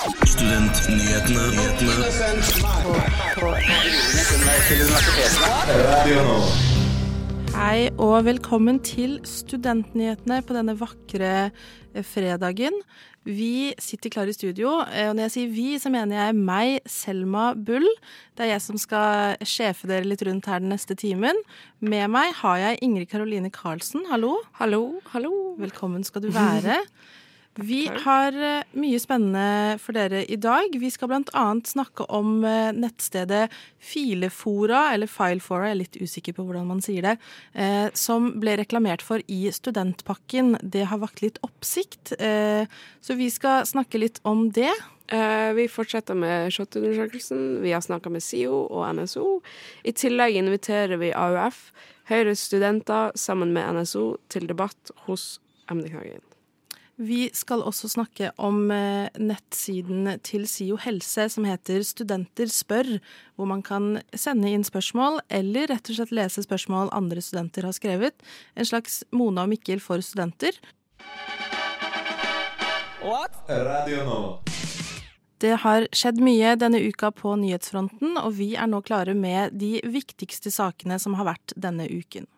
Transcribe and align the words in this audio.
Studentnyhetene. 0.00 1.44
Hei 7.52 7.90
og 8.00 8.24
velkommen 8.24 8.80
til 8.80 9.18
Studentnyhetene 9.28 10.40
på 10.48 10.56
denne 10.56 10.72
vakre 10.80 11.34
eh, 11.52 12.00
fredagen. 12.00 12.80
Vi 13.28 13.76
sitter 13.76 14.14
klare 14.14 14.32
i 14.32 14.38
studio, 14.38 14.78
eh, 14.88 15.10
og 15.10 15.18
når 15.18 15.26
jeg 15.26 15.36
sier 15.36 15.52
vi, 15.52 15.68
så 15.76 15.92
mener 15.92 16.16
jeg 16.16 16.40
meg, 16.48 16.80
Selma 16.88 17.50
Bull. 17.52 17.84
Det 18.32 18.48
er 18.48 18.54
jeg 18.54 18.64
som 18.70 18.80
skal 18.80 19.36
sjefe 19.44 19.84
dere 19.90 20.08
litt 20.08 20.24
rundt 20.24 20.48
her 20.48 20.64
den 20.64 20.72
neste 20.72 20.96
timen. 20.96 21.36
Med 21.84 22.08
meg 22.08 22.32
har 22.40 22.56
jeg 22.64 22.80
Ingrid 22.88 23.12
Karoline 23.12 23.52
Karlsen. 23.52 24.08
Hallo. 24.08 24.38
Hallo, 24.62 25.04
hallo. 25.12 25.58
Velkommen 25.60 26.08
skal 26.08 26.24
du 26.24 26.32
være. 26.32 26.80
Vi 27.58 27.90
har 28.04 28.36
eh, 28.38 28.62
mye 28.78 28.98
spennende 29.02 29.78
for 29.82 29.96
dere 29.96 30.22
i 30.30 30.36
dag. 30.38 30.70
Vi 30.78 30.90
skal 30.90 31.10
annet 31.10 31.66
snakke 31.66 32.06
om 32.06 32.44
eh, 32.46 32.70
nettstedet 32.70 33.50
Filefora, 33.82 34.92
eller 34.94 35.10
Filefora, 35.10 35.66
jeg 35.66 35.74
er 35.74 35.80
litt 35.80 35.98
usikker 35.98 36.36
på 36.36 36.46
hvordan 36.46 36.68
man 36.70 36.84
sier 36.84 37.02
det, 37.08 37.16
eh, 37.58 37.90
som 37.98 38.30
ble 38.40 38.54
reklamert 38.60 39.02
for 39.02 39.24
i 39.26 39.50
studentpakken. 39.50 40.60
Det 40.62 40.86
har 40.92 41.02
vakt 41.02 41.24
litt 41.26 41.42
oppsikt, 41.42 42.14
eh, 42.22 42.70
så 43.02 43.18
vi 43.18 43.28
skal 43.34 43.66
snakke 43.66 43.98
litt 43.98 44.22
om 44.22 44.46
det. 44.54 44.70
Eh, 45.10 45.50
vi 45.58 45.66
fortsetter 45.66 46.14
med 46.14 46.54
SHoT-undersøkelsen. 46.54 47.60
Vi 47.66 47.74
har 47.74 47.82
snakka 47.82 48.14
med 48.14 48.22
SIO 48.22 48.62
og 48.70 48.86
NSO. 48.94 49.40
I 49.82 49.90
tillegg 49.90 50.38
inviterer 50.38 51.02
vi 51.02 51.10
AUF, 51.10 51.72
Høyres 52.10 52.46
studenter, 52.46 53.10
sammen 53.18 53.52
med 53.54 53.74
NSO 53.74 54.20
til 54.30 54.46
debatt 54.46 54.94
hos 55.10 55.40
MD-Knagen. 55.70 56.29
Vi 57.00 57.30
skal 57.32 57.62
også 57.64 57.88
snakke 57.88 58.28
om 58.36 58.66
eh, 58.74 59.08
nettsiden 59.16 60.18
til 60.26 60.44
SIO 60.48 60.76
helse 60.82 61.30
som 61.32 61.46
heter 61.48 61.80
Studenter 61.86 62.50
spør, 62.52 62.98
hvor 63.40 63.48
man 63.48 63.62
kan 63.64 64.02
sende 64.12 64.50
inn 64.52 64.66
spørsmål, 64.66 65.22
eller 65.32 65.70
rett 65.72 65.88
og 65.88 65.96
slett 65.96 66.12
lese 66.12 66.44
spørsmål 66.44 66.92
andre 66.92 67.24
studenter 67.24 67.64
har 67.64 67.72
skrevet. 67.72 68.20
En 68.52 68.68
slags 68.68 69.00
Mona 69.16 69.46
og 69.48 69.54
Mikkel 69.54 69.80
for 69.80 70.04
studenter. 70.04 70.60
Radio 73.48 74.04
nå. 74.04 74.20
Det 75.40 75.54
har 75.62 75.86
skjedd 75.96 76.20
mye 76.20 76.52
denne 76.60 76.82
uka 76.84 77.08
på 77.16 77.32
nyhetsfronten, 77.40 78.18
og 78.20 78.34
vi 78.36 78.52
er 78.60 78.68
nå 78.68 78.82
klare 78.84 79.16
med 79.16 79.56
de 79.56 79.78
viktigste 79.88 80.52
sakene 80.52 81.00
som 81.00 81.16
har 81.16 81.32
vært 81.32 81.56
denne 81.56 81.88
uken. 81.88 82.28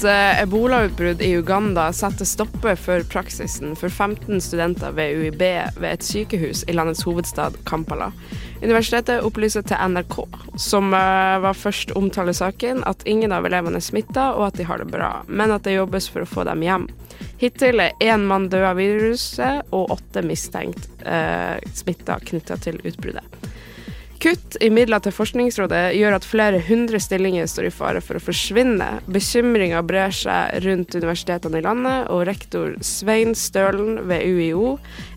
Et 0.00 0.04
eh, 0.08 0.42
ebolautbrudd 0.42 1.20
i 1.20 1.34
Uganda 1.36 1.90
setter 1.92 2.24
stopper 2.24 2.78
for 2.80 3.02
praksisen 3.12 3.74
for 3.76 3.92
15 3.92 4.40
studenter 4.40 4.94
ved 4.96 5.18
UiB 5.18 5.42
ved 5.76 5.88
et 5.90 6.06
sykehus 6.06 6.62
i 6.64 6.72
landets 6.72 7.02
hovedstad 7.04 7.58
Kampala. 7.68 8.08
Universitetet 8.62 9.20
opplyser 9.20 9.66
til 9.68 9.76
NRK, 9.92 10.16
som 10.56 10.88
eh, 10.96 11.36
var 11.44 11.52
først 11.52 11.92
omtale 12.00 12.32
saken, 12.32 12.80
at 12.88 13.04
ingen 13.04 13.36
av 13.36 13.44
elevene 13.44 13.76
er 13.76 13.84
smitta, 13.84 14.30
og 14.38 14.46
at 14.46 14.56
de 14.56 14.70
har 14.70 14.80
det 14.80 14.88
bra, 14.88 15.10
men 15.28 15.52
at 15.52 15.68
det 15.68 15.76
jobbes 15.76 16.08
for 16.08 16.24
å 16.24 16.32
få 16.32 16.48
dem 16.48 16.64
hjem. 16.64 16.88
Hittil 17.42 17.84
er 17.84 17.92
én 18.00 18.24
mann 18.30 18.48
død 18.48 18.70
av 18.70 18.80
viruset, 18.80 19.68
og 19.68 19.98
åtte 19.98 20.24
mistenkt 20.24 21.04
eh, 21.04 21.60
smitta 21.76 22.16
knytta 22.24 22.56
til 22.64 22.80
utbruddet. 22.88 23.50
Kutt 24.20 24.56
i 24.60 24.68
midler 24.68 25.00
til 25.00 25.14
Forskningsrådet 25.16 25.94
gjør 25.96 26.18
at 26.18 26.26
flere 26.28 26.58
hundre 26.66 26.98
stillinger 27.00 27.46
står 27.48 27.70
i 27.70 27.72
fare 27.72 28.02
for 28.04 28.18
å 28.18 28.20
forsvinne. 28.20 28.88
Bekymringa 29.08 29.80
brer 29.88 30.12
seg 30.12 30.58
rundt 30.66 30.92
universitetene 30.92 31.62
i 31.62 31.64
landet, 31.64 32.10
og 32.12 32.26
rektor 32.28 32.74
Svein 32.84 33.32
Stølen 33.32 34.02
ved 34.10 34.28
UiO 34.28 34.74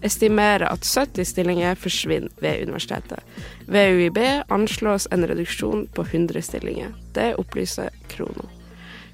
estimerer 0.08 0.69
at 0.72 0.88
70 0.88 1.34
stillinger 1.34 1.75
forsvinner 1.84 2.31
ved 2.40 2.63
universitetet. 2.63 3.19
Ved 3.68 4.00
UiB 4.00 4.24
anslås 4.47 5.12
en 5.12 5.28
reduksjon 5.28 5.90
på 5.92 6.08
100 6.08 6.47
stillinger. 6.53 6.96
Det 7.12 7.34
opplyser 7.44 7.92
Krono. 8.08 8.53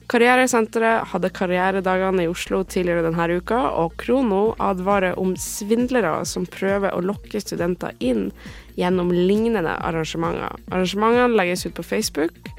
Karrieresenteret 0.10 1.06
hadde 1.12 1.30
karrieredagene 1.38 2.24
i 2.26 2.30
Oslo 2.32 2.64
tidligere 2.66 3.04
denne 3.06 3.28
uka, 3.38 3.60
og 3.78 3.94
Krono 4.02 4.56
advarer 4.58 5.20
om 5.22 5.36
svindlere 5.38 6.24
som 6.26 6.48
prøver 6.50 6.96
å 6.96 7.04
lokke 7.06 7.38
studenter 7.44 7.94
inn 8.02 8.32
gjennom 8.80 9.12
lignende 9.14 9.76
arrangementer. 9.86 10.58
Arrangementene 10.72 11.38
legges 11.38 11.68
ut 11.68 11.78
på 11.78 11.86
Facebook. 11.86 12.50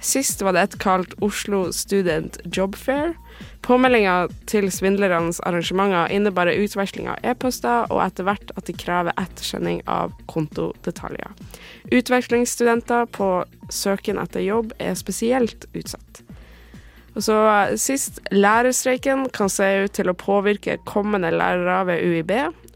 Sist 0.00 0.40
var 0.40 0.56
det 0.56 0.64
et 0.64 0.78
kalt 0.80 1.12
Oslo 1.20 1.66
Student 1.76 2.40
Job 2.48 2.72
Fair. 2.80 3.12
Påmeldinga 3.68 4.30
til 4.48 4.70
svindlernes 4.72 5.42
arrangementer 5.44 6.08
innebærer 6.14 6.56
utveksling 6.64 7.12
av 7.12 7.20
e-poster, 7.20 7.84
og 7.92 8.00
etter 8.06 8.24
hvert 8.24 8.56
at 8.56 8.64
de 8.64 8.80
krever 8.80 9.16
ettersending 9.20 9.82
av 9.84 10.16
kontodetaljer. 10.32 11.36
Utvekslingsstudenter 11.92 13.12
på 13.12 13.34
søken 13.68 14.24
etter 14.24 14.48
jobb 14.48 14.72
er 14.80 14.96
spesielt 14.96 15.68
utsatt. 15.76 16.23
Og 17.14 17.22
så 17.22 17.36
sist, 17.78 18.18
lærerstreiken 18.34 19.28
kan 19.34 19.50
se 19.52 19.66
ut 19.84 19.94
til 19.94 20.10
å 20.10 20.16
påvirke 20.18 20.80
kommende 20.88 21.30
lærere 21.30 21.84
ved 21.86 22.02
UiB, 22.02 22.32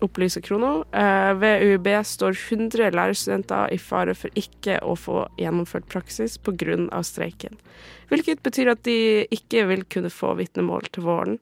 opplyser 0.06 0.44
Krono. 0.46 0.84
Eh, 0.94 1.32
ved 1.40 1.64
UiB 1.66 1.90
står 2.06 2.38
100 2.38 2.92
lærerstudenter 2.94 3.74
i 3.74 3.80
fare 3.82 4.14
for 4.14 4.30
ikke 4.38 4.78
å 4.86 4.94
få 4.94 5.24
gjennomført 5.42 5.90
praksis 5.90 6.38
pga. 6.38 7.02
streiken. 7.02 7.58
Hvilket 8.08 8.42
betyr 8.42 8.70
at 8.70 8.82
de 8.84 9.26
ikke 9.30 9.66
vil 9.66 9.84
kunne 9.84 10.10
få 10.10 10.34
vitnemål 10.38 10.86
til 10.92 11.02
våren, 11.02 11.38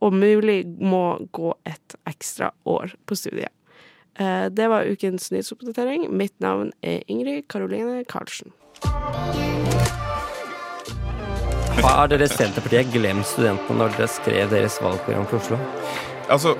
og 0.00 0.12
mulig 0.12 0.64
må 0.78 1.18
gå 1.32 1.54
et 1.64 1.96
ekstra 2.06 2.52
år 2.64 2.94
på 3.06 3.16
studiet. 3.16 3.50
Eh, 4.18 4.48
det 4.48 4.68
var 4.68 4.86
ukens 4.86 5.30
nyhetsoppdatering. 5.32 6.10
Mitt 6.10 6.38
navn 6.40 6.72
er 6.82 7.02
Ingrid 7.08 7.48
Karoline 7.48 8.04
Karlsen. 8.04 8.52
Har 11.84 12.08
dere 12.08 12.26
Senterpartiet 12.30 12.88
glemt 12.94 13.26
studentene 13.28 13.76
når 13.82 13.96
dere 13.98 14.08
skrev 14.08 14.48
deres 14.52 14.78
valgprogram 14.80 15.26
for 15.28 15.38
Oslo? 15.40 15.58
Altså, 16.32 16.54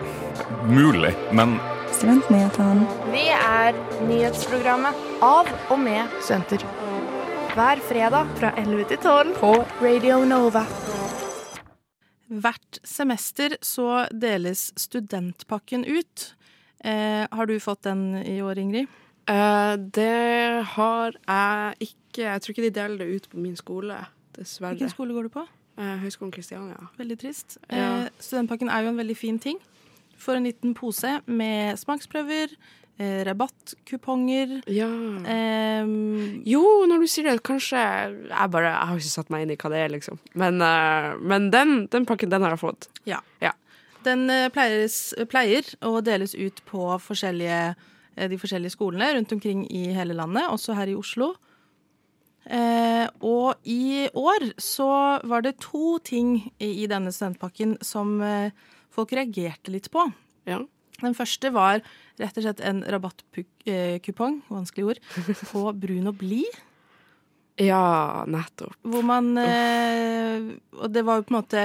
mulig, 0.69 1.15
men 1.33 1.57
Studentnyhetene. 1.97 2.85
Vi 3.15 3.23
er 3.33 3.77
nyhetsprogrammet 4.05 4.99
av 5.25 5.49
og 5.73 5.81
med 5.81 6.13
studenter. 6.21 6.67
Hver 7.57 7.81
fredag 7.89 8.35
fra 8.37 8.51
11 8.61 8.85
til 8.91 9.01
12 9.01 9.33
på 9.41 9.53
Radio 9.81 10.19
Nova. 10.29 10.67
Hvert 12.29 12.81
semester 12.85 13.57
så 13.65 14.05
deles 14.13 14.69
studentpakken 14.77 15.87
ut. 15.89 16.33
Eh, 16.85 17.25
har 17.31 17.49
du 17.49 17.57
fått 17.63 17.87
den 17.89 18.11
i 18.21 18.43
år, 18.45 18.61
Ingrid? 18.61 18.93
Eh, 19.31 19.75
det 19.97 20.67
har 20.77 21.17
jeg 21.17 21.89
ikke. 21.89 22.27
Jeg 22.27 22.43
tror 22.43 22.53
ikke 22.53 22.67
de 22.69 22.75
deler 22.77 23.01
det 23.01 23.09
ut 23.17 23.31
på 23.33 23.41
min 23.41 23.57
skole, 23.57 23.97
dessverre. 24.37 24.75
Hvilken 24.77 24.93
skole 24.93 25.13
går 25.17 25.29
du 25.29 25.33
på? 25.39 25.47
Eh, 25.79 25.97
Høgskolen 26.05 26.33
Kristiania. 26.33 26.89
Veldig 26.99 27.19
trist. 27.21 27.59
Ja. 27.71 28.05
Eh, 28.07 28.09
studentpakken 28.23 28.71
er 28.73 28.83
jo 28.87 28.89
en 28.95 29.01
veldig 29.03 29.17
fin 29.17 29.39
ting. 29.39 29.59
For 30.17 30.39
en 30.39 30.45
liten 30.49 30.73
pose 30.75 31.19
med 31.29 31.77
smaksprøver, 31.77 32.55
eh, 32.99 33.25
rabattkuponger 33.29 34.63
Ja. 34.67 34.89
eh, 35.27 35.85
Jo, 36.47 36.63
når 36.87 37.01
du 37.01 37.07
sier 37.07 37.25
det, 37.31 37.43
kanskje 37.43 37.77
Jeg 38.29 38.51
bare, 38.51 38.71
jeg 38.73 38.87
har 38.89 38.97
ikke 38.97 39.13
satt 39.13 39.31
meg 39.31 39.43
inn 39.43 39.51
i 39.51 39.57
hva 39.57 39.71
det 39.71 39.79
er, 39.85 39.89
liksom. 39.93 40.19
Men, 40.35 40.61
eh, 40.63 41.17
men 41.21 41.51
den, 41.51 41.87
den 41.89 42.07
pakken, 42.07 42.31
den 42.31 42.43
har 42.43 42.51
jeg 42.57 42.61
fått. 42.61 42.89
Ja. 43.05 43.21
Ja. 43.43 43.53
Den 44.05 44.29
eh, 44.31 44.49
pleies, 44.49 45.13
pleier 45.29 45.63
å 45.83 46.01
deles 46.03 46.35
ut 46.35 46.63
på 46.65 46.99
forskjellige, 47.03 47.75
eh, 48.17 48.29
de 48.29 48.37
forskjellige 48.39 48.71
skolene 48.77 49.13
rundt 49.15 49.33
omkring 49.33 49.67
i 49.71 49.93
hele 49.93 50.15
landet, 50.15 50.49
også 50.49 50.75
her 50.75 50.87
i 50.89 50.95
Oslo. 50.95 51.35
Eh, 52.47 53.07
og 53.27 53.59
i 53.67 54.07
år 54.15 54.53
så 54.63 54.89
var 55.27 55.43
det 55.43 55.57
to 55.65 55.97
ting 55.99 56.39
i, 56.63 56.85
i 56.85 56.87
denne 56.91 57.11
studentpakken 57.15 57.77
som 57.85 58.21
eh, 58.23 58.55
folk 58.95 59.15
reagerte 59.17 59.73
litt 59.75 59.91
på. 59.91 60.05
Ja. 60.47 60.61
Den 61.03 61.17
første 61.17 61.51
var 61.53 61.83
rett 62.17 62.39
og 62.39 62.47
slett 62.47 62.63
en 62.65 62.81
rabattkupong, 62.89 64.41
vanskelig 64.49 64.87
ord, 64.93 65.03
på 65.51 65.65
brun 65.77 66.13
og 66.13 66.17
blid. 66.23 66.61
ja, 67.61 68.25
nettopp. 68.31 68.77
Hvor 68.85 69.05
man 69.05 69.35
eh, 69.41 70.55
Og 70.77 70.93
det 70.93 71.05
var 71.05 71.19
jo 71.19 71.25
på 71.25 71.33
en 71.33 71.39
måte 71.39 71.63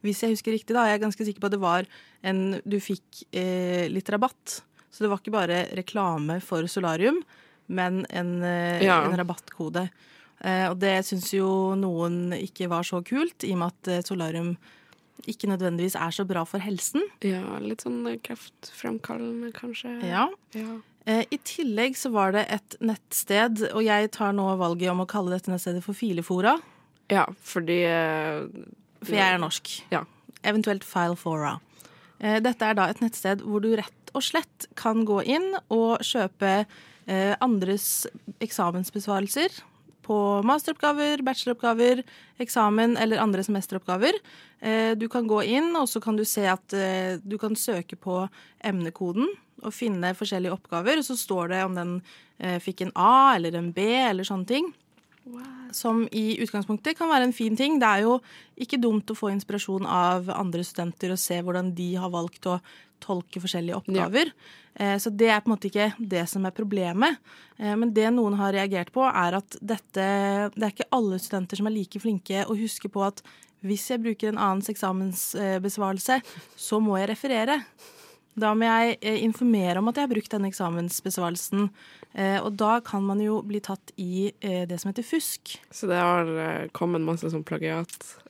Hvis 0.00 0.22
jeg 0.22 0.32
husker 0.32 0.54
riktig, 0.56 0.72
da, 0.72 0.86
jeg 0.88 0.96
er 0.96 1.02
ganske 1.02 1.24
sikker 1.26 1.42
på 1.42 1.50
at 1.50 1.56
det 1.56 1.60
var 1.60 1.88
en 2.24 2.58
Du 2.64 2.78
fikk 2.80 3.26
eh, 3.30 3.86
litt 3.92 4.08
rabatt. 4.08 4.62
Så 4.90 5.04
det 5.04 5.12
var 5.12 5.20
ikke 5.20 5.36
bare 5.36 5.66
reklame 5.78 6.40
for 6.42 6.66
solarium, 6.66 7.20
men 7.68 8.04
en, 8.10 8.42
eh, 8.42 8.82
Ja. 8.84 9.02
en 9.04 9.16
rabattkode. 9.18 9.88
Eh, 10.40 10.68
og 10.70 10.78
det 10.78 11.04
syns 11.04 11.32
jo 11.34 11.74
noen 11.74 12.32
ikke 12.32 12.68
var 12.68 12.82
så 12.86 13.02
kult, 13.04 13.42
i 13.44 13.52
og 13.52 13.58
med 13.58 13.72
at 13.72 13.88
eh, 13.88 14.02
solarium 14.06 14.56
ikke 15.26 15.48
nødvendigvis 15.50 15.96
er 15.98 16.10
så 16.14 16.24
bra 16.26 16.44
for 16.46 16.58
helsen. 16.62 17.02
Ja, 17.26 17.58
litt 17.58 17.82
sånn 17.82 18.04
kreftfremkallende, 18.22 19.52
kanskje. 19.52 19.96
Ja. 20.06 20.28
Ja. 20.54 20.78
Eh, 21.06 21.24
I 21.32 21.38
tillegg 21.42 21.96
så 21.96 22.10
var 22.12 22.32
det 22.32 22.46
et 22.52 22.76
nettsted, 22.80 23.62
og 23.74 23.82
jeg 23.82 24.10
tar 24.12 24.32
nå 24.36 24.46
valget 24.60 24.90
om 24.92 25.00
å 25.00 25.08
kalle 25.10 25.30
dette 25.34 25.50
nettstedet 25.50 25.82
for 25.82 25.92
Filefora, 25.94 26.60
Ja, 27.10 27.24
fordi 27.42 27.78
for 29.02 29.14
jeg 29.14 29.34
er 29.34 29.38
norsk. 29.40 29.70
Ja. 29.90 30.02
Eventuelt 30.44 30.84
Filefora. 30.84 31.58
Eh, 32.20 32.38
Dette 32.40 32.62
er 32.66 32.74
da 32.74 32.88
et 32.90 33.00
nettsted 33.00 33.40
hvor 33.46 33.62
du 33.62 33.70
rett 33.76 34.10
og 34.14 34.22
slett 34.22 34.66
kan 34.76 35.04
gå 35.06 35.22
inn 35.24 35.54
og 35.70 36.00
kjøpe 36.04 36.66
andres 37.40 38.06
eksamensbesvarelser 38.44 39.54
på 40.08 40.18
masteroppgaver, 40.48 41.22
bacheloroppgaver, 41.24 42.02
eksamen 42.40 42.96
eller 43.00 43.20
andre 43.20 43.44
semesteroppgaver. 43.44 44.16
Eh, 44.60 44.94
Du 44.96 45.08
kan 45.08 45.28
gå 45.28 45.42
inn, 45.44 45.74
og 45.76 45.88
så 45.88 46.00
kan 46.00 46.16
du 46.16 46.24
se 46.24 46.46
at 46.48 46.72
eh, 46.72 47.18
du 47.22 47.36
kan 47.38 47.56
søke 47.56 47.96
på 47.96 48.28
emnekoden 48.64 49.28
og 49.62 49.74
finne 49.74 50.14
forskjellige 50.16 50.54
oppgaver, 50.54 50.98
og 51.00 51.04
så 51.04 51.16
står 51.18 51.48
det 51.52 51.64
om 51.66 51.74
den 51.76 51.94
eh, 52.38 52.58
fikk 52.62 52.86
en 52.86 52.94
A 52.96 53.36
eller 53.36 53.58
en 53.58 53.72
B 53.72 53.84
eller 53.84 54.24
sånne 54.24 54.48
ting. 54.48 54.72
Som 55.76 56.06
i 56.16 56.38
utgangspunktet 56.40 56.96
kan 56.96 57.10
være 57.10 57.26
en 57.28 57.36
fin 57.36 57.56
ting. 57.56 57.76
Det 57.76 57.84
er 57.88 58.06
jo 58.06 58.14
ikke 58.56 58.80
dumt 58.80 59.10
å 59.12 59.18
få 59.18 59.28
inspirasjon 59.34 59.84
av 59.84 60.30
andre 60.32 60.64
studenter 60.64 61.12
og 61.12 61.20
se 61.20 61.42
hvordan 61.44 61.74
de 61.76 61.90
har 62.00 62.08
valgt 62.08 62.48
å 62.48 62.62
tolke 63.04 63.42
forskjellige 63.42 63.76
oppgaver. 63.76 64.30
Eh, 64.30 64.67
Så 64.78 65.10
det 65.10 65.26
er 65.28 65.40
på 65.42 65.50
en 65.50 65.56
måte 65.56 65.68
ikke 65.70 65.88
det 65.98 66.22
som 66.30 66.44
er 66.46 66.54
problemet. 66.54 67.18
Eh, 67.58 67.74
Men 67.76 67.90
det 67.92 68.12
noen 68.14 68.36
har 68.38 68.52
reagert 68.54 68.92
på, 68.94 69.02
er 69.10 69.34
at 69.40 69.56
dette 69.60 70.06
Det 70.54 70.62
er 70.62 70.70
ikke 70.72 70.90
alle 70.94 71.18
studenter 71.18 71.56
som 71.58 71.66
er 71.66 71.74
like 71.74 71.98
flinke 72.00 72.44
å 72.46 72.54
huske 72.56 72.88
på 72.88 73.02
at 73.06 73.22
hvis 73.66 73.88
jeg 73.90 73.98
bruker 74.04 74.28
en 74.30 74.38
annens 74.38 74.68
eksamensbesvarelse, 74.70 76.20
så 76.56 76.78
må 76.80 76.98
jeg 77.00 77.08
referere. 77.10 77.56
Da 78.38 78.52
må 78.54 78.68
jeg 78.68 78.98
eh, 79.02 79.18
informere 79.26 79.80
om 79.80 79.88
at 79.90 79.96
jeg 79.98 80.06
har 80.06 80.12
brukt 80.14 80.30
denne 80.30 80.46
eksamensbesvarelsen. 80.52 81.64
Eh, 82.14 82.38
Og 82.44 82.52
da 82.56 82.78
kan 82.80 83.02
man 83.02 83.18
jo 83.20 83.40
bli 83.42 83.58
tatt 83.60 83.90
i 83.98 84.28
eh, 84.40 84.62
det 84.70 84.78
som 84.78 84.92
heter 84.92 85.02
fusk. 85.02 85.56
Så 85.74 85.90
det 85.90 85.98
har 85.98 86.30
eh, 86.38 86.68
kommet 86.70 87.02
masse 87.02 87.26
sånn 87.34 87.42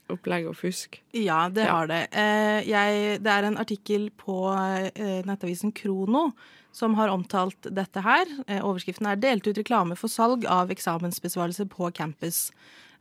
plagiatopplegg 0.08 0.48
og 0.48 0.56
fusk. 0.56 1.00
Ja, 1.12 1.48
det 1.48 1.64
Ja. 1.66 1.72
har 1.76 1.86
det. 1.86 2.08
Eh, 2.12 2.62
Jeg, 2.66 3.22
det 3.22 3.26
er 3.30 3.44
en 3.44 3.56
artikkel 3.58 4.10
på 4.10 4.52
eh, 4.96 5.22
nettavisen 5.24 5.72
Krono 5.74 6.32
som 6.72 6.94
har 6.94 7.08
omtalt 7.08 7.60
dette 7.62 8.00
her. 8.02 8.24
Eh, 8.46 8.60
Overskriften 8.60 9.06
er 9.06 9.16
'Delt 9.16 9.46
ut 9.46 9.56
reklame 9.58 9.96
for 9.96 10.08
salg 10.08 10.44
av 10.46 10.68
eksamensbesvarelse 10.70 11.68
på 11.68 11.90
campus'. 11.92 12.50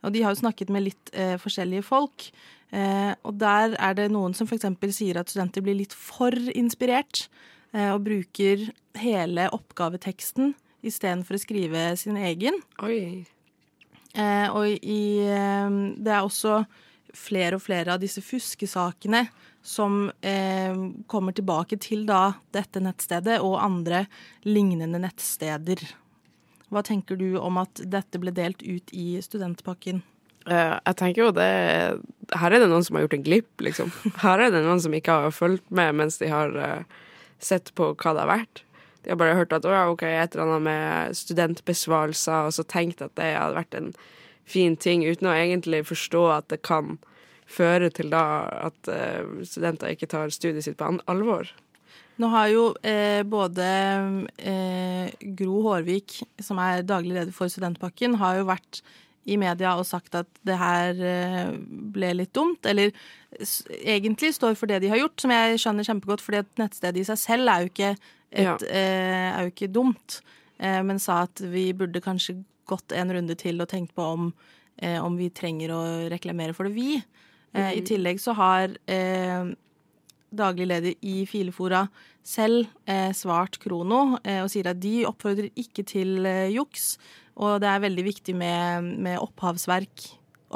Og 0.04 0.12
de 0.12 0.22
har 0.22 0.34
jo 0.34 0.40
snakket 0.42 0.68
med 0.70 0.84
litt 0.84 1.10
forskjellige 1.12 1.82
folk. 1.82 2.30
Eh, 2.72 3.14
og 3.24 3.38
der 3.38 3.74
er 3.78 3.94
det 3.94 4.10
noen 4.12 4.34
som 4.34 4.46
f.eks. 4.46 4.94
sier 4.94 5.16
at 5.16 5.28
studenter 5.28 5.60
blir 5.62 5.74
litt 5.74 5.92
for 5.92 6.30
inspirert 6.30 7.28
eh, 7.74 7.90
og 7.92 8.04
bruker 8.04 8.70
hele 8.94 9.48
oppgaveteksten 9.50 10.54
istedenfor 10.84 11.34
å 11.34 11.40
skrive 11.40 11.96
sin 11.96 12.16
egen. 12.16 12.54
Oi. 12.82 13.26
Eh, 14.14 14.48
og 14.54 14.66
i, 14.82 15.18
eh, 15.26 15.70
det 15.98 16.12
er 16.12 16.22
også 16.22 16.64
flere 17.16 17.58
og 17.58 17.64
flere 17.64 17.94
av 17.94 18.02
disse 18.02 18.22
fuskesakene 18.24 19.24
som 19.64 20.10
eh, 20.20 20.76
kommer 21.10 21.34
tilbake 21.36 21.78
til 21.82 22.06
da 22.08 22.38
dette 22.54 22.82
nettstedet 22.82 23.38
og 23.44 23.58
andre 23.62 24.04
lignende 24.46 25.00
nettsteder. 25.02 25.82
Hva 26.68 26.84
tenker 26.84 27.16
du 27.16 27.38
om 27.40 27.58
at 27.60 27.80
dette 27.88 28.20
ble 28.20 28.32
delt 28.36 28.62
ut 28.62 28.92
i 28.92 29.16
studentpakken? 29.24 30.02
Eh, 30.48 30.74
jeg 30.76 30.96
tenker 31.00 31.26
jo 31.26 31.32
det 31.36 31.48
Her 32.38 32.54
er 32.54 32.62
det 32.62 32.68
noen 32.70 32.84
som 32.86 32.96
har 32.96 33.04
gjort 33.04 33.18
en 33.18 33.26
glipp, 33.26 33.52
liksom. 33.64 33.92
Her 34.22 34.46
er 34.46 34.54
det 34.54 34.64
noen 34.64 34.80
som 34.84 34.94
ikke 34.96 35.20
har 35.24 35.34
fulgt 35.34 35.66
med 35.74 35.96
mens 36.00 36.20
de 36.20 36.30
har 36.32 36.54
eh, 36.56 37.02
sett 37.42 37.72
på 37.78 37.92
hva 37.94 38.14
det 38.14 38.24
har 38.24 38.32
vært. 38.32 38.62
De 39.04 39.12
har 39.12 39.20
bare 39.20 39.36
hørt 39.38 39.54
at 39.56 39.64
å 39.64 39.72
ja, 39.72 39.84
ok, 39.88 40.04
et 40.04 40.34
eller 40.34 40.44
annet 40.44 40.64
med 40.66 41.18
studentbesvarelser, 41.18 42.48
og 42.48 42.56
så 42.56 42.64
tenkt 42.68 43.00
at 43.04 43.14
det 43.16 43.30
hadde 43.36 43.56
vært 43.56 43.76
en 43.78 43.92
fin 44.48 44.76
ting, 44.80 45.04
uten 45.06 45.28
å 45.30 45.36
egentlig 45.36 45.84
forstå 45.88 46.24
at 46.38 46.48
det 46.52 46.62
kan 46.66 46.96
føre 47.48 47.88
til 47.94 48.10
da 48.12 48.22
at 48.68 48.90
eh, 48.92 49.24
studenter 49.48 49.94
ikke 49.94 50.08
tar 50.10 50.32
studiet 50.34 50.66
sitt 50.66 50.76
på 50.80 50.90
alvor. 51.08 51.48
Nå 52.18 52.28
har 52.32 52.48
jo 52.50 52.62
eh, 52.82 53.22
både 53.22 53.66
eh, 54.42 55.12
Gro 55.38 55.60
Hårvik, 55.68 56.18
som 56.42 56.58
er 56.58 56.82
daglig 56.82 57.14
leder 57.14 57.32
for 57.32 57.48
Studentpakken, 57.52 58.16
har 58.18 58.40
jo 58.40 58.48
vært 58.48 58.80
i 59.28 59.36
media 59.38 59.74
og 59.78 59.84
sagt 59.86 60.14
at 60.18 60.28
det 60.48 60.56
her 60.58 60.98
eh, 61.04 61.52
ble 61.94 62.10
litt 62.16 62.32
dumt. 62.36 62.64
Eller 62.66 62.90
egentlig 63.84 64.32
står 64.34 64.56
for 64.58 64.70
det 64.70 64.80
de 64.82 64.90
har 64.92 65.00
gjort, 65.02 65.20
som 65.22 65.32
jeg 65.34 65.60
skjønner 65.62 65.86
kjempegodt, 65.88 66.24
fordi 66.24 66.40
et 66.42 66.60
nettsted 66.60 66.98
i 67.00 67.04
seg 67.06 67.20
selv 67.20 67.52
er 67.52 67.64
jo 67.64 67.72
ikke, 67.72 67.90
et, 68.32 68.44
Ja. 68.44 68.56
eh, 68.66 69.28
er 69.38 69.46
jo 69.46 69.52
ikke 69.54 69.72
dumt. 69.72 70.20
Eh, 70.58 70.82
men 70.82 70.98
sa 70.98 71.22
at 71.28 71.40
vi 71.40 71.70
burde 71.72 72.00
kanskje 72.02 72.40
gått 72.68 72.94
en 72.96 73.12
runde 73.16 73.36
til 73.38 73.60
og 73.62 73.70
tenkt 73.70 73.94
på 73.96 74.04
om, 74.04 74.28
eh, 74.76 74.98
om 75.02 75.16
vi 75.18 75.30
trenger 75.34 75.72
å 75.74 75.80
reklamere 76.12 76.56
for 76.56 76.68
det, 76.68 76.76
vi. 76.76 76.98
Eh, 77.56 77.78
I 77.80 77.84
tillegg 77.86 78.20
så 78.20 78.34
har 78.36 78.76
eh, 78.90 79.50
daglig 80.28 80.68
leder 80.68 80.94
i 81.00 81.22
Filefora 81.28 81.86
selv 82.28 82.66
eh, 82.84 83.10
svart 83.16 83.56
Krono 83.62 84.18
eh, 84.20 84.42
og 84.42 84.50
sier 84.52 84.68
at 84.70 84.80
de 84.82 85.06
oppfordrer 85.08 85.48
ikke 85.56 85.84
til 85.88 86.28
eh, 86.28 86.50
juks. 86.52 86.96
Og 87.38 87.60
det 87.62 87.70
er 87.70 87.84
veldig 87.86 88.04
viktig 88.04 88.34
med, 88.36 88.92
med 88.98 89.20
opphavsverk, 89.22 90.08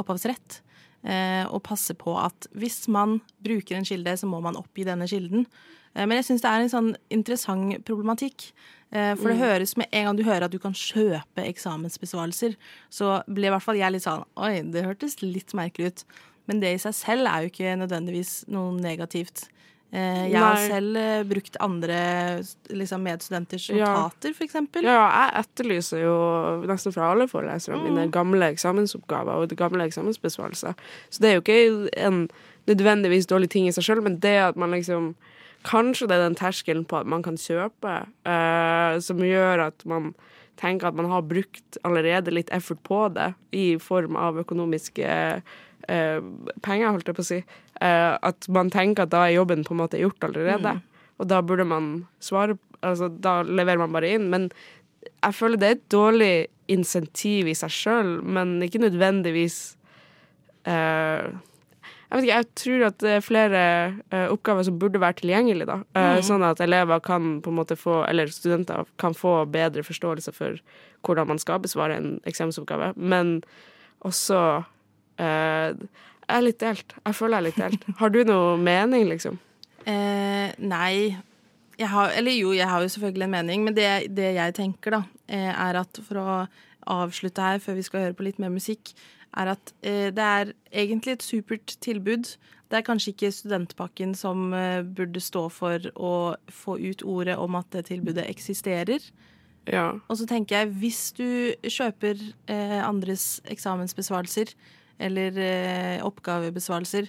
opphavsrett, 0.03 0.61
eh, 1.07 1.45
å 1.47 1.63
passe 1.65 1.95
på 1.99 2.17
at 2.21 2.49
hvis 2.59 2.85
man 2.93 3.21
bruker 3.45 3.79
en 3.79 3.87
kilde, 3.89 4.17
så 4.19 4.29
må 4.29 4.43
man 4.45 4.59
oppgi 4.61 4.85
denne 4.89 5.09
kilden. 5.09 5.47
Eh, 5.95 6.07
men 6.07 6.19
jeg 6.19 6.31
syns 6.31 6.45
det 6.45 6.53
er 6.53 6.65
en 6.65 6.73
sånn 6.73 6.91
interessant 7.13 7.85
problematikk. 7.89 8.51
Eh, 8.93 9.15
for 9.17 9.33
det 9.33 9.41
høres 9.41 9.77
med 9.81 9.89
en 9.89 10.11
gang 10.11 10.19
du 10.19 10.27
hører 10.27 10.47
at 10.47 10.53
du 10.53 10.61
kan 10.61 10.75
kjøpe 10.77 11.47
eksamensbesvarelser, 11.47 12.59
så 12.93 13.23
ble 13.25 13.49
i 13.49 13.55
hvert 13.55 13.65
fall 13.65 13.81
jeg 13.81 13.95
litt 13.95 14.05
sånn 14.05 14.27
Oi, 14.37 14.59
det 14.69 14.85
hørtes 14.85 15.23
litt 15.25 15.57
merkelig 15.57 15.93
ut. 15.93 16.05
Men 16.51 16.61
det 16.61 16.75
i 16.75 16.83
seg 16.83 16.95
selv 16.99 17.31
er 17.31 17.45
jo 17.45 17.53
ikke 17.53 17.79
nødvendigvis 17.79 18.43
noe 18.53 18.75
negativt. 18.77 19.47
Eh, 19.93 20.33
jeg 20.33 20.41
har 20.41 20.57
Nei. 20.57 20.69
selv 20.73 21.29
brukt 21.29 21.57
andre 21.61 21.97
liksom, 22.73 23.03
medstudenters 23.05 23.69
notater, 23.77 24.33
for 24.37 24.47
eksempel. 24.47 24.87
Ja, 24.89 25.05
jeg 25.05 25.45
etterlyser 25.45 26.01
jo 26.01 26.15
nesten 26.69 26.95
fra 26.97 27.11
alle 27.13 27.29
forelesere 27.31 27.81
mine 27.81 28.09
gamle 28.13 28.49
eksamensoppgaver 28.55 29.45
og 29.45 29.53
gamle 29.57 29.85
eksamensbesvarelser. 29.89 30.77
Så 31.13 31.23
det 31.23 31.31
er 31.31 31.39
jo 31.39 31.45
ikke 31.45 31.93
en 32.09 32.25
nødvendigvis 32.69 33.29
dårlig 33.29 33.53
ting 33.53 33.69
i 33.69 33.75
seg 33.77 33.85
sjøl, 33.85 34.03
men 34.05 34.17
det 34.23 34.39
at 34.51 34.57
man 34.61 34.73
liksom 34.73 35.13
Kanskje 35.67 36.09
det 36.11 36.19
er 36.19 36.25
den 36.27 36.39
terskelen 36.39 36.85
på 36.89 36.99
at 37.01 37.09
man 37.09 37.25
kan 37.25 37.39
kjøpe, 37.41 37.97
uh, 38.27 38.95
som 39.03 39.23
gjør 39.23 39.69
at 39.69 39.85
man 39.89 40.13
tenker 40.61 40.91
at 40.91 40.99
man 40.99 41.09
har 41.11 41.25
brukt 41.27 41.79
allerede 41.87 42.35
litt 42.35 42.51
effort 42.55 42.83
på 42.87 43.05
det, 43.15 43.33
i 43.55 43.77
form 43.83 44.19
av 44.19 44.41
økonomiske 44.43 45.13
uh, 45.39 46.21
penger, 46.63 46.91
holdt 46.91 47.11
jeg 47.11 47.19
på 47.19 47.25
å 47.25 47.31
si. 47.31 47.41
Uh, 47.79 48.19
at 48.21 48.51
man 48.53 48.71
tenker 48.75 49.07
at 49.07 49.15
da 49.15 49.27
er 49.27 49.39
jobben 49.39 49.65
på 49.67 49.75
en 49.77 49.83
måte 49.85 50.03
gjort 50.03 50.29
allerede. 50.29 50.77
Og 51.23 51.31
da 51.31 51.43
burde 51.45 51.69
man 51.69 51.95
svare 52.23 52.59
Altså, 52.83 53.07
da 53.07 53.45
leverer 53.47 53.79
man 53.79 53.93
bare 53.95 54.09
inn. 54.11 54.25
Men 54.27 54.49
jeg 55.23 55.37
føler 55.39 55.61
det 55.61 55.69
er 55.69 55.77
et 55.77 55.91
dårlig 55.95 56.33
insentiv 56.73 57.47
i 57.51 57.55
seg 57.55 57.71
sjøl, 57.71 58.09
men 58.27 58.57
ikke 58.65 58.81
nødvendigvis 58.83 59.59
eh, 60.67 61.29
Jeg 62.13 62.21
vet 62.21 62.27
ikke, 62.27 62.35
jeg 62.37 62.49
tror 62.61 62.83
at 62.91 62.97
det 63.01 63.13
er 63.17 63.23
flere 63.25 63.61
uh, 64.13 64.27
oppgaver 64.35 64.67
som 64.69 64.75
burde 64.77 65.01
være 65.01 65.17
tilgjengelige, 65.23 65.65
da. 65.65 65.79
Eh, 65.97 66.19
Sånn 66.21 66.43
at 66.45 66.59
elever 66.61 67.01
kan 67.01 67.39
på 67.41 67.49
en 67.49 67.57
måte 67.57 67.73
få, 67.81 68.03
eller 68.05 68.29
studenter 68.29 68.85
kan 69.01 69.17
få 69.17 69.47
bedre 69.49 69.81
forståelse 69.87 70.35
for 70.37 70.59
hvordan 71.09 71.31
man 71.31 71.41
skal 71.41 71.63
besvare 71.65 71.97
en 71.97 72.11
eksamensoppgave. 72.29 72.91
Men 73.01 73.39
også 74.05 74.41
uh, 74.61 75.71
Jeg 75.73 76.37
er 76.37 76.45
litt 76.45 76.61
delt. 76.61 76.93
Jeg 77.01 77.17
føler 77.17 77.39
jeg 77.39 77.41
er 77.41 77.47
litt 77.49 77.63
delt. 77.63 77.89
Har 78.03 78.13
du 78.13 78.21
noe 78.29 78.61
mening, 78.61 79.09
liksom? 79.09 79.41
Eh, 79.89 80.53
nei. 80.61 81.17
Jeg 81.81 81.89
har, 81.89 82.13
eller 82.13 82.37
jo, 82.37 82.53
jeg 82.53 82.69
har 82.69 82.85
jo 82.85 82.93
selvfølgelig 82.93 83.25
en 83.25 83.35
mening, 83.39 83.65
men 83.65 83.75
det, 83.75 83.89
det 84.13 84.35
jeg 84.37 84.55
tenker, 84.61 84.99
da, 84.99 85.03
er 85.33 85.81
at 85.81 85.99
for 86.05 86.21
å 86.21 86.37
avslutte 86.93 87.41
her, 87.41 87.59
før 87.65 87.81
vi 87.81 87.89
skal 87.89 88.05
høre 88.05 88.17
på 88.19 88.29
litt 88.29 88.39
mer 88.43 88.53
musikk, 88.53 88.93
er 89.37 89.53
at 89.55 89.73
eh, 89.83 90.11
det 90.15 90.25
er 90.25 90.53
egentlig 90.73 91.17
et 91.17 91.25
supert 91.25 91.77
tilbud. 91.85 92.35
Det 92.73 92.79
er 92.79 92.87
kanskje 92.87 93.13
ikke 93.13 93.33
studentpakken 93.33 94.15
som 94.17 94.53
eh, 94.57 94.83
burde 94.85 95.21
stå 95.21 95.47
for 95.53 95.89
å 95.97 96.15
få 96.53 96.79
ut 96.81 97.05
ordet 97.05 97.37
om 97.41 97.57
at 97.59 97.69
det 97.73 97.87
tilbudet 97.91 98.29
eksisterer. 98.29 99.05
Ja. 99.71 99.93
Og 100.11 100.19
så 100.19 100.27
tenker 100.27 100.63
jeg, 100.63 100.73
hvis 100.83 101.03
du 101.17 101.29
kjøper 101.63 102.19
eh, 102.51 102.81
andres 102.83 103.41
eksamensbesvarelser 103.53 104.55
eller 105.03 105.39
oppgavebesvarelser, 106.07 107.09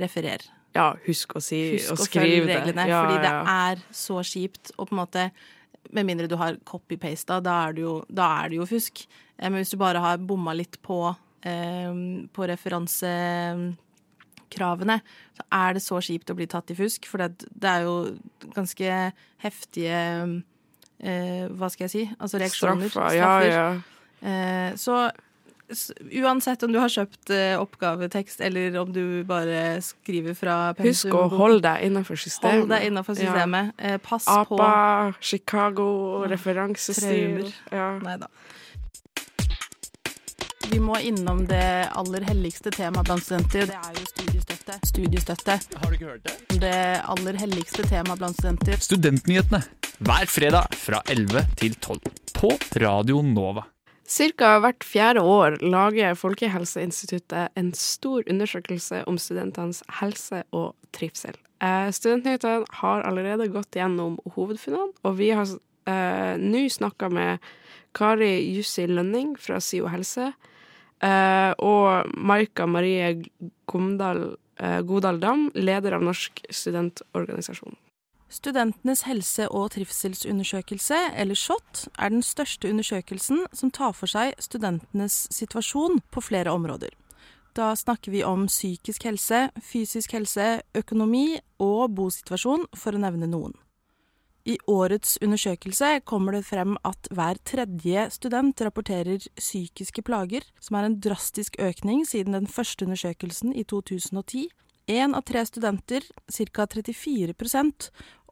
referer. 0.00 0.42
ja, 0.74 0.90
husk 1.06 1.36
å 1.38 1.40
si 1.44 1.76
Husk 1.76 1.92
og 1.92 2.00
å 2.02 2.06
skrive 2.08 2.48
det. 2.48 2.56
reglene, 2.58 2.86
Ja, 2.88 3.02
fordi 3.04 3.20
det 3.22 3.34
er 3.52 3.84
så 3.94 4.16
kjipt. 4.26 4.72
Og 4.76 4.88
på 4.88 4.96
en 4.96 5.00
måte, 5.04 5.30
med 5.94 6.08
mindre 6.08 6.26
du 6.28 6.34
har 6.40 6.58
copy-pasta, 6.68 7.38
da, 7.40 7.70
da 7.72 8.26
er 8.42 8.50
det 8.50 8.58
jo 8.58 8.66
fusk. 8.66 9.06
Men 9.38 9.60
hvis 9.60 9.72
du 9.72 9.78
bare 9.80 10.02
har 10.02 10.18
bomma 10.18 10.52
litt 10.56 10.80
på, 10.82 10.98
på 12.36 12.40
referansekravene, 12.50 14.96
så 15.36 15.42
er 15.58 15.68
det 15.76 15.82
så 15.84 15.96
kjipt 16.02 16.32
å 16.32 16.38
bli 16.38 16.46
tatt 16.50 16.72
i 16.72 16.78
fusk. 16.78 17.02
For 17.10 17.16
det, 17.22 17.28
det 17.50 17.68
er 17.70 17.80
jo 17.86 17.94
ganske 18.56 18.86
heftige 19.44 20.00
eh, 20.98 21.44
Hva 21.52 21.68
skal 21.72 21.84
jeg 21.86 21.92
si? 21.92 22.04
Altså 22.16 22.36
reaksjoner. 22.42 22.88
Straffer. 22.90 23.16
Ja, 23.18 23.34
ja. 23.46 23.68
Eh, 24.26 24.70
så 24.80 24.94
uansett 26.22 26.62
om 26.62 26.72
du 26.72 26.78
har 26.78 26.88
kjøpt 26.92 27.30
eh, 27.34 27.56
oppgavetekst, 27.58 28.40
eller 28.46 28.76
om 28.80 28.92
du 28.94 29.24
bare 29.26 29.82
skriver 29.82 30.34
fra 30.38 30.74
Husk 30.78 31.14
å 31.14 31.26
holde 31.32 31.62
deg 31.66 31.82
innenfor 31.88 32.16
systemet. 32.20 32.60
Hold 32.62 32.70
deg 32.74 32.82
innenfor 32.90 33.14
systemet. 33.18 33.72
Eh, 33.78 33.98
pass 34.02 34.24
på 34.28 34.60
APA, 34.60 35.12
Chicago, 35.20 35.88
referansestil. 36.30 37.52
Ja. 37.74 37.98
Nei 38.04 38.16
da. 38.22 38.28
Vi 40.70 40.80
må 40.82 40.96
innom 40.98 41.44
det 41.46 41.88
aller 41.94 42.24
helligste 42.26 42.72
temaet 42.74 43.06
blant 43.06 43.22
studenter. 43.22 43.68
Det 43.70 43.76
er 43.78 43.98
jo 44.00 44.06
studiestøtte. 44.10 44.78
Studiestøtte. 44.88 45.54
Har 45.78 45.92
du 45.92 45.94
ikke 45.96 46.08
hørt 46.10 46.26
det? 46.26 46.58
Det 46.62 46.80
aller 47.06 47.38
helligste 47.38 47.84
temaet 47.86 48.18
blant 48.18 48.38
studenter. 48.38 48.80
Studentnyhetene 48.82 49.60
hver 50.06 50.28
fredag 50.28 50.74
fra 50.76 51.00
11 51.12 51.44
til 51.60 51.76
12 51.78 52.00
på 52.36 52.50
Radio 52.82 53.22
Nova. 53.24 53.62
Cirka 54.06 54.56
hvert 54.62 54.84
fjerde 54.86 55.22
år 55.22 55.56
lager 55.62 56.18
Folkehelseinstituttet 56.18 57.54
en 57.58 57.70
stor 57.74 58.26
undersøkelse 58.30 59.04
om 59.10 59.18
studentenes 59.22 59.80
helse 60.00 60.42
og 60.54 60.74
trivsel. 60.94 61.38
Eh, 61.62 61.88
Studentnyhetene 61.94 62.66
har 62.82 63.06
allerede 63.06 63.48
gått 63.54 63.78
gjennom 63.78 64.18
hovedfunnene, 64.34 64.92
og 65.02 65.16
vi 65.18 65.30
har 65.34 65.46
eh, 65.46 66.34
nå 66.42 66.66
snakka 66.70 67.08
med 67.10 67.48
Kari 67.96 68.34
Jussi 68.52 68.84
Lønning 68.90 69.34
fra 69.40 69.62
SIO 69.62 69.88
helse 69.94 70.34
eh, 71.02 71.52
og 71.58 72.12
Maika 72.16 72.66
Marie 72.66 73.14
Gomdal, 73.66 74.36
uh, 74.62 74.80
Godal 74.86 75.20
Dam, 75.20 75.50
leder 75.54 75.96
av 75.96 76.04
Norsk 76.06 76.44
studentorganisasjon. 76.50 77.76
Studentenes 78.28 79.04
helse- 79.06 79.46
og 79.54 79.70
trivselsundersøkelse, 79.76 80.96
eller 81.14 81.34
SHoT, 81.34 81.86
er 81.98 82.10
den 82.10 82.22
største 82.22 82.70
undersøkelsen 82.70 83.44
som 83.52 83.70
tar 83.70 83.94
for 83.94 84.10
seg 84.10 84.34
studentenes 84.42 85.28
situasjon 85.30 86.00
på 86.10 86.22
flere 86.24 86.50
områder. 86.50 86.90
Da 87.56 87.70
snakker 87.76 88.12
vi 88.12 88.24
om 88.26 88.48
psykisk 88.50 89.06
helse, 89.08 89.46
fysisk 89.62 90.12
helse, 90.12 90.60
økonomi 90.76 91.38
og 91.62 91.94
bosituasjon, 91.96 92.66
for 92.76 92.92
å 92.92 93.00
nevne 93.00 93.30
noen. 93.30 93.54
I 94.46 94.58
årets 94.70 95.16
undersøkelse 95.22 95.88
kommer 96.06 96.36
det 96.36 96.44
frem 96.46 96.76
at 96.86 97.08
hver 97.10 97.38
tredje 97.42 98.04
student 98.14 98.60
rapporterer 98.62 99.24
psykiske 99.40 100.04
plager, 100.06 100.46
som 100.62 100.78
er 100.78 100.86
en 100.86 101.00
drastisk 101.02 101.58
økning 101.58 102.04
siden 102.06 102.36
den 102.36 102.46
første 102.46 102.86
undersøkelsen 102.86 103.50
i 103.50 103.64
2010. 103.66 104.46
Én 104.86 105.16
av 105.18 105.24
tre 105.26 105.42
studenter, 105.48 106.06
ca. 106.30 106.66
34% 106.70 107.88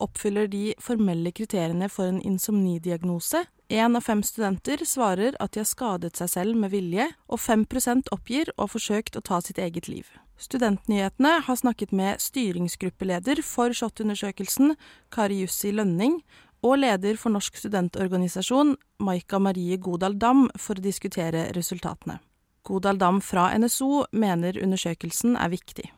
oppfyller 0.07 0.47
de 0.47 0.77
formelle 0.79 1.33
kriteriene 1.35 1.89
for 1.91 2.07
en 2.07 2.23
insomnidiagnose. 2.23 3.43
Én 3.75 3.99
av 3.99 4.07
fem 4.07 4.23
studenter 4.23 4.87
svarer 4.87 5.35
at 5.43 5.57
de 5.57 5.65
har 5.65 5.67
skadet 5.67 6.15
seg 6.15 6.31
selv 6.31 6.55
med 6.63 6.71
vilje, 6.71 7.09
og 7.27 7.43
5% 7.43 8.15
oppgir 8.15 8.55
å 8.55 8.69
ha 8.69 8.71
forsøkt 8.71 9.19
å 9.19 9.25
ta 9.27 9.43
sitt 9.43 9.59
eget 9.59 9.91
liv. 9.91 10.07
Studentnyhetene 10.41 11.39
har 11.47 11.57
snakket 11.57 11.93
med 11.95 12.21
styringsgruppeleder 12.21 13.43
for 13.47 13.71
SHoT-undersøkelsen, 13.71 14.75
Kari 15.15 15.41
Jussi 15.45 15.71
Lønning, 15.71 16.21
og 16.65 16.79
leder 16.81 17.19
for 17.21 17.35
Norsk 17.35 17.59
studentorganisasjon, 17.61 18.75
Maika 19.05 19.39
Marie 19.39 19.77
Godal 19.79 20.17
Dam, 20.19 20.49
for 20.59 20.81
å 20.81 20.85
diskutere 20.85 21.51
resultatene. 21.55 22.19
Godal 22.65 22.99
Dam 22.99 23.21
fra 23.21 23.51
NSO 23.59 24.07
mener 24.17 24.59
undersøkelsen 24.63 25.37
er 25.37 25.53
viktig. 25.53 25.91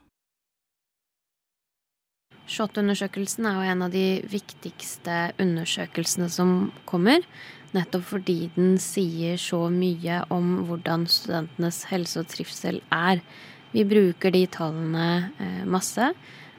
SHoT-undersøkelsen 2.47 3.47
er 3.47 3.57
jo 3.57 3.71
en 3.71 3.83
av 3.87 3.91
de 3.91 4.05
viktigste 4.31 5.15
undersøkelsene 5.41 6.29
som 6.31 6.71
kommer. 6.87 7.25
Nettopp 7.75 8.05
fordi 8.13 8.37
den 8.55 8.77
sier 8.79 9.39
så 9.41 9.65
mye 9.71 10.21
om 10.31 10.67
hvordan 10.69 11.07
studentenes 11.11 11.83
helse 11.91 12.21
og 12.23 12.29
trivsel 12.31 12.79
er. 12.93 13.23
Vi 13.71 13.85
bruker 13.85 14.31
de 14.31 14.45
tallene 14.47 15.07
eh, 15.39 15.65
masse. 15.65 16.13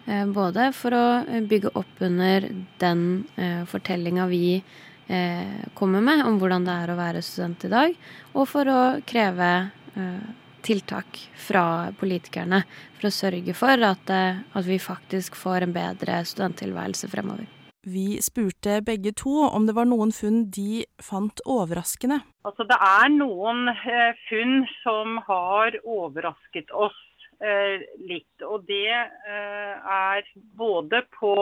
eh, 0.07 0.27
Både 0.27 0.73
for 0.77 0.95
å 0.97 1.07
bygge 1.49 1.73
opp 1.79 2.03
under 2.05 2.49
den 2.79 3.03
eh, 3.37 3.65
fortellinga 3.69 4.27
vi 4.31 4.63
eh, 5.09 5.65
kommer 5.75 6.05
med 6.05 6.25
om 6.27 6.39
hvordan 6.41 6.69
det 6.69 6.77
er 6.85 6.93
å 6.93 6.99
være 7.01 7.25
student 7.25 7.65
i 7.65 7.73
dag, 7.73 7.97
og 8.35 8.49
for 8.49 8.69
å 8.69 8.81
kreve 9.09 9.53
eh, 9.97 10.29
tiltak 10.63 11.21
fra 11.39 11.91
politikerne 11.97 12.65
for 12.99 13.09
å 13.09 13.15
sørge 13.15 13.55
for 13.57 13.89
at, 13.89 14.11
eh, 14.13 14.43
at 14.53 14.67
vi 14.69 14.79
faktisk 14.83 15.39
får 15.39 15.65
en 15.65 15.77
bedre 15.77 16.21
studenttilværelse 16.29 17.09
fremover. 17.09 17.58
Vi 17.87 18.19
spurte 18.23 18.81
begge 18.83 19.13
to 19.15 19.45
om 19.47 19.67
det 19.69 19.75
var 19.77 19.87
noen 19.87 20.11
funn 20.13 20.49
de 20.51 20.83
fant 21.03 21.41
overraskende. 21.47 22.19
Altså, 22.49 22.67
det 22.67 22.79
er 22.83 23.13
noen 23.15 23.71
eh, 23.71 24.19
funn 24.27 24.65
som 24.83 25.21
har 25.29 25.79
overrasket 25.85 26.73
oss 26.75 26.97
eh, 27.39 27.85
litt. 28.03 28.43
Og 28.43 28.67
det 28.67 28.91
eh, 28.91 29.75
er 29.79 30.27
både 30.59 31.05
på 31.21 31.35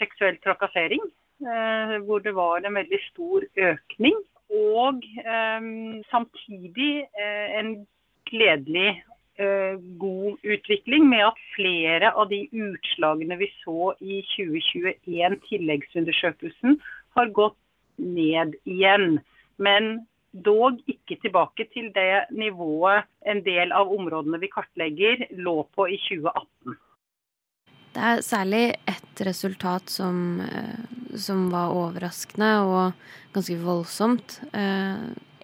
seksuell 0.00 0.40
trakassering, 0.44 1.04
eh, 1.44 1.98
hvor 2.08 2.24
det 2.24 2.34
var 2.38 2.64
en 2.64 2.80
veldig 2.80 3.02
stor 3.10 3.44
økning, 3.68 4.16
og 4.48 5.04
eh, 5.20 5.68
samtidig 6.08 6.92
eh, 7.12 7.46
en 7.60 7.74
gledelig 8.28 8.96
god 10.02 10.42
utvikling 10.42 11.04
med 11.08 11.22
at 11.28 11.40
flere 11.54 12.10
av 12.10 12.28
de 12.32 12.40
utslagene 12.50 13.38
vi 13.38 13.46
så 13.60 13.92
i 14.02 14.20
2021, 14.34 15.38
tilleggsundersøkelsen, 15.46 16.78
har 17.14 17.30
gått 17.36 17.58
ned 17.98 18.56
igjen. 18.66 19.20
Men 19.58 20.08
dog 20.32 20.82
ikke 20.90 21.18
tilbake 21.22 21.68
til 21.72 21.90
det 21.94 22.28
nivået 22.34 23.06
en 23.26 23.40
del 23.46 23.72
av 23.74 23.90
områdene 23.94 24.40
vi 24.42 24.50
kartlegger, 24.52 25.26
lå 25.38 25.62
på 25.74 25.88
i 25.88 25.98
2018. 26.08 26.76
Det 27.98 28.04
er 28.04 28.20
særlig 28.22 28.64
ett 28.86 29.22
resultat 29.26 29.90
som, 29.90 30.40
eh, 30.40 31.16
som 31.16 31.48
var 31.50 31.72
overraskende 31.74 32.50
og 32.62 32.92
ganske 33.32 33.56
voldsomt. 33.58 34.40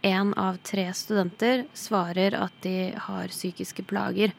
Én 0.05 0.35
av 0.37 0.59
tre 0.61 0.91
studenter 0.93 1.63
svarer 1.73 2.35
at 2.37 2.53
de 2.61 2.93
har 3.07 3.31
psykiske 3.33 3.87
plager. 3.89 4.35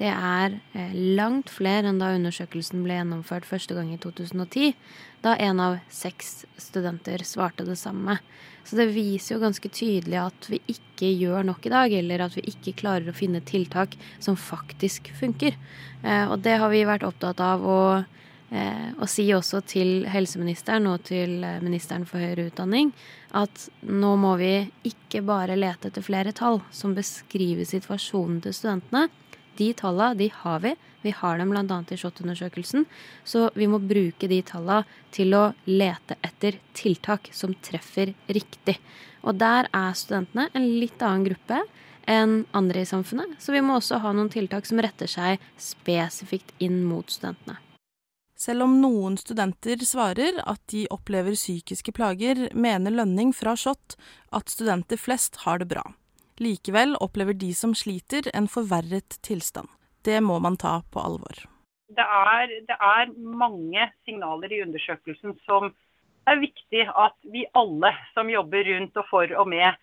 Det 0.00 0.08
er 0.08 0.54
eh, 0.72 0.94
langt 1.18 1.50
flere 1.52 1.90
enn 1.90 1.98
da 2.00 2.14
undersøkelsen 2.16 2.80
ble 2.86 2.96
gjennomført 2.96 3.44
første 3.44 3.76
gang 3.76 3.90
i 3.92 3.98
2010, 4.00 4.72
da 5.20 5.34
én 5.36 5.60
av 5.60 5.76
seks 5.92 6.46
studenter 6.56 7.20
svarte 7.28 7.66
det 7.68 7.76
samme. 7.76 8.16
Så 8.64 8.78
det 8.78 8.88
viser 8.94 9.34
jo 9.34 9.42
ganske 9.42 9.68
tydelig 9.68 10.22
at 10.22 10.48
vi 10.48 10.62
ikke 10.72 11.12
gjør 11.12 11.44
nok 11.50 11.68
i 11.68 11.74
dag, 11.74 11.92
eller 12.00 12.24
at 12.24 12.38
vi 12.38 12.46
ikke 12.48 12.78
klarer 12.80 13.12
å 13.12 13.18
finne 13.20 13.44
tiltak 13.44 13.98
som 14.24 14.40
faktisk 14.40 15.12
funker. 15.20 15.60
Eh, 16.00 16.24
og 16.30 16.40
det 16.48 16.56
har 16.64 16.72
vi 16.72 16.86
vært 16.88 17.04
opptatt 17.04 17.44
av 17.44 17.60
å, 17.60 17.80
eh, 18.50 18.90
å 18.98 19.08
si 19.10 19.26
også 19.34 19.62
til 19.68 20.04
helseministeren 20.10 20.88
og 20.90 21.04
til 21.08 21.40
eh, 21.46 21.60
ministeren 21.64 22.06
for 22.08 22.22
høyere 22.22 22.50
utdanning 22.50 22.92
at 23.36 23.68
nå 23.86 24.14
må 24.18 24.34
vi 24.40 24.52
ikke 24.86 25.22
bare 25.26 25.58
lete 25.58 25.90
etter 25.90 26.04
flere 26.04 26.34
tall 26.36 26.60
som 26.74 26.94
beskriver 26.96 27.68
situasjonen 27.68 28.40
til 28.44 28.56
studentene. 28.56 29.08
De 29.60 29.72
tallene 29.76 30.18
de 30.18 30.30
har 30.42 30.62
vi. 30.64 30.74
Vi 31.02 31.12
har 31.16 31.38
dem 31.38 31.52
bl.a. 31.52 31.64
i 31.64 31.98
SHoT-undersøkelsen. 31.98 32.86
Så 33.24 33.48
vi 33.54 33.68
må 33.70 33.80
bruke 33.80 34.28
de 34.30 34.40
tallene 34.46 34.84
til 35.14 35.34
å 35.36 35.50
lete 35.68 36.16
etter 36.24 36.58
tiltak 36.76 37.30
som 37.36 37.54
treffer 37.64 38.14
riktig. 38.28 38.78
Og 39.22 39.36
der 39.40 39.68
er 39.76 39.96
studentene 39.96 40.48
en 40.56 40.68
litt 40.80 41.02
annen 41.04 41.26
gruppe 41.28 41.62
enn 42.10 42.44
andre 42.56 42.82
i 42.82 42.88
samfunnet. 42.88 43.36
Så 43.38 43.54
vi 43.54 43.62
må 43.64 43.78
også 43.78 44.00
ha 44.02 44.14
noen 44.16 44.32
tiltak 44.32 44.68
som 44.68 44.80
retter 44.82 45.10
seg 45.10 45.42
spesifikt 45.60 46.54
inn 46.58 46.82
mot 46.88 47.10
studentene. 47.12 47.60
Selv 48.40 48.64
om 48.64 48.78
noen 48.80 49.18
studenter 49.20 49.82
svarer 49.84 50.38
at 50.48 50.62
de 50.72 50.86
opplever 50.94 51.34
psykiske 51.36 51.92
plager, 51.92 52.46
mener 52.56 52.94
Lønning 52.94 53.34
fra 53.36 53.52
SHoT 53.52 53.98
at 54.32 54.48
studenter 54.48 54.96
flest 54.96 55.42
har 55.44 55.60
det 55.60 55.68
bra. 55.68 55.82
Likevel 56.40 56.94
opplever 57.04 57.36
de 57.36 57.50
som 57.52 57.74
sliter, 57.76 58.30
en 58.32 58.48
forverret 58.48 59.18
tilstand. 59.26 59.68
Det 60.08 60.22
må 60.24 60.38
man 60.40 60.56
ta 60.56 60.78
på 60.88 61.02
alvor. 61.04 61.42
Det 61.92 62.06
er, 62.06 62.54
det 62.64 62.78
er 62.80 63.12
mange 63.12 63.90
signaler 64.08 64.54
i 64.56 64.62
undersøkelsen 64.64 65.36
som 65.44 65.74
er 66.30 66.40
viktig 66.40 66.86
at 66.88 67.18
vi 67.34 67.44
alle 67.52 67.92
som 68.14 68.32
jobber 68.32 68.64
rundt 68.72 68.96
og 69.02 69.08
for 69.10 69.36
og 69.36 69.52
med 69.52 69.76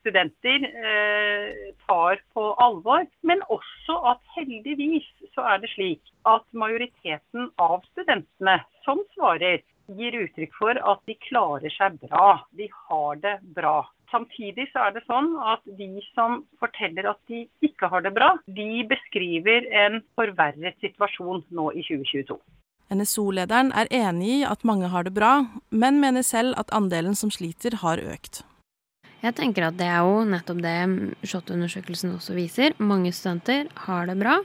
studenter, 0.00 0.64
eh, 0.64 1.74
tar 1.86 2.20
på 2.34 2.54
alvor. 2.58 3.06
Men 3.22 3.42
også 3.48 3.98
at 4.12 4.22
heldigvis 4.36 5.06
så 5.34 5.44
er 5.54 5.62
det 5.62 5.70
slik 5.74 6.00
at 6.28 6.44
majoriteten 6.52 7.50
av 7.58 7.82
studentene 7.92 8.60
som 8.84 9.02
svarer, 9.14 9.62
gir 9.92 10.14
uttrykk 10.14 10.54
for 10.56 10.78
at 10.78 11.00
de 11.10 11.16
klarer 11.26 11.72
seg 11.74 11.98
bra. 12.00 12.38
De 12.56 12.68
har 12.88 13.18
det 13.20 13.34
bra. 13.56 13.82
Samtidig 14.12 14.68
så 14.72 14.86
er 14.86 14.94
det 14.96 15.02
sånn 15.08 15.34
at 15.40 15.64
de 15.78 15.90
som 16.12 16.42
forteller 16.60 17.08
at 17.10 17.20
de 17.28 17.46
ikke 17.64 17.88
har 17.88 18.04
det 18.04 18.12
bra, 18.14 18.34
de 18.46 18.84
beskriver 18.88 19.66
en 19.84 20.00
forverret 20.16 20.76
situasjon 20.84 21.44
nå 21.50 21.70
i 21.72 21.84
2022. 21.88 22.38
NSO-lederen 22.92 23.72
er 23.72 23.88
enig 23.88 24.32
i 24.34 24.40
at 24.44 24.66
mange 24.68 24.90
har 24.92 25.06
det 25.08 25.14
bra, 25.16 25.34
men 25.70 26.00
mener 26.02 26.24
selv 26.26 26.58
at 26.60 26.72
andelen 26.76 27.16
som 27.16 27.32
sliter, 27.32 27.80
har 27.80 28.02
økt. 28.04 28.42
Jeg 29.22 29.36
tenker 29.38 29.68
at 29.68 29.78
det 29.78 29.86
er 29.86 30.02
jo 30.02 30.22
nettopp 30.26 30.60
det 30.64 30.76
SHoT-undersøkelsen 31.22 32.16
også 32.16 32.34
viser. 32.34 32.74
Mange 32.82 33.12
studenter 33.14 33.68
har 33.86 34.08
det 34.10 34.16
bra, 34.18 34.40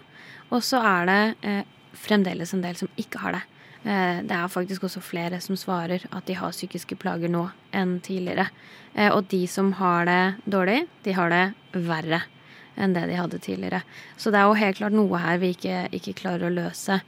og 0.54 0.64
så 0.66 0.82
er 0.86 1.08
det 1.10 1.22
eh, 1.50 1.64
fremdeles 1.98 2.54
en 2.54 2.62
del 2.62 2.78
som 2.78 2.92
ikke 3.02 3.24
har 3.24 3.40
det. 3.40 3.44
Eh, 3.88 4.20
det 4.28 4.38
er 4.38 4.54
faktisk 4.54 4.86
også 4.86 5.02
flere 5.02 5.40
som 5.42 5.58
svarer 5.58 6.06
at 6.12 6.30
de 6.30 6.38
har 6.38 6.54
psykiske 6.54 6.98
plager 7.02 7.32
nå 7.34 7.48
enn 7.74 7.98
tidligere. 8.06 8.52
Eh, 8.94 9.10
og 9.10 9.26
de 9.34 9.44
som 9.50 9.74
har 9.82 10.06
det 10.06 10.22
dårlig, 10.46 10.84
de 11.08 11.18
har 11.18 11.34
det 11.34 11.46
verre 11.74 12.22
enn 12.78 12.94
det 12.94 13.08
de 13.10 13.18
hadde 13.18 13.42
tidligere. 13.42 13.82
Så 14.14 14.30
det 14.30 14.38
er 14.38 14.46
jo 14.46 14.62
helt 14.62 14.78
klart 14.78 14.94
noe 14.94 15.24
her 15.24 15.42
vi 15.42 15.56
ikke, 15.56 15.88
ikke 15.98 16.20
klarer 16.22 16.52
å 16.52 16.54
løse. 16.54 17.00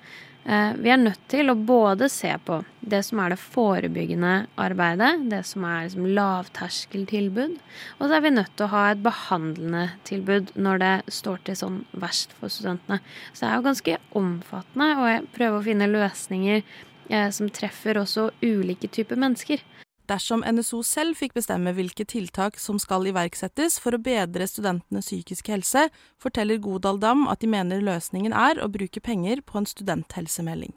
Eh, 0.50 0.72
vi 0.82 0.89
er 0.89 0.98
nødt 0.98 1.22
til 1.29 1.51
å 1.51 1.53
både 1.53 2.08
se 2.10 2.32
på 2.41 2.63
det 2.89 3.03
som 3.06 3.20
er 3.22 3.36
det 3.36 3.41
forebyggende 3.44 4.34
arbeidet, 4.58 5.27
det 5.29 5.44
som 5.46 5.65
er 5.68 5.84
liksom 5.86 6.08
lavterskeltilbud, 6.18 7.60
og 8.00 8.01
så 8.08 8.18
er 8.18 8.24
vi 8.25 8.32
nødt 8.34 8.56
til 8.58 8.65
å 8.65 8.72
ha 8.72 8.84
et 8.89 9.03
behandlende 9.06 9.84
tilbud 10.10 10.56
når 10.58 10.82
det 10.82 10.94
står 11.20 11.44
til 11.46 11.60
sånn 11.60 11.77
verst 12.01 12.34
for 12.39 12.50
studentene. 12.50 12.98
Så 13.29 13.44
det 13.44 13.51
er 13.51 13.60
jo 13.60 13.68
ganske 13.68 14.00
omfattende, 14.18 14.89
jeg 15.13 15.27
prøver 15.38 15.60
å 15.60 15.68
finne 15.70 15.91
løsninger 15.91 16.63
eh, 16.63 17.29
som 17.36 17.53
treffer 17.53 18.01
også 18.01 18.32
ulike 18.41 18.89
typer 18.89 19.22
mennesker. 19.22 19.62
Dersom 20.10 20.42
NSO 20.42 20.80
selv 20.82 21.20
fikk 21.20 21.36
bestemme 21.38 21.70
hvilke 21.78 22.01
tiltak 22.10 22.56
som 22.58 22.80
skal 22.82 23.06
iverksettes 23.12 23.75
for 23.78 23.94
å 23.94 24.01
bedre 24.01 24.48
studentenes 24.50 25.06
psykiske 25.06 25.54
helse, 25.54 25.84
forteller 26.18 26.58
Godal 26.58 26.98
Dam 26.98 27.28
at 27.30 27.44
de 27.44 27.50
mener 27.51 27.84
løsningen 27.86 28.34
er 28.34 28.58
å 28.58 28.72
bruke 28.74 29.04
penger 29.06 29.44
på 29.46 29.60
en 29.60 29.70
studenthelsemelding. 29.70 30.74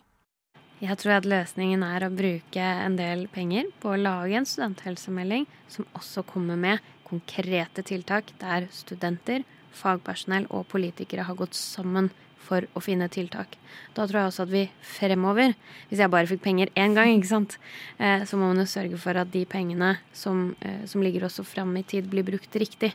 Jeg 0.83 0.99
tror 1.01 1.15
at 1.17 1.29
løsningen 1.31 1.85
er 1.87 2.05
å 2.05 2.12
bruke 2.12 2.61
en 2.85 2.99
del 2.99 3.25
penger 3.33 3.71
på 3.81 3.95
å 3.95 4.01
lage 4.03 4.37
en 4.37 4.49
studenthelsemelding 4.51 5.47
som 5.71 5.89
også 5.97 6.27
kommer 6.29 6.59
med 6.61 6.83
konkrete 7.09 7.85
tiltak 7.89 8.35
der 8.43 8.67
studenter, 8.75 9.47
fagpersonell 9.73 10.51
og 10.51 10.67
politikere 10.69 11.25
har 11.25 11.39
gått 11.39 11.57
sammen 11.57 12.11
for 12.53 12.69
å 12.77 12.83
finne 12.85 13.09
tiltak. 13.13 13.57
Da 13.97 14.05
tror 14.07 14.21
jeg 14.21 14.33
også 14.33 14.47
at 14.47 14.53
vi 14.53 14.67
fremover, 14.95 15.55
hvis 15.91 16.03
jeg 16.03 16.13
bare 16.13 16.29
fikk 16.29 16.45
penger 16.45 16.73
én 16.77 16.97
gang, 16.97 17.15
ikke 17.17 17.33
sant, 17.33 17.57
eh, 17.99 18.27
så 18.29 18.37
må 18.37 18.51
man 18.51 18.61
jo 18.63 18.69
sørge 18.69 19.01
for 19.01 19.17
at 19.17 19.33
de 19.33 19.47
pengene 19.49 19.97
som, 20.13 20.53
eh, 20.61 20.85
som 20.87 21.05
ligger 21.05 21.29
også 21.29 21.47
fram 21.49 21.75
i 21.77 21.83
tid, 21.83 22.11
blir 22.13 22.27
brukt 22.29 22.61
riktig. 22.61 22.93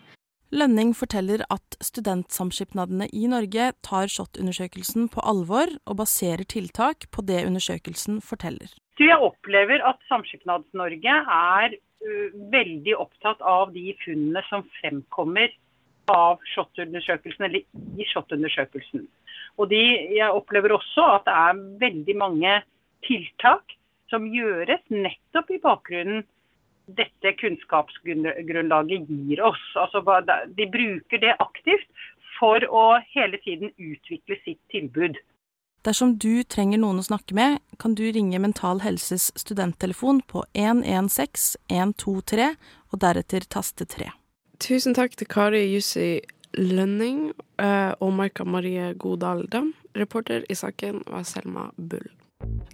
Lønning 0.56 0.94
forteller 0.96 1.42
at 1.52 1.76
studentsamskipnadene 1.84 3.10
i 3.12 3.28
Norge 3.28 3.74
tar 3.84 4.08
SHoT-undersøkelsen 4.08 5.10
på 5.12 5.20
alvor 5.20 5.74
og 5.84 5.98
baserer 6.00 6.48
tiltak 6.48 7.10
på 7.12 7.26
det 7.28 7.42
undersøkelsen 7.44 8.22
forteller. 8.24 8.72
Jeg 8.98 9.20
opplever 9.22 9.84
at 9.86 10.00
Samskipnads-Norge 10.08 11.18
er 11.20 11.76
uh, 11.76 12.30
veldig 12.54 12.96
opptatt 12.96 13.44
av 13.44 13.76
de 13.76 13.92
funnene 14.06 14.42
som 14.48 14.64
fremkommer 14.80 15.52
av 16.12 16.40
SHoT-undersøkelsen, 16.54 17.46
eller 17.50 17.66
i 18.00 18.08
SHoT-undersøkelsen. 18.08 19.04
Og 19.58 19.70
de, 19.72 19.84
jeg 20.14 20.34
opplever 20.34 20.76
også 20.76 21.06
at 21.18 21.28
det 21.28 21.36
er 21.36 21.62
veldig 21.84 22.16
mange 22.18 22.58
tiltak 23.08 23.78
som 24.12 24.28
gjøres 24.32 24.84
nettopp 24.94 25.50
i 25.52 25.62
bakgrunnen 25.64 26.26
dette 26.88 27.34
kunnskapsgrunnlaget 27.42 29.10
gir 29.10 29.42
oss. 29.44 29.64
Altså, 29.76 30.04
de 30.56 30.68
bruker 30.72 31.20
det 31.24 31.34
aktivt 31.44 31.90
for 32.38 32.64
å 32.70 32.86
hele 33.16 33.40
tiden 33.44 33.74
utvikle 33.76 34.38
sitt 34.46 34.62
tilbud. 34.72 35.18
Dersom 35.88 36.18
du 36.20 36.44
trenger 36.44 36.82
noen 36.82 37.00
å 37.00 37.06
snakke 37.06 37.36
med, 37.38 37.60
kan 37.80 37.94
du 37.96 38.04
ringe 38.12 38.40
Mental 38.44 38.82
Helses 38.84 39.30
studenttelefon 39.40 40.20
på 40.28 40.44
116 40.58 41.60
123 41.72 42.48
og 42.92 43.02
deretter 43.04 43.46
taste 43.48 43.88
3. 43.88 44.10
Tusen 44.64 44.96
takk 44.98 45.14
til 45.16 45.30
Kari 45.30 45.62
Jussi 45.70 46.18
Lønning 46.58 47.32
uh, 47.62 47.93
og 48.02 48.13
Marka 48.17 48.46
Marie 48.46 48.93
Godal 49.00 49.46
Dam. 49.52 49.74
Reporter 49.98 50.46
i 50.50 50.58
saken 50.58 51.04
var 51.08 51.26
Selma 51.28 51.70
Bull. 51.78 52.08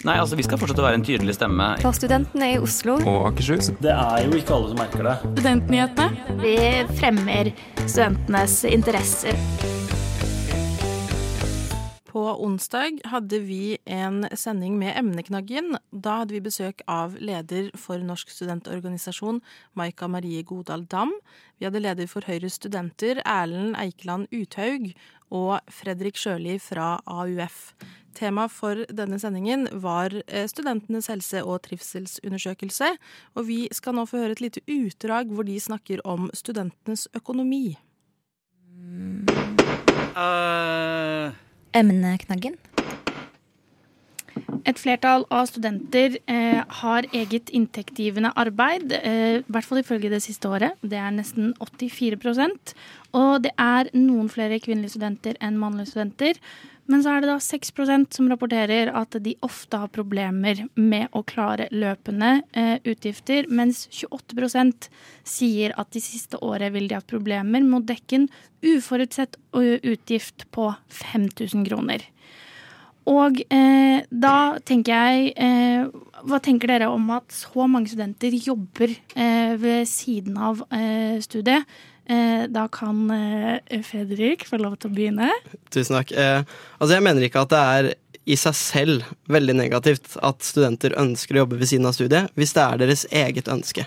Nei, 0.04 0.18
altså 0.20 0.36
Vi 0.36 0.44
skal 0.44 0.60
fortsette 0.60 0.84
å 0.84 0.86
være 0.86 1.00
en 1.00 1.06
tydelig 1.08 1.38
stemme. 1.38 1.70
For 1.84 1.96
studentene 1.96 2.50
i 2.56 2.58
Oslo. 2.60 2.98
Og 3.08 3.30
Akershus. 3.30 3.72
Det 3.84 3.94
er 3.94 4.26
jo 4.26 4.36
ikke 4.40 4.58
alle 4.58 4.74
som 4.74 4.82
merker 4.84 5.08
det. 5.08 5.16
Studentnyhetene. 5.38 6.42
Vi 6.44 6.58
fremmer 7.00 7.54
studentenes 7.86 8.60
interesser. 8.74 9.83
På 12.14 12.44
onsdag 12.46 13.00
hadde 13.10 13.40
vi 13.40 13.78
en 13.90 14.28
sending 14.38 14.76
med 14.78 14.94
Emneknaggen. 15.00 15.80
Da 15.90 16.20
hadde 16.20 16.36
vi 16.36 16.44
besøk 16.46 16.84
av 16.86 17.16
leder 17.18 17.72
for 17.74 17.98
Norsk 18.06 18.30
studentorganisasjon, 18.30 19.40
Maika 19.74 20.06
Marie 20.06 20.44
Godal 20.46 20.84
Dam. 20.86 21.10
Vi 21.58 21.66
hadde 21.66 21.82
leder 21.82 22.06
for 22.12 22.22
Høyres 22.30 22.60
studenter, 22.60 23.18
Erlend 23.26 23.74
Eikeland 23.82 24.30
Uthaug, 24.30 24.92
og 25.34 25.74
Fredrik 25.74 26.20
Sjøli 26.22 26.60
fra 26.62 27.00
AUF. 27.10 27.72
Tema 28.14 28.46
for 28.46 28.84
denne 28.94 29.18
sendingen 29.18 29.66
var 29.82 30.14
eh, 30.28 30.46
studentenes 30.46 31.10
helse- 31.10 31.42
og 31.42 31.64
trivselsundersøkelse, 31.66 32.92
og 33.34 33.48
vi 33.48 33.58
skal 33.74 33.98
nå 33.98 34.04
få 34.06 34.22
høre 34.22 34.38
et 34.38 34.44
lite 34.44 34.62
utdrag 34.70 35.34
hvor 35.34 35.50
de 35.50 35.58
snakker 35.58 36.06
om 36.06 36.30
studentenes 36.38 37.08
økonomi. 37.18 37.72
Uh 40.14 41.34
emneknaggen? 41.74 42.58
Et 44.64 44.80
flertall 44.80 45.26
av 45.34 45.48
studenter 45.50 46.16
eh, 46.32 46.62
har 46.80 47.08
eget 47.12 47.52
inntektsgivende 47.54 48.32
arbeid, 48.40 48.94
eh, 48.96 49.42
i 49.42 49.52
hvert 49.52 49.68
fall 49.68 49.82
ifølge 49.82 50.12
det 50.14 50.22
siste 50.24 50.48
året. 50.50 50.80
Det 50.82 50.98
er 51.00 51.12
nesten 51.12 51.52
84% 51.60 52.74
Og 53.14 53.44
det 53.44 53.52
er 53.60 53.92
noen 53.94 54.30
flere 54.32 54.62
kvinnelige 54.64 54.96
studenter 54.96 55.38
enn 55.44 55.60
mannlige 55.60 55.92
studenter. 55.92 56.40
Men 56.92 57.04
så 57.04 57.14
er 57.14 57.24
det 57.24 57.30
da 57.32 57.38
6% 57.40 58.18
som 58.18 58.28
rapporterer 58.32 58.92
at 58.92 59.16
de 59.24 59.38
ofte 59.46 59.80
har 59.80 59.92
problemer 59.94 60.66
med 60.76 61.14
å 61.16 61.24
klare 61.24 61.70
løpende 61.72 62.42
eh, 62.52 62.76
utgifter, 62.84 63.48
mens 63.48 63.86
28% 63.96 64.90
sier 65.24 65.76
at 65.80 65.94
de 65.96 66.02
siste 66.04 66.42
året 66.44 66.74
vil 66.76 66.90
de 66.92 66.98
ha 67.00 67.06
problemer 67.08 67.64
med 67.64 67.80
å 67.80 67.86
dekke 67.94 68.20
en 68.20 68.28
uforutsett 68.64 69.40
utgift 69.54 70.48
på 70.52 70.74
5000 70.92 71.64
kroner. 71.70 72.04
Og 73.10 73.40
eh, 73.52 74.04
da 74.08 74.36
tenker 74.64 74.96
jeg 74.96 75.34
eh, 75.36 75.88
Hva 76.24 76.38
tenker 76.40 76.72
dere 76.72 76.88
om 76.88 77.10
at 77.12 77.34
så 77.36 77.66
mange 77.68 77.92
studenter 77.92 78.32
jobber 78.32 78.94
eh, 79.20 79.56
ved 79.60 79.90
siden 79.92 80.38
av 80.40 80.64
eh, 80.72 81.20
studiet? 81.24 81.68
Eh, 82.06 82.46
da 82.52 82.68
kan 82.68 83.06
eh, 83.12 83.82
Fredrik 83.88 84.48
få 84.50 84.60
lov 84.60 84.78
til 84.80 84.92
å 84.92 84.96
begynne. 84.96 85.30
Tusen 85.74 86.00
takk. 86.00 86.12
altså 86.14 86.98
Jeg 86.98 87.06
mener 87.06 87.28
ikke 87.28 87.46
at 87.46 87.54
det 87.54 87.62
er 87.76 87.94
i 88.24 88.36
seg 88.40 88.56
selv 88.56 89.08
veldig 89.32 89.56
negativt 89.58 90.16
at 90.24 90.44
studenter 90.46 90.96
ønsker 91.00 91.36
å 91.36 91.44
jobbe 91.44 91.60
ved 91.60 91.68
siden 91.68 91.88
av 91.90 91.96
studiet, 91.96 92.32
hvis 92.40 92.54
det 92.56 92.64
er 92.64 92.80
deres 92.80 93.04
eget 93.12 93.50
ønske. 93.52 93.84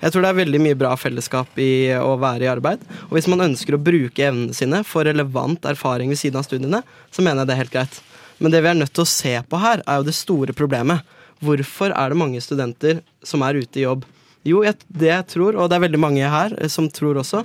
Jeg 0.00 0.14
tror 0.14 0.24
det 0.24 0.30
er 0.30 0.38
veldig 0.38 0.60
mye 0.62 0.78
bra 0.78 0.92
fellesskap 0.96 1.58
i 1.60 1.90
å 1.98 2.14
være 2.20 2.46
i 2.46 2.52
arbeid. 2.52 2.84
Og 3.08 3.18
hvis 3.18 3.28
man 3.30 3.44
ønsker 3.50 3.76
å 3.76 3.82
bruke 3.82 4.28
evnene 4.28 4.54
sine 4.56 4.84
for 4.86 5.08
relevant 5.08 5.66
erfaring 5.68 6.12
ved 6.12 6.20
siden 6.22 6.40
av 6.40 6.46
studiene, 6.46 6.80
så 7.10 7.24
mener 7.24 7.42
jeg 7.42 7.50
det 7.50 7.56
er 7.56 7.62
helt 7.64 7.74
greit. 7.74 7.98
Men 8.40 8.54
det 8.54 8.62
vi 8.64 8.70
er 8.70 8.78
nødt 8.78 8.94
til 8.96 9.04
å 9.04 9.10
se 9.10 9.34
på 9.42 9.60
her, 9.60 9.82
er 9.84 10.00
jo 10.00 10.06
det 10.06 10.16
store 10.16 10.56
problemet. 10.56 11.04
Hvorfor 11.44 11.92
er 11.92 12.12
det 12.12 12.20
mange 12.20 12.40
studenter 12.44 13.02
som 13.26 13.44
er 13.44 13.58
ute 13.60 13.82
i 13.82 13.84
jobb? 13.84 14.06
Jo, 14.46 14.62
jeg, 14.64 14.78
det 14.88 15.10
jeg 15.10 15.26
tror, 15.34 15.56
og 15.58 15.68
det 15.68 15.76
er 15.76 15.84
veldig 15.84 16.00
mange 16.00 16.28
her 16.32 16.54
som 16.72 16.88
tror 16.88 17.20
også, 17.20 17.42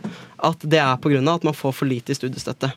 at 0.48 0.62
det 0.64 0.80
er 0.80 0.96
pga. 1.02 1.20
at 1.34 1.44
man 1.44 1.58
får 1.58 1.74
for 1.76 1.86
lite 1.86 2.14
i 2.14 2.16
studiestøtte. 2.16 2.72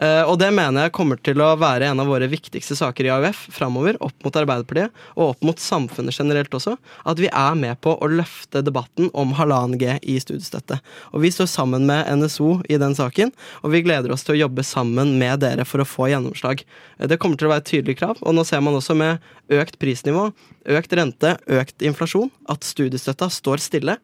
Eh, 0.00 0.22
og 0.24 0.38
det 0.40 0.48
mener 0.56 0.86
jeg 0.86 0.94
kommer 0.96 1.18
til 1.20 1.42
å 1.44 1.50
være 1.60 1.90
en 1.90 2.00
av 2.00 2.08
våre 2.08 2.28
viktigste 2.30 2.76
saker 2.78 3.06
i 3.06 3.12
AUF 3.12 3.42
framover, 3.52 3.98
opp 4.00 4.16
mot 4.24 4.38
Arbeiderpartiet 4.40 4.94
og 5.16 5.34
opp 5.34 5.44
mot 5.44 5.60
samfunnet 5.60 6.16
generelt 6.16 6.54
også. 6.56 6.76
At 7.04 7.20
vi 7.20 7.28
er 7.28 7.58
med 7.58 7.80
på 7.84 7.92
å 8.00 8.08
løfte 8.08 8.64
debatten 8.64 9.10
om 9.12 9.34
halvannen 9.36 9.76
G 9.80 9.98
i 10.00 10.16
studiestøtte. 10.22 10.80
Og 11.12 11.24
vi 11.26 11.32
står 11.34 11.50
sammen 11.52 11.84
med 11.90 12.08
NSO 12.22 12.62
i 12.72 12.80
den 12.80 12.96
saken, 12.96 13.34
og 13.60 13.74
vi 13.74 13.84
gleder 13.84 14.14
oss 14.14 14.24
til 14.24 14.38
å 14.38 14.40
jobbe 14.46 14.64
sammen 14.64 15.18
med 15.20 15.44
dere 15.44 15.68
for 15.68 15.84
å 15.84 15.88
få 15.88 16.08
gjennomslag. 16.14 16.64
Eh, 16.96 17.10
det 17.10 17.20
kommer 17.20 17.40
til 17.40 17.50
å 17.50 17.54
være 17.54 17.66
et 17.66 17.72
tydelig 17.74 18.00
krav, 18.00 18.24
og 18.24 18.36
nå 18.36 18.46
ser 18.48 18.64
man 18.64 18.78
også 18.80 18.96
med 18.96 19.20
økt 19.52 19.76
prisnivå, 19.82 20.30
økt 20.80 20.96
rente, 20.96 21.36
økt 21.50 21.84
inflasjon, 21.84 22.32
at 22.48 22.64
studiestøtta 22.64 23.28
står 23.32 23.60
stille. 23.68 24.00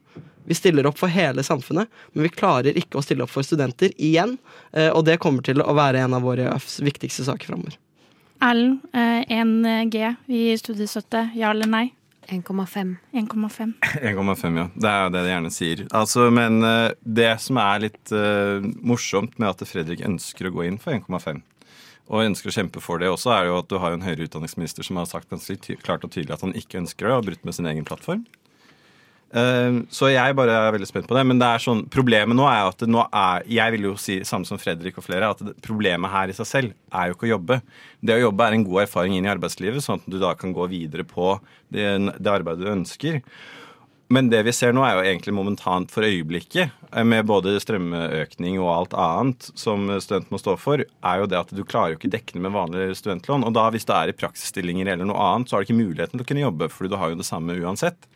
Vi 0.46 0.54
stiller 0.54 0.86
opp 0.86 0.98
for 0.98 1.10
hele 1.10 1.42
samfunnet, 1.42 1.90
men 2.12 2.26
vi 2.26 2.30
klarer 2.30 2.78
ikke 2.78 3.00
å 3.00 3.04
stille 3.04 3.26
opp 3.26 3.32
for 3.32 3.46
studenter 3.46 3.90
igjen. 3.98 4.36
Eh, 4.72 4.92
og 4.92 5.04
det 5.08 5.18
kommer 5.22 5.42
til 5.46 5.62
å 5.62 5.74
være 5.76 6.04
en 6.06 6.14
av 6.14 6.22
våre 6.26 6.54
viktigste 6.86 7.26
saker 7.26 7.50
framover. 7.50 7.78
Erlend, 8.44 8.82
1G 8.94 10.02
eh, 10.06 10.18
i 10.30 10.42
studiestøtte, 10.60 11.30
ja 11.34 11.50
eller 11.50 11.70
nei? 11.70 11.86
1,5. 12.26 12.94
1,5, 13.14 13.74
1,5, 14.02 14.56
ja. 14.58 14.68
Det 14.74 14.90
er 14.90 15.02
jo 15.04 15.10
det 15.14 15.20
de 15.22 15.30
gjerne 15.30 15.50
sier. 15.54 15.82
Altså, 15.94 16.24
men 16.34 16.58
det 17.06 17.28
som 17.38 17.60
er 17.62 17.84
litt 17.84 18.10
uh, 18.10 18.58
morsomt 18.82 19.36
med 19.38 19.52
at 19.52 19.62
Fredrik 19.70 20.02
ønsker 20.02 20.48
å 20.48 20.52
gå 20.56 20.64
inn 20.66 20.80
for 20.82 20.96
1,5, 20.96 21.38
og 22.10 22.24
ønsker 22.24 22.50
å 22.50 22.56
kjempe 22.56 22.82
for 22.82 23.02
det 23.02 23.12
også, 23.12 23.30
er 23.34 23.46
jo 23.46 23.60
at 23.60 23.70
du 23.70 23.78
har 23.82 23.94
en 23.94 24.02
høyere 24.02 24.26
utdanningsminister 24.26 24.86
som 24.86 24.98
har 24.98 25.06
sagt 25.10 25.30
ganske 25.30 25.78
klart 25.82 26.02
og 26.06 26.12
tydelig 26.14 26.34
at 26.34 26.42
han 26.42 26.54
ikke 26.58 26.80
ønsker 26.82 27.06
det, 27.06 27.12
og 27.12 27.20
har 27.20 27.28
brutt 27.30 27.46
med 27.46 27.56
sin 27.56 27.70
egen 27.70 27.86
plattform. 27.86 28.26
Eh, 29.34 29.80
Så 29.90 30.08
jeg 30.12 30.36
bare 30.38 30.54
er 30.54 30.74
veldig 30.76 30.88
spent 30.88 31.08
på 31.08 31.16
det. 31.16 31.24
Men 31.26 31.40
det 31.42 31.48
er 31.48 31.64
sånn, 31.64 31.84
problemet 31.90 32.36
nå 32.38 32.46
er 32.46 32.68
at 32.68 32.86
nå 32.86 33.02
er 33.10 33.42
Jeg 33.50 33.74
vil 33.74 33.90
jo 33.90 33.96
si 34.00 34.20
samme 34.24 34.46
som 34.46 34.58
Fredrik 34.58 34.98
og 34.98 35.04
flere, 35.04 35.30
at 35.34 35.42
problemet 35.64 36.10
her 36.10 36.30
i 36.30 36.36
seg 36.36 36.46
selv 36.46 36.72
er 36.92 37.08
jo 37.10 37.16
ikke 37.18 37.28
å 37.28 37.34
jobbe. 37.34 37.60
Det 38.00 38.16
å 38.16 38.24
jobbe 38.28 38.46
er 38.46 38.56
en 38.56 38.64
god 38.64 38.86
erfaring 38.86 39.16
inn 39.16 39.26
i 39.26 39.34
arbeidslivet, 39.34 39.82
sånn 39.82 40.00
at 40.00 40.08
du 40.10 40.18
da 40.22 40.34
kan 40.34 40.54
gå 40.54 40.68
videre 40.70 41.04
på 41.04 41.38
det, 41.72 41.86
det 42.18 42.32
arbeidet 42.32 42.64
du 42.64 42.72
ønsker. 42.72 43.22
Men 44.08 44.28
det 44.30 44.44
vi 44.46 44.52
ser 44.54 44.70
nå, 44.70 44.84
er 44.86 44.94
jo 44.94 45.02
egentlig 45.02 45.32
momentant 45.34 45.90
for 45.90 46.06
øyeblikket, 46.06 46.70
eh, 46.92 47.02
med 47.02 47.26
både 47.26 47.58
strømøkning 47.58 48.60
og 48.62 48.70
alt 48.70 48.94
annet 48.94 49.50
som 49.58 49.88
student 49.98 50.30
må 50.30 50.38
stå 50.38 50.54
for, 50.62 50.78
er 50.78 51.18
jo 51.18 51.26
det 51.26 51.40
at 51.40 51.50
du 51.50 51.64
klarer 51.66 51.96
jo 51.96 51.98
ikke 51.98 52.12
dekkende 52.14 52.46
med 52.46 52.54
vanlige 52.54 52.94
studentlån. 53.02 53.44
Og 53.44 53.52
da 53.58 53.66
hvis 53.74 53.84
det 53.88 53.96
er 53.96 54.12
i 54.12 54.16
praksisstillinger 54.16 54.92
eller 54.94 55.10
noe 55.10 55.18
annet, 55.18 55.50
så 55.50 55.56
har 55.56 55.64
du 55.64 55.66
ikke 55.66 55.82
muligheten 55.82 56.14
til 56.14 56.22
å 56.22 56.28
kunne 56.30 56.46
jobbe, 56.46 56.70
fordi 56.70 56.92
du 56.94 56.96
har 57.00 57.10
jo 57.10 57.18
det 57.18 57.26
samme 57.26 57.58
uansett. 57.58 58.06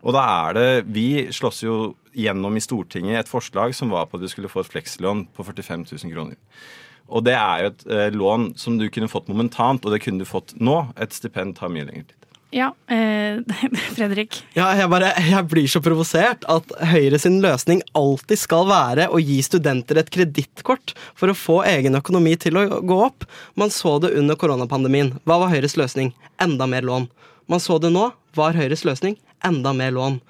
Og 0.00 0.16
da 0.16 0.22
er 0.48 0.56
det 0.56 0.68
Vi 0.94 1.08
slåss 1.32 1.64
jo 1.64 1.78
gjennom 2.16 2.56
i 2.56 2.62
Stortinget 2.64 3.20
et 3.20 3.30
forslag 3.30 3.74
som 3.76 3.92
var 3.92 4.08
på 4.10 4.18
at 4.18 4.24
du 4.24 4.30
skulle 4.30 4.50
få 4.50 4.64
et 4.64 4.72
flekslån 4.72 5.28
på 5.36 5.46
45 5.46 5.84
000 5.92 6.14
kroner. 6.14 6.38
Og 7.10 7.26
det 7.26 7.36
er 7.36 7.62
jo 7.62 7.70
et 7.70 7.84
eh, 7.90 8.08
lån 8.14 8.52
som 8.58 8.78
du 8.78 8.88
kunne 8.92 9.10
fått 9.10 9.28
momentant, 9.30 9.84
og 9.84 9.94
det 9.94 10.00
kunne 10.04 10.22
du 10.22 10.28
fått 10.28 10.54
nå. 10.58 10.80
Et 11.00 11.14
stipend 11.14 11.56
tar 11.58 11.70
mye 11.72 11.86
lengre 11.86 12.06
tid. 12.10 12.16
Ja, 12.54 12.72
eh, 12.90 13.38
Fredrik. 13.96 14.40
Ja, 14.56 14.72
jeg, 14.78 14.90
bare, 14.90 15.12
jeg 15.22 15.46
blir 15.50 15.70
så 15.70 15.82
provosert 15.82 16.46
at 16.50 16.72
Høyre 16.90 17.18
sin 17.22 17.38
løsning 17.42 17.82
alltid 17.98 18.42
skal 18.42 18.66
være 18.70 19.06
å 19.10 19.22
gi 19.22 19.38
studenter 19.46 20.02
et 20.02 20.10
kredittkort 20.10 20.94
for 21.18 21.30
å 21.30 21.38
få 21.38 21.60
egen 21.70 21.98
økonomi 21.98 22.34
til 22.42 22.58
å 22.58 22.66
gå 22.82 23.00
opp. 23.06 23.26
Man 23.58 23.74
så 23.74 23.98
det 24.02 24.16
under 24.18 24.38
koronapandemien. 24.38 25.16
Hva 25.22 25.38
var 25.44 25.54
Høyres 25.54 25.78
løsning? 25.78 26.10
Enda 26.42 26.66
mer 26.70 26.86
lån. 26.86 27.06
Man 27.50 27.62
så 27.62 27.78
det 27.82 27.94
nå. 27.94 28.10
Hva 28.34 28.50
er 28.50 28.62
Høyres 28.64 28.86
løsning? 28.86 29.18
Enda 29.46 29.72
mer 29.76 29.94
lån. 29.96 30.20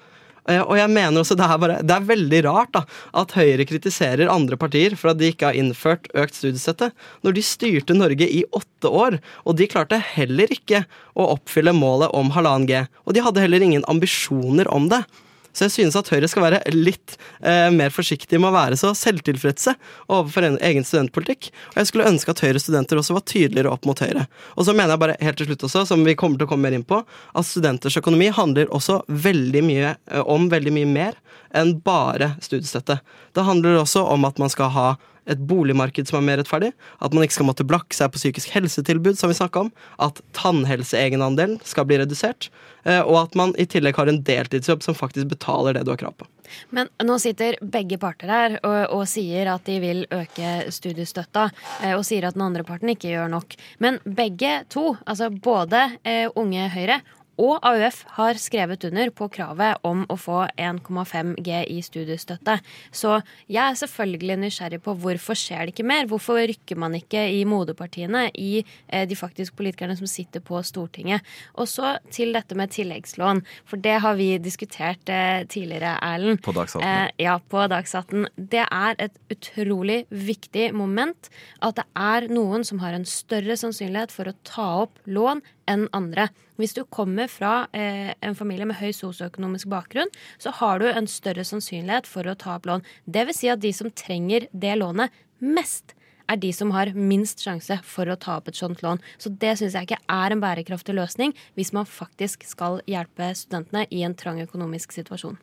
Eh, 0.49 0.61
Og 0.61 0.77
jeg 0.77 0.89
mener 0.89 1.21
også 1.21 1.37
Det 1.37 1.45
er, 1.45 1.57
bare, 1.61 1.79
det 1.85 1.95
er 1.95 2.07
veldig 2.07 2.41
rart 2.47 2.71
da, 2.73 2.83
at 3.21 3.35
Høyre 3.37 3.65
kritiserer 3.69 4.31
andre 4.31 4.57
partier 4.57 4.95
for 4.97 5.11
at 5.11 5.19
de 5.19 5.29
ikke 5.31 5.51
har 5.51 5.57
innført 5.57 6.09
økt 6.17 6.37
studiestøtte, 6.37 6.91
når 7.23 7.37
de 7.37 7.45
styrte 7.45 7.97
Norge 7.97 8.27
i 8.27 8.43
åtte 8.51 8.89
år. 8.89 9.19
Og 9.45 9.57
de 9.59 9.69
klarte 9.69 10.01
heller 10.15 10.51
ikke 10.51 10.85
å 11.15 11.33
oppfylle 11.35 11.75
målet 11.77 12.13
om 12.17 12.33
halvannen 12.33 12.69
G. 12.69 12.85
Og 13.05 13.13
de 13.13 13.25
hadde 13.25 13.43
heller 13.43 13.61
ingen 13.61 13.85
ambisjoner 13.91 14.69
om 14.71 14.89
det. 14.89 15.03
Så 15.51 15.67
jeg 15.67 15.73
synes 15.75 15.97
at 15.99 16.09
Høyre 16.11 16.29
skal 16.31 16.45
være 16.45 16.61
litt 16.73 17.17
eh, 17.43 17.67
mer 17.73 17.91
forsiktige 17.93 18.39
med 18.39 18.51
å 18.51 18.55
være 18.55 18.79
så 18.79 18.93
selvtilfredse 18.97 19.75
overfor 20.07 20.47
en 20.47 20.59
egen 20.63 20.85
studentpolitikk. 20.87 21.49
Og 21.73 21.81
jeg 21.81 21.91
skulle 21.91 22.07
ønske 22.09 22.33
at 22.33 22.43
Høyres 22.45 22.67
studenter 22.67 23.01
også 23.01 23.17
var 23.17 23.25
tydeligere 23.27 23.73
opp 23.73 23.87
mot 23.89 23.99
Høyre. 24.01 24.27
Og 24.55 24.67
så 24.67 24.75
mener 24.75 24.95
jeg 24.95 25.03
bare 25.03 25.17
helt 25.21 25.41
til 25.41 25.51
slutt 25.51 25.67
også, 25.67 25.85
som 25.91 26.05
vi 26.07 26.15
kommer 26.19 26.39
til 26.39 26.47
å 26.47 26.51
komme 26.53 26.69
mer 26.69 26.77
inn 26.77 26.87
på, 26.87 27.01
at 27.03 27.47
studenters 27.47 27.99
økonomi 27.99 28.31
handler 28.35 28.71
også 28.71 29.01
veldig 29.11 29.65
mye 29.67 29.93
eh, 29.95 30.23
om 30.23 30.47
veldig 30.51 30.75
mye 30.79 30.91
mer 30.91 31.19
enn 31.57 31.77
bare 31.85 32.33
studiestøtte. 32.43 32.99
Det 33.35 33.47
handler 33.47 33.81
også 33.81 34.03
om 34.07 34.27
at 34.27 34.41
man 34.41 34.51
skal 34.53 34.71
ha 34.75 34.89
et 35.29 35.41
boligmarked 35.47 36.09
som 36.09 36.19
er 36.19 36.25
mer 36.25 36.41
rettferdig, 36.41 36.71
at 36.73 37.13
man 37.13 37.25
ikke 37.25 37.37
skal 37.37 37.47
måtte 37.49 37.65
blakke 37.67 37.95
seg 37.95 38.11
på 38.13 38.19
psykisk 38.21 38.51
helsetilbud, 38.55 39.17
som 39.19 39.31
vi 39.31 39.37
snakka 39.37 39.67
om, 39.67 39.71
at 40.01 40.21
tannhelseegenandelen 40.37 41.59
skal 41.67 41.85
bli 41.89 41.99
redusert, 42.01 42.49
eh, 42.83 43.01
og 43.01 43.27
at 43.27 43.37
man 43.37 43.53
i 43.61 43.67
tillegg 43.69 43.99
har 44.01 44.09
en 44.09 44.21
deltidsjobb 44.25 44.83
som 44.85 44.97
faktisk 44.97 45.29
betaler 45.31 45.77
det 45.77 45.85
du 45.85 45.93
har 45.93 46.01
krav 46.01 46.17
på. 46.17 46.27
Men 46.75 46.89
nå 46.99 47.15
sitter 47.21 47.55
begge 47.61 47.95
parter 48.01 48.31
her 48.31 48.57
og, 48.59 48.79
og 48.97 49.05
sier 49.07 49.53
at 49.53 49.63
de 49.69 49.77
vil 49.83 50.03
øke 50.11 50.55
studiestøtta, 50.73 51.47
eh, 51.83 51.95
og 51.95 52.03
sier 52.07 52.27
at 52.27 52.37
den 52.37 52.47
andre 52.49 52.65
parten 52.67 52.91
ikke 52.91 53.13
gjør 53.13 53.31
nok. 53.31 53.55
Men 53.83 54.01
begge 54.03 54.61
to, 54.73 54.95
altså 55.05 55.31
både 55.31 55.85
eh, 56.03 56.27
Unge 56.35 56.67
Høyre 56.73 57.01
og 57.41 57.57
AUF 57.65 58.03
har 58.17 58.37
skrevet 58.41 58.83
under 58.87 59.09
på 59.15 59.27
kravet 59.33 59.81
om 59.87 60.03
å 60.11 60.17
få 60.19 60.43
1,5 60.61 61.33
G 61.41 61.61
i 61.73 61.79
studiestøtte. 61.83 62.59
Så 62.93 63.17
jeg 63.47 63.61
er 63.63 63.79
selvfølgelig 63.79 64.37
nysgjerrig 64.43 64.81
på 64.85 64.95
hvorfor 65.01 65.37
skjer 65.37 65.65
det 65.65 65.75
ikke 65.75 65.87
mer? 65.89 66.09
Hvorfor 66.11 66.41
rykker 66.51 66.79
man 66.81 66.95
ikke 66.97 67.23
i 67.33 67.41
moderpartiene, 67.49 68.27
i 68.37 68.61
eh, 68.61 69.07
de 69.09 69.17
faktisk 69.17 69.57
politikerne 69.59 69.97
som 69.97 70.09
sitter 70.09 70.43
på 70.45 70.61
Stortinget? 70.65 71.25
Og 71.57 71.69
så 71.71 71.95
til 72.13 72.35
dette 72.37 72.57
med 72.57 72.73
tilleggslån, 72.75 73.43
for 73.65 73.81
det 73.81 73.97
har 74.05 74.17
vi 74.19 74.35
diskutert 74.41 75.09
eh, 75.09 75.41
tidligere, 75.49 75.97
Erlend. 76.05 76.41
På 76.45 76.53
Dagsnytt. 76.55 76.85
Eh, 76.85 77.25
ja, 77.25 77.37
på 77.41 77.65
Dagsnytt. 77.71 78.29
Det 78.51 78.65
er 78.67 78.97
et 79.01 79.17
utrolig 79.33 80.03
viktig 80.11 80.71
moment 80.77 81.31
at 81.65 81.79
det 81.79 81.87
er 81.97 82.29
noen 82.31 82.65
som 82.67 82.81
har 82.83 82.95
en 82.95 83.07
større 83.07 83.57
sannsynlighet 83.57 84.13
for 84.13 84.29
å 84.29 84.37
ta 84.47 84.67
opp 84.85 85.01
lån 85.09 85.41
enn 85.71 85.87
andre. 85.95 86.27
Hvis 86.59 86.75
du 86.77 86.83
kommer 86.85 87.31
fra 87.31 87.65
eh, 87.73 88.11
en 88.21 88.37
familie 88.37 88.67
med 88.69 88.79
høy 88.81 88.91
sosioøkonomisk 88.95 89.71
bakgrunn, 89.71 90.11
så 90.41 90.53
har 90.59 90.81
du 90.81 90.89
en 90.91 91.09
større 91.09 91.45
sannsynlighet 91.47 92.09
for 92.09 92.27
å 92.27 92.37
ta 92.37 92.57
opp 92.57 92.69
lån. 92.69 92.85
Det 93.05 93.25
vil 93.29 93.37
si 93.37 93.49
at 93.51 93.63
de 93.63 93.73
som 93.75 93.91
trenger 93.91 94.47
det 94.51 94.77
lånet 94.81 95.13
mest, 95.41 95.95
er 96.31 96.39
de 96.39 96.51
som 96.55 96.71
har 96.71 96.93
minst 96.95 97.41
sjanse 97.43 97.75
for 97.83 98.07
å 98.07 98.15
ta 98.19 98.37
opp 98.39 98.47
et 98.47 98.59
sånt 98.59 98.83
lån. 98.85 99.01
Så 99.19 99.33
det 99.41 99.57
syns 99.59 99.75
jeg 99.75 99.89
ikke 99.89 100.01
er 100.15 100.31
en 100.31 100.43
bærekraftig 100.43 100.95
løsning 100.95 101.35
hvis 101.59 101.73
man 101.75 101.89
faktisk 101.89 102.45
skal 102.47 102.79
hjelpe 102.87 103.33
studentene 103.35 103.87
i 103.91 104.05
en 104.07 104.15
trang 104.15 104.39
økonomisk 104.43 104.95
situasjon. 104.95 105.39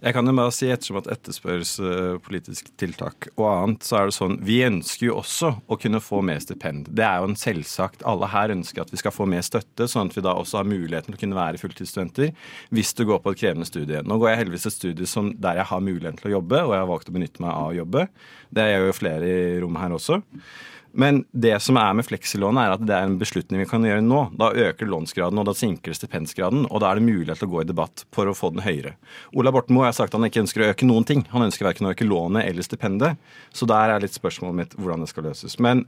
Jeg 0.00 0.14
kan 0.16 0.24
jo 0.24 0.32
bare 0.32 0.52
si, 0.56 0.68
ettersom 0.72 0.96
at 1.02 1.10
etterspørres 1.12 1.74
eh, 1.84 2.14
politisk 2.24 2.70
tiltak 2.80 3.26
og 3.34 3.44
annet, 3.50 3.84
så 3.84 3.98
er 3.98 4.08
det 4.08 4.14
sånn 4.16 4.38
Vi 4.48 4.56
ønsker 4.64 5.10
jo 5.10 5.18
også 5.20 5.50
å 5.68 5.76
kunne 5.80 6.00
få 6.00 6.22
mer 6.24 6.40
stipend. 6.40 6.88
Det 6.96 7.04
er 7.04 7.20
jo 7.20 7.28
en 7.28 7.36
selvsagt. 7.36 8.06
Alle 8.08 8.30
her 8.32 8.54
ønsker 8.54 8.80
at 8.80 8.94
vi 8.94 9.00
skal 9.02 9.12
få 9.12 9.28
mer 9.28 9.44
støtte, 9.44 9.88
sånn 9.90 10.08
at 10.08 10.16
vi 10.16 10.24
da 10.24 10.32
også 10.40 10.62
har 10.62 10.70
muligheten 10.70 11.12
til 11.12 11.18
å 11.18 11.22
kunne 11.26 11.40
være 11.40 11.60
fulltidsstudenter 11.60 12.32
hvis 12.72 12.94
du 12.96 13.04
går 13.10 13.20
på 13.20 13.34
et 13.34 13.42
krevende 13.42 13.68
studie. 13.68 14.00
Nå 14.00 14.16
går 14.22 14.32
jeg 14.32 14.42
heldigvis 14.44 14.70
et 14.70 14.78
studie 14.78 15.10
som, 15.10 15.34
der 15.36 15.60
jeg 15.60 15.68
har 15.68 15.84
muligheten 15.84 16.22
til 16.22 16.32
å 16.32 16.36
jobbe, 16.38 16.64
og 16.64 16.74
jeg 16.74 16.84
har 16.84 16.90
valgt 16.94 17.12
å 17.12 17.16
benytte 17.18 17.44
meg 17.44 17.52
av 17.52 17.68
å 17.68 17.78
jobbe. 17.82 18.08
Det 18.56 18.68
gjør 18.70 18.88
jo 18.88 18.98
flere 19.02 19.28
i 19.28 19.40
rommet 19.60 19.84
her 19.84 19.98
også. 20.00 20.22
Men 20.92 21.24
det 21.30 21.54
som 21.62 21.78
er 21.78 21.94
med 21.94 22.06
fleksilånet, 22.06 22.60
er 22.62 22.74
at 22.74 22.84
det 22.86 22.94
er 22.96 23.06
en 23.06 23.18
beslutning 23.20 23.62
vi 23.62 23.68
kan 23.70 23.84
gjøre 23.86 24.02
nå. 24.04 24.22
Da 24.40 24.50
øker 24.68 24.88
lånsgraden, 24.90 25.38
og 25.38 25.46
da 25.46 25.54
sinker 25.56 25.94
stipendsgraden, 25.96 26.66
og 26.66 26.82
da 26.82 26.90
er 26.90 26.98
det 26.98 27.06
mulighet 27.06 27.42
til 27.42 27.50
å 27.50 27.54
gå 27.54 27.62
i 27.62 27.68
debatt 27.68 28.04
for 28.14 28.30
å 28.30 28.36
få 28.36 28.52
den 28.54 28.64
høyere. 28.64 28.96
Ola 29.38 29.52
Borten 29.54 29.76
Moe 29.76 29.86
har 29.86 29.96
sagt 29.96 30.14
at 30.14 30.18
han 30.18 30.28
ikke 30.28 30.42
ønsker 30.44 30.64
å 30.64 30.70
øke 30.72 30.88
noen 30.88 31.06
ting. 31.06 31.26
Han 31.34 31.46
ønsker 31.46 31.68
verken 31.68 31.88
å 31.88 31.94
øke 31.94 32.08
lånet 32.08 32.48
eller 32.48 32.66
stipendet. 32.66 33.20
Så 33.54 33.68
der 33.70 33.94
er 33.94 34.02
litt 34.02 34.16
spørsmålet 34.16 34.60
mitt 34.62 34.78
hvordan 34.78 35.06
det 35.06 35.12
skal 35.12 35.30
løses. 35.30 35.58
Men 35.62 35.86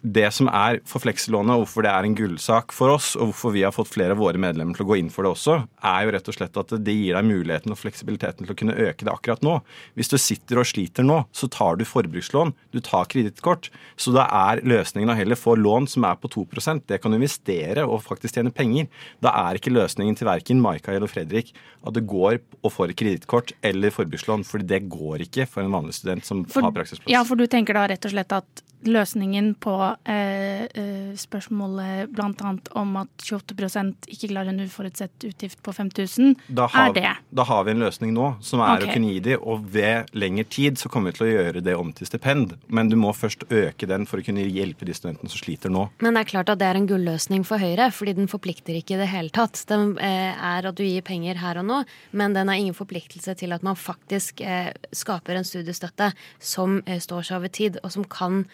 det 0.00 0.26
som 0.34 0.48
er 0.50 0.80
for 0.88 1.02
fleksilånet, 1.04 1.52
og 1.54 1.64
hvorfor 1.64 1.84
det 1.86 1.92
er 1.92 2.06
en 2.06 2.16
gullsak 2.18 2.74
for 2.74 2.94
oss, 2.96 3.12
og 3.16 3.30
hvorfor 3.30 3.54
vi 3.54 3.62
har 3.66 3.74
fått 3.74 3.90
flere 3.92 4.16
av 4.16 4.20
våre 4.22 4.40
medlemmer 4.40 4.76
til 4.76 4.86
å 4.86 4.90
gå 4.90 4.98
inn 5.00 5.10
for 5.12 5.26
det 5.26 5.32
også, 5.34 5.56
er 5.90 6.06
jo 6.06 6.14
rett 6.16 6.30
og 6.32 6.36
slett 6.36 6.60
at 6.60 6.74
det 6.84 6.94
gir 6.96 7.16
deg 7.16 7.28
muligheten 7.28 7.74
og 7.74 7.80
fleksibiliteten 7.80 8.46
til 8.46 8.54
å 8.54 8.58
kunne 8.58 8.76
øke 8.88 9.06
det 9.06 9.12
akkurat 9.12 9.44
nå. 9.46 9.58
Hvis 9.98 10.10
du 10.12 10.16
sitter 10.20 10.62
og 10.62 10.68
sliter 10.70 11.06
nå, 11.06 11.20
så 11.36 11.48
tar 11.52 11.80
du 11.80 11.86
forbrukslån, 11.88 12.54
du 12.74 12.80
tar 12.84 13.08
kredittkort. 13.12 13.70
Så 14.00 14.14
da 14.16 14.26
er 14.50 14.64
løsningen 14.66 15.12
å 15.12 15.18
heller 15.18 15.38
få 15.38 15.56
lån 15.60 15.88
som 15.90 16.06
er 16.08 16.18
på 16.20 16.30
2% 16.32 16.86
Det 16.90 17.00
kan 17.02 17.12
du 17.12 17.18
investere 17.20 17.84
og 17.86 18.02
faktisk 18.04 18.36
tjene 18.38 18.52
penger. 18.54 18.88
Da 19.24 19.34
er 19.46 19.58
ikke 19.58 19.72
løsningen 19.74 20.18
til 20.18 20.28
verken 20.30 20.62
Maika 20.62 20.94
eller 20.94 21.10
Fredrik 21.10 21.54
at 21.86 21.96
du 21.96 22.02
går 22.04 22.40
og 22.60 22.72
får 22.74 22.94
kredittkort 22.98 23.54
eller 23.64 23.92
forbrukslån, 23.94 24.44
for 24.48 24.62
det 24.64 24.82
går 24.92 25.24
ikke 25.26 25.46
for 25.48 25.64
en 25.64 25.72
vanlig 25.72 25.96
student 25.96 26.26
som 26.26 26.42
For, 26.50 26.66
har 26.66 26.74
praksisplass. 26.76 27.08
ja, 27.10 27.22
for 27.24 27.40
du 27.40 27.46
tenker 27.50 27.76
da 27.78 27.86
rett 27.90 28.04
og 28.04 28.12
slett 28.12 28.34
at 28.36 28.64
løsningen 28.86 29.52
på 29.60 29.74
eh, 30.08 30.64
eh, 30.64 31.12
spørsmålet 31.18 32.10
bl.a. 32.14 32.52
om 32.80 32.96
at 33.00 33.24
28% 33.26 34.08
ikke 34.14 34.30
klarer 34.30 34.52
en 34.52 34.62
uforutsett 34.64 35.26
utgift 35.28 35.60
på 35.64 35.74
5000, 35.76 36.36
da 36.48 36.68
har, 36.70 36.90
er 36.90 36.96
det. 36.96 37.12
Da 37.36 37.46
har 37.48 37.66
vi 37.66 37.74
en 37.74 37.84
løsning 37.84 38.14
nå, 38.16 38.32
som 38.44 38.62
er 38.64 38.78
okay. 38.78 38.88
å 38.88 38.94
kunne 38.94 39.12
gi 39.12 39.22
de, 39.24 39.36
og 39.38 39.66
ved 39.74 40.10
lengre 40.16 40.46
tid 40.48 40.80
så 40.80 40.90
kommer 40.92 41.12
vi 41.12 41.18
til 41.18 41.26
å 41.26 41.30
gjøre 41.30 41.64
det 41.64 41.76
om 41.76 41.92
til 41.96 42.08
stipend. 42.08 42.56
Men 42.68 42.92
du 42.92 42.96
må 43.00 43.12
først 43.16 43.46
øke 43.48 43.88
den 43.90 44.06
for 44.08 44.20
å 44.20 44.26
kunne 44.26 44.46
hjelpe 44.46 44.88
de 44.88 44.96
studentene 44.96 45.32
som 45.32 45.42
sliter 45.42 45.72
nå. 45.72 45.86
Men 46.00 46.16
det 46.16 46.24
er 46.24 46.32
klart 46.32 46.52
at 46.52 46.62
det 46.62 46.70
er 46.70 46.80
en 46.80 46.88
gulløsning 46.90 47.44
for 47.48 47.60
Høyre, 47.60 47.90
fordi 47.94 48.16
den 48.18 48.30
forplikter 48.30 48.78
ikke 48.78 48.96
i 48.96 49.02
det 49.02 49.10
hele 49.12 49.34
tatt. 49.34 49.60
Den 49.70 49.94
eh, 50.00 50.32
er 50.32 50.70
at 50.70 50.78
du 50.78 50.84
gir 50.86 51.04
penger 51.06 51.40
her 51.42 51.60
og 51.60 51.68
nå, 51.68 51.82
men 52.16 52.36
den 52.36 52.50
har 52.50 52.60
ingen 52.60 52.76
forpliktelse 52.76 53.36
til 53.40 53.54
at 53.56 53.66
man 53.66 53.78
faktisk 53.78 54.40
eh, 54.44 54.72
skaper 54.96 55.38
en 55.38 55.46
studiestøtte 55.46 56.12
som 56.38 56.80
eh, 56.86 57.00
står 57.02 57.28
seg 57.28 57.40
over 57.40 57.52
tid, 57.52 57.80
og 57.84 57.92
som 57.94 58.06
kan 58.08 58.44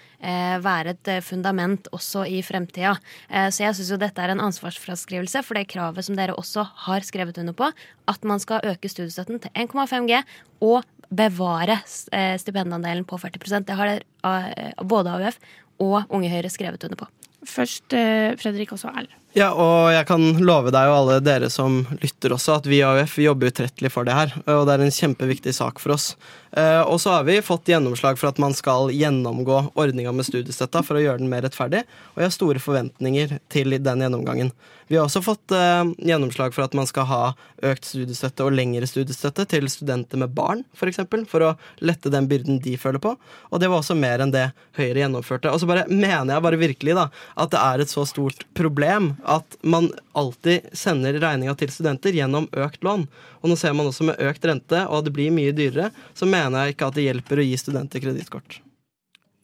være 0.65 0.95
et 0.95 1.11
eh, 1.13 1.23
fundament 1.25 1.89
også 1.95 2.25
i 2.31 2.41
fremtida. 2.45 2.97
Eh, 3.29 3.49
så 3.53 3.67
jeg 3.67 3.77
syns 3.79 3.93
jo 3.93 4.01
dette 4.01 4.23
er 4.23 4.33
en 4.33 4.43
ansvarsfraskrivelse 4.47 5.43
for 5.47 5.59
det 5.59 5.69
kravet 5.73 6.07
som 6.07 6.19
dere 6.19 6.37
også 6.37 6.65
har 6.87 7.07
skrevet 7.07 7.39
under 7.43 7.57
på, 7.57 7.71
at 8.09 8.25
man 8.29 8.43
skal 8.43 8.65
øke 8.65 8.91
studiestøtten 8.91 9.43
til 9.43 9.53
1,5 9.67 10.09
G 10.11 10.23
og 10.65 10.87
bevare 11.11 11.79
eh, 12.13 12.35
stipendandelen 12.41 13.07
på 13.07 13.19
40% 13.21 13.69
Det 13.69 13.77
har 13.79 13.93
eh, 13.95 14.83
både 14.83 15.15
AUF 15.15 15.39
og 15.83 16.03
Unge 16.09 16.33
Høyre 16.33 16.51
skrevet 16.51 16.85
under 16.89 17.05
på. 17.05 17.09
Først 17.47 17.95
eh, 17.95 18.35
Fredrik, 18.41 18.73
og 18.73 18.81
så. 18.81 18.91
Ja, 19.37 19.51
og 19.53 19.91
jeg 19.93 20.07
kan 20.09 20.23
love 20.41 20.71
deg 20.73 20.89
og 20.89 20.95
alle 20.97 21.19
dere 21.21 21.51
som 21.53 21.83
lytter 22.01 22.33
også, 22.33 22.55
at 22.57 22.69
vi 22.71 22.79
i 22.79 22.85
AUF 22.89 23.19
jobber 23.21 23.51
utrettelig 23.51 23.91
for 23.93 24.09
det 24.09 24.15
her. 24.17 24.33
Og 24.49 24.63
det 24.65 24.73
er 24.73 24.85
en 24.87 24.95
kjempeviktig 24.97 25.53
sak 25.53 25.83
for 25.83 25.93
oss. 25.93 26.15
Eh, 26.57 26.81
og 26.81 26.97
så 27.03 27.19
har 27.19 27.27
vi 27.29 27.35
fått 27.45 27.69
gjennomslag 27.69 28.17
for 28.17 28.31
at 28.31 28.41
man 28.41 28.57
skal 28.57 28.89
gjennomgå 28.97 29.59
ordninga 29.77 30.15
med 30.17 30.25
studiestøtta 30.25 30.81
for 30.87 30.97
å 30.97 31.03
gjøre 31.03 31.21
den 31.21 31.29
mer 31.29 31.45
rettferdig, 31.45 31.83
og 32.15 32.23
jeg 32.23 32.31
har 32.31 32.33
store 32.33 32.63
forventninger 32.65 33.37
til 33.53 33.77
den 33.77 34.07
gjennomgangen. 34.07 34.55
Vi 34.89 34.97
har 34.97 35.05
også 35.05 35.21
fått 35.27 35.53
eh, 35.53 35.89
gjennomslag 36.07 36.55
for 36.55 36.65
at 36.65 36.77
man 36.79 36.89
skal 36.89 37.09
ha 37.11 37.21
økt 37.67 37.91
studiestøtte 37.91 38.47
og 38.47 38.55
lengre 38.57 38.89
studiestøtte 38.89 39.45
til 39.51 39.69
studenter 39.69 40.23
med 40.23 40.33
barn, 40.33 40.63
f.eks., 40.71 40.79
for, 40.81 40.93
eksempel, 40.93 41.27
for 41.29 41.45
å 41.45 41.53
lette 41.85 42.13
den 42.15 42.29
byrden 42.31 42.63
de 42.65 42.77
føler 42.81 43.03
på. 43.03 43.17
Og 43.51 43.61
det 43.61 43.69
var 43.69 43.83
også 43.83 43.99
mer 43.99 44.25
enn 44.25 44.33
det 44.33 44.47
Høyre 44.79 45.03
gjennomførte. 45.03 45.51
Og 45.53 45.61
så 45.61 45.69
bare 45.69 45.85
mener 45.91 46.37
jeg 46.37 46.45
bare 46.47 46.61
virkelig 46.61 46.97
da, 46.97 47.09
at 47.37 47.53
det 47.53 47.61
er 47.61 47.83
et 47.83 47.93
så 47.93 48.07
stort 48.09 48.47
problem 48.57 49.15
at 49.27 49.57
man 49.63 49.91
alltid 50.17 50.69
sender 50.77 51.19
regninga 51.23 51.57
til 51.59 51.73
studenter 51.75 52.15
gjennom 52.17 52.49
økt 52.55 52.87
lån. 52.87 53.07
Og 53.43 53.51
nå 53.51 53.57
ser 53.59 53.75
man 53.77 53.91
også 53.91 54.07
med 54.11 54.23
økt 54.23 54.47
rente, 54.47 54.85
og 54.87 55.07
det 55.07 55.15
blir 55.17 55.35
mye 55.35 55.55
dyrere, 55.57 55.91
så 56.15 56.29
mener 56.29 56.67
jeg 56.67 56.77
ikke 56.77 56.93
at 56.93 56.99
det 56.99 57.09
hjelper 57.09 57.43
å 57.43 57.49
gi 57.49 57.59
studenter 57.61 58.05
kredittkort. 58.05 58.61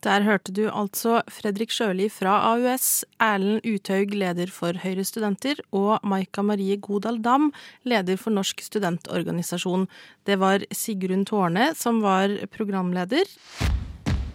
Der 0.03 0.25
hørte 0.27 0.51
du 0.51 0.65
altså 0.67 1.21
Fredrik 1.31 1.71
Sjøli 1.71 2.09
fra 2.11 2.35
AUS, 2.49 3.05
Erlend 3.23 3.63
Uthaug, 3.63 4.17
leder 4.19 4.51
for 4.51 4.75
Høyre 4.83 5.05
studenter, 5.07 5.61
og 5.71 6.03
Maika 6.03 6.43
Marie 6.43 6.75
Godal 6.83 7.21
Dam, 7.23 7.53
leder 7.87 8.19
for 8.19 8.35
Norsk 8.35 8.65
studentorganisasjon. 8.67 9.87
Det 10.27 10.41
var 10.43 10.67
Sigrun 10.75 11.23
Tårne 11.29 11.71
som 11.79 12.03
var 12.03 12.35
programleder. 12.51 13.31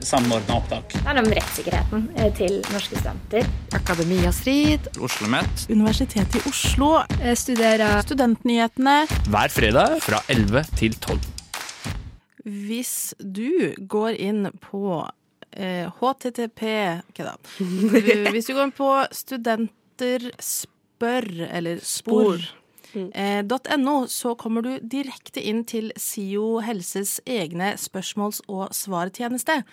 Samordna 0.08 0.56
opptak. 0.62 0.94
Det 0.96 1.04
er 1.04 1.20
om 1.20 1.28
rettssikkerheten 1.36 2.06
eh, 2.16 2.30
til 2.38 2.62
norske 2.72 2.96
studenter. 2.96 3.48
Akademia 3.76 4.32
Strid. 4.32 4.88
OsloMet. 5.04 5.66
Universitetet 5.68 6.40
i 6.40 6.44
Oslo. 6.48 6.94
Studerer 7.36 8.00
Studentnyhetene. 8.06 9.02
Hver 9.28 9.52
fredag 9.52 9.98
fra 10.06 10.22
11 10.32 10.64
til 10.80 10.96
12. 10.96 11.20
Hvis 12.48 13.14
du 13.20 13.76
går 13.92 14.16
inn 14.24 14.48
på 14.64 15.02
eh, 15.52 15.88
HTTP 16.00 16.64
Hva 17.18 17.34
da. 17.34 17.36
Hvis 18.32 18.48
du 18.48 18.54
går 18.56 18.70
inn 18.70 18.78
på 18.78 18.92
studenter 19.12 20.30
spør, 20.40 21.28
eller 21.50 21.84
spor, 21.84 22.40
eh, 22.40 22.54
.no, 22.94 23.96
så 24.08 24.34
kommer 24.40 24.64
du 24.66 24.72
direkte 24.80 25.44
inn 25.44 25.64
til 25.68 25.92
SIO 26.00 26.60
Helses 26.66 27.20
egne 27.28 27.74
spørsmåls- 27.82 28.44
og 28.48 28.70
svartjeneste. 28.76 29.64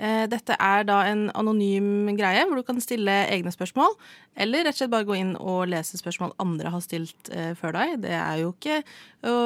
Eh, 0.00 0.24
Dette 0.32 0.56
er 0.56 0.86
da 0.88 1.02
en 1.10 1.26
anonym 1.36 2.08
greie 2.16 2.46
hvor 2.48 2.56
du 2.56 2.64
kan 2.64 2.80
stille 2.80 3.12
egne 3.28 3.52
spørsmål, 3.52 3.92
eller 4.40 4.64
rett 4.64 4.78
og 4.78 4.80
slett 4.80 4.92
bare 4.94 5.08
gå 5.08 5.18
inn 5.18 5.34
og 5.36 5.66
lese 5.68 6.00
spørsmål 6.00 6.32
andre 6.40 6.72
har 6.72 6.80
stilt 6.84 7.28
eh, 7.34 7.52
før 7.58 7.76
deg. 7.76 7.98
Det 8.06 8.14
er 8.16 8.40
jo 8.40 8.54
ikke 8.54 8.80
å 9.28 9.36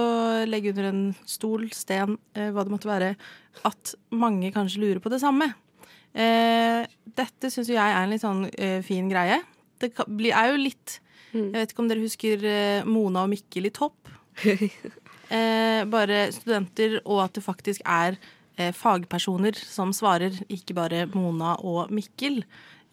legge 0.47 0.71
under 0.71 0.91
en 0.93 1.05
stol, 1.27 1.67
sten, 1.75 2.19
eh, 2.39 2.53
hva 2.55 2.63
det 2.67 2.75
måtte 2.75 2.91
være, 2.91 3.15
at 3.67 3.95
mange 4.15 4.53
kanskje 4.55 4.85
lurer 4.85 5.03
på 5.03 5.11
det 5.11 5.23
samme. 5.25 5.51
Eh, 6.15 6.85
dette 7.19 7.51
syns 7.51 7.73
jeg 7.73 7.81
er 7.83 8.05
en 8.05 8.15
litt 8.15 8.23
sånn 8.23 8.47
eh, 8.55 8.79
fin 8.87 9.11
greie. 9.11 9.41
Det 9.83 9.91
er 9.99 10.53
jo 10.53 10.61
litt 10.61 11.01
Jeg 11.35 11.55
vet 11.57 11.75
ikke 11.75 11.83
om 11.85 11.91
dere 11.91 12.05
husker 12.05 12.47
eh, 12.47 12.87
Mona 12.87 13.25
og 13.27 13.33
Mikkel 13.35 13.71
i 13.71 13.75
Topp? 13.75 14.13
Eh, 15.35 15.81
bare 15.89 16.27
studenter, 16.37 16.99
og 17.09 17.23
at 17.25 17.33
det 17.35 17.43
faktisk 17.43 17.81
er 17.89 18.19
eh, 18.61 18.75
fagpersoner 18.77 19.57
som 19.57 19.89
svarer, 19.97 20.37
ikke 20.53 20.77
bare 20.77 21.07
Mona 21.11 21.55
og 21.65 21.89
Mikkel. 21.97 22.43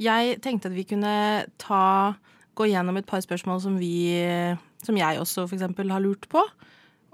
Jeg 0.01 0.37
tenkte 0.41 0.71
at 0.71 0.77
vi 0.77 0.85
kunne 0.87 1.11
ta, 1.61 2.15
gå 2.55 2.69
gjennom 2.71 2.97
et 2.97 3.05
par 3.05 3.21
spørsmål 3.21 3.59
som 3.61 3.75
vi 3.77 4.15
som 4.85 4.97
jeg 4.97 5.19
også 5.21 5.45
for 5.45 5.57
eksempel 5.57 5.91
har 5.93 6.03
lurt 6.03 6.27
på. 6.31 6.41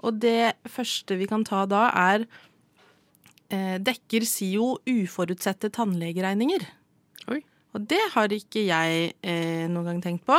Og 0.06 0.20
det 0.22 0.54
første 0.68 1.16
vi 1.18 1.26
kan 1.28 1.44
ta 1.46 1.64
da, 1.68 1.88
er 1.90 2.24
eh, 3.50 3.76
Dekker 3.82 4.26
SIO 4.28 4.76
uforutsette 4.86 5.72
tannlegeregninger? 5.74 6.64
Oi. 7.32 7.42
Og 7.76 7.84
det 7.90 8.00
har 8.14 8.32
ikke 8.34 8.64
jeg 8.68 9.12
eh, 9.20 9.66
noen 9.70 9.92
gang 9.92 10.02
tenkt 10.04 10.26
på. 10.28 10.38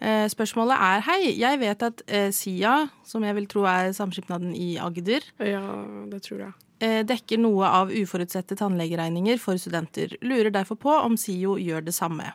Eh, 0.00 0.26
spørsmålet 0.32 0.80
er 0.80 1.02
hei, 1.04 1.20
jeg 1.36 1.60
vet 1.60 1.82
at 1.84 2.02
eh, 2.08 2.30
SIA, 2.32 2.88
som 3.04 3.24
jeg 3.26 3.36
vil 3.36 3.46
tro 3.52 3.66
er 3.68 3.90
samskipnaden 3.92 4.54
i 4.56 4.78
Agder, 4.80 5.26
Ja, 5.44 5.60
det 6.08 6.22
tror 6.24 6.38
jeg. 6.46 6.52
eh, 6.80 7.02
dekker 7.04 7.38
noe 7.38 7.68
av 7.68 7.92
uforutsette 7.92 8.56
tannlegeregninger 8.56 9.38
for 9.38 9.60
studenter. 9.60 10.16
Lurer 10.24 10.50
derfor 10.50 10.76
på 10.80 10.94
om 11.04 11.16
SIO 11.20 11.58
gjør 11.60 11.84
det 11.84 11.94
samme. 11.94 12.32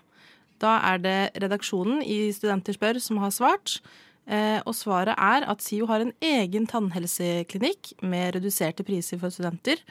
Da 0.61 0.77
er 0.93 1.01
det 1.03 1.17
redaksjonen 1.41 2.03
i 2.05 2.31
Studenter 2.31 2.77
spør 2.77 3.01
som 3.01 3.17
har 3.17 3.33
svart. 3.33 3.79
Eh, 4.27 4.61
og 4.65 4.73
svaret 4.73 5.17
er 5.17 5.43
at 5.49 5.61
SIO 5.61 5.85
har 5.89 6.01
en 6.01 6.13
egen 6.23 6.65
tannhelseklinikk 6.69 7.95
med 8.01 8.35
reduserte 8.37 8.85
priser 8.87 9.19
for 9.19 9.33
studenter. 9.33 9.81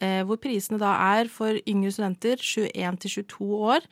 Eh, 0.00 0.22
hvor 0.24 0.38
prisene 0.40 0.78
da 0.80 0.94
er 1.18 1.28
for 1.28 1.58
yngre 1.66 1.92
studenter 1.92 2.38
21 2.40 2.98
til 3.02 3.10
22 3.26 3.60
år. 3.74 3.86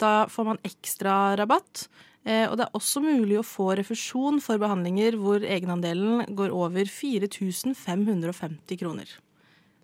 Da 0.00 0.26
får 0.32 0.44
man 0.48 0.58
ekstra 0.64 1.36
rabatt. 1.38 1.86
Eh, 2.28 2.46
og 2.50 2.58
det 2.58 2.66
er 2.66 2.76
også 2.76 3.00
mulig 3.04 3.38
å 3.40 3.46
få 3.46 3.70
refusjon 3.78 4.40
for 4.44 4.60
behandlinger 4.60 5.16
hvor 5.20 5.40
egenandelen 5.40 6.26
går 6.36 6.52
over 6.52 6.84
4550 6.84 8.80
kroner. 8.80 9.12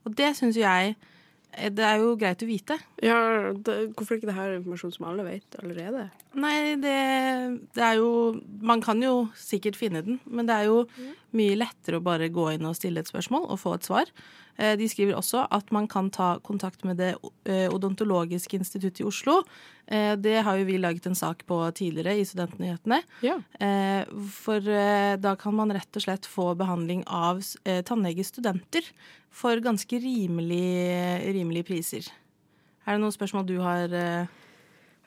Og 0.04 0.14
det 0.18 0.34
syns 0.38 0.58
jeg 0.60 0.96
Det 1.56 1.84
er 1.88 2.02
jo 2.02 2.10
greit 2.20 2.42
å 2.44 2.48
vite. 2.48 2.76
Ja, 3.00 3.16
det, 3.64 3.76
hvorfor 3.96 4.14
er 4.14 4.18
ikke 4.20 4.28
det 4.28 4.36
her 4.36 4.56
informasjon 4.58 4.92
som 4.92 5.06
alle 5.08 5.24
vet 5.24 5.56
allerede? 5.62 6.02
Nei, 6.36 6.76
det, 6.82 6.96
det 7.72 7.84
er 7.86 7.96
jo 7.96 8.10
Man 8.60 8.82
kan 8.84 9.00
jo 9.00 9.28
sikkert 9.40 9.78
finne 9.80 10.02
den, 10.04 10.18
men 10.28 10.48
det 10.48 10.52
er 10.58 10.68
jo 10.68 10.82
mye 11.36 11.56
lettere 11.56 11.96
å 12.00 12.04
bare 12.04 12.28
gå 12.32 12.50
inn 12.54 12.68
og 12.68 12.76
stille 12.76 13.00
et 13.00 13.08
spørsmål 13.08 13.48
og 13.48 13.60
få 13.62 13.72
et 13.78 13.88
svar. 13.88 14.12
Eh, 14.60 14.74
De 14.76 14.88
skriver 14.88 15.16
også 15.16 15.46
at 15.52 15.72
man 15.72 15.88
kan 15.88 16.10
ta 16.12 16.34
kontakt 16.44 16.84
med 16.88 17.00
Det 17.00 17.14
eh, 17.48 17.66
odontologiske 17.72 18.56
instituttet 18.60 19.00
i 19.00 19.08
Oslo. 19.08 19.38
Eh, 19.88 20.12
Det 20.20 20.38
har 20.44 20.60
jo 20.60 20.68
vi 20.68 20.76
laget 20.80 21.08
en 21.08 21.16
sak 21.18 21.44
på 21.48 21.58
tidligere 21.76 22.18
i 22.20 22.24
Studentnyhetene. 22.28 23.00
Ja. 23.24 23.38
For 24.36 24.60
da 25.20 25.36
kan 25.40 25.56
man 25.56 25.72
rett 25.72 25.96
og 25.96 26.04
slett 26.04 26.28
få 26.28 26.52
behandling 26.58 27.04
av 27.08 27.40
tannlegestudenter 27.88 28.84
for 29.36 29.60
ganske 29.60 30.00
rimelig, 30.00 30.66
rimelige 31.36 31.68
priser. 31.68 32.08
Er 32.86 32.96
det 32.96 33.02
noen 33.02 33.14
spørsmål 33.14 33.44
du 33.48 33.58
har 33.60 33.92
eh, 33.92 34.34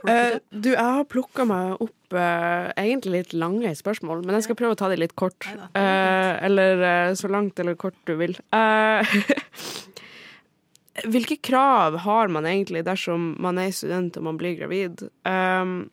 Eh, 0.08 0.38
du, 0.50 0.72
jeg 0.72 0.80
har 0.80 1.08
plukka 1.12 1.44
meg 1.48 1.82
opp 1.84 2.15
eh, 2.15 2.70
egentlig 2.80 3.18
litt 3.18 3.34
lange 3.36 3.72
spørsmål, 3.76 4.24
men 4.24 4.38
jeg 4.38 4.48
skal 4.48 4.58
prøve 4.62 4.78
å 4.78 4.80
ta 4.80 4.88
de 4.92 5.00
litt 5.00 5.15
kort. 5.20 5.48
Eh, 5.76 6.34
eller 6.48 6.84
eh, 6.88 7.15
så 7.20 7.32
langt 7.32 7.60
eller 7.60 7.76
kort 7.80 7.98
du 8.08 8.13
vil. 8.22 8.38
Eh, 8.56 9.15
hvilke 11.13 11.39
krav 11.44 12.00
har 12.06 12.32
man 12.32 12.48
egentlig 12.48 12.86
dersom 12.88 13.34
man 13.44 13.60
er 13.60 13.76
student 13.76 14.20
og 14.20 14.30
man 14.30 14.39
blir 14.39 14.56
gravid? 14.62 15.04
Um, 15.28 15.89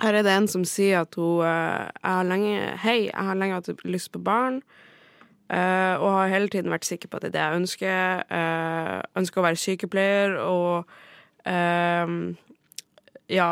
her 0.00 0.16
er 0.16 0.24
det 0.24 0.32
en 0.32 0.48
som 0.48 0.64
sier 0.64 1.02
at 1.02 1.16
hun 1.20 1.44
jeg 1.44 2.08
har 2.08 2.28
lenge, 2.28 2.54
Hei, 2.80 3.00
jeg 3.10 3.26
har 3.28 3.36
lenge 3.36 3.60
hatt 3.60 3.84
lyst 3.84 4.14
på 4.14 4.22
barn. 4.24 4.62
Eh, 5.50 5.94
og 5.98 6.16
har 6.16 6.32
hele 6.32 6.50
tiden 6.52 6.72
vært 6.72 6.88
sikker 6.88 7.10
på 7.10 7.18
at 7.18 7.26
det 7.26 7.32
er 7.32 7.36
det 7.36 7.44
jeg 7.44 7.60
ønsker. 7.60 8.24
Uh, 8.30 8.98
ønsker 9.20 9.40
å 9.40 9.46
være 9.48 9.60
sykepleier 9.60 10.36
og 10.42 10.90
uh, 11.48 12.14
ja 13.30 13.48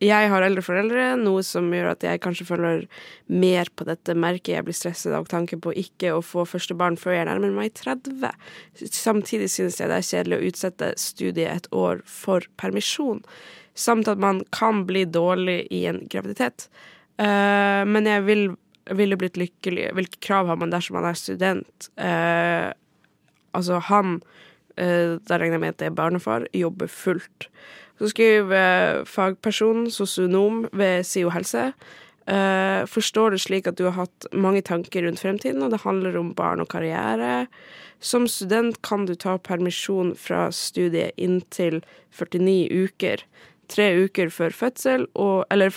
Jeg 0.00 0.28
har 0.32 0.44
eldre 0.46 0.62
foreldre, 0.64 1.10
noe 1.20 1.42
som 1.44 1.66
gjør 1.74 1.90
at 1.90 2.04
jeg 2.06 2.22
kanskje 2.24 2.46
føler 2.48 2.86
mer 3.28 3.68
på 3.76 3.84
dette 3.84 4.14
merket. 4.16 4.54
Jeg 4.54 4.64
blir 4.64 4.76
stresset 4.78 5.12
av 5.12 5.26
tanken 5.28 5.60
på 5.60 5.74
ikke 5.76 6.14
å 6.16 6.22
få 6.24 6.46
første 6.48 6.72
barn 6.72 6.96
før 6.96 7.18
jeg 7.18 7.28
nærmer 7.28 7.52
meg 7.52 7.74
30. 7.76 8.30
Samtidig 8.80 9.50
synes 9.52 9.76
jeg 9.76 9.92
det 9.92 9.98
er 9.98 10.08
kjedelig 10.08 10.38
å 10.38 10.48
utsette 10.48 10.88
studiet 10.96 11.52
et 11.52 11.68
år 11.76 12.00
for 12.08 12.48
permisjon. 12.56 13.20
Samt 13.76 14.08
at 14.08 14.20
man 14.24 14.40
kan 14.56 14.86
bli 14.88 15.04
dårlig 15.04 15.66
i 15.68 15.84
en 15.92 16.00
graviditet. 16.08 16.70
Men 17.20 18.08
jeg 18.08 18.24
vil, 18.24 18.44
ville 18.96 19.16
blitt 19.16 19.36
lykkelig. 19.40 19.90
Hvilke 19.94 20.20
krav 20.20 20.46
har 20.50 20.56
man 20.60 20.70
dersom 20.72 20.96
man 20.98 21.08
er 21.10 21.18
student? 21.18 21.90
Eh, 21.96 22.72
altså, 23.54 23.80
han 23.90 24.20
Eh, 24.80 25.18
Da 25.26 25.38
regner 25.38 25.58
jeg 25.58 25.60
med 25.64 25.74
at 25.74 25.78
det 25.82 25.88
er 25.90 25.96
barnefar, 25.96 26.46
jobber 26.56 26.88
fullt. 26.90 27.48
Så 28.00 28.08
skriver 28.14 29.04
fagpersonen, 29.04 29.86
fagperson, 29.86 29.90
sosionom 29.90 30.62
ved 30.72 31.04
SIO 31.04 31.30
helse. 31.30 31.72
eh, 32.26 32.86
Forstår 32.86 33.30
det 33.30 33.40
slik 33.40 33.66
at 33.66 33.76
du 33.76 33.84
har 33.84 34.06
hatt 34.06 34.26
mange 34.32 34.62
tanker 34.62 35.02
rundt 35.02 35.20
fremtiden, 35.20 35.62
og 35.62 35.70
det 35.70 35.82
handler 35.82 36.16
om 36.16 36.34
barn 36.34 36.60
og 36.60 36.68
karriere. 36.68 37.46
Som 38.00 38.26
student 38.28 38.80
kan 38.82 39.04
du 39.06 39.14
ta 39.14 39.36
permisjon 39.36 40.14
fra 40.16 40.50
studiet 40.50 41.12
inntil 41.18 41.82
49 42.12 42.68
uker. 42.70 43.18
Tre 43.68 44.04
uker 44.04 44.30
før 44.30 44.50
fødsel 44.50 45.06
og 45.14 45.44
Eller 45.50 45.70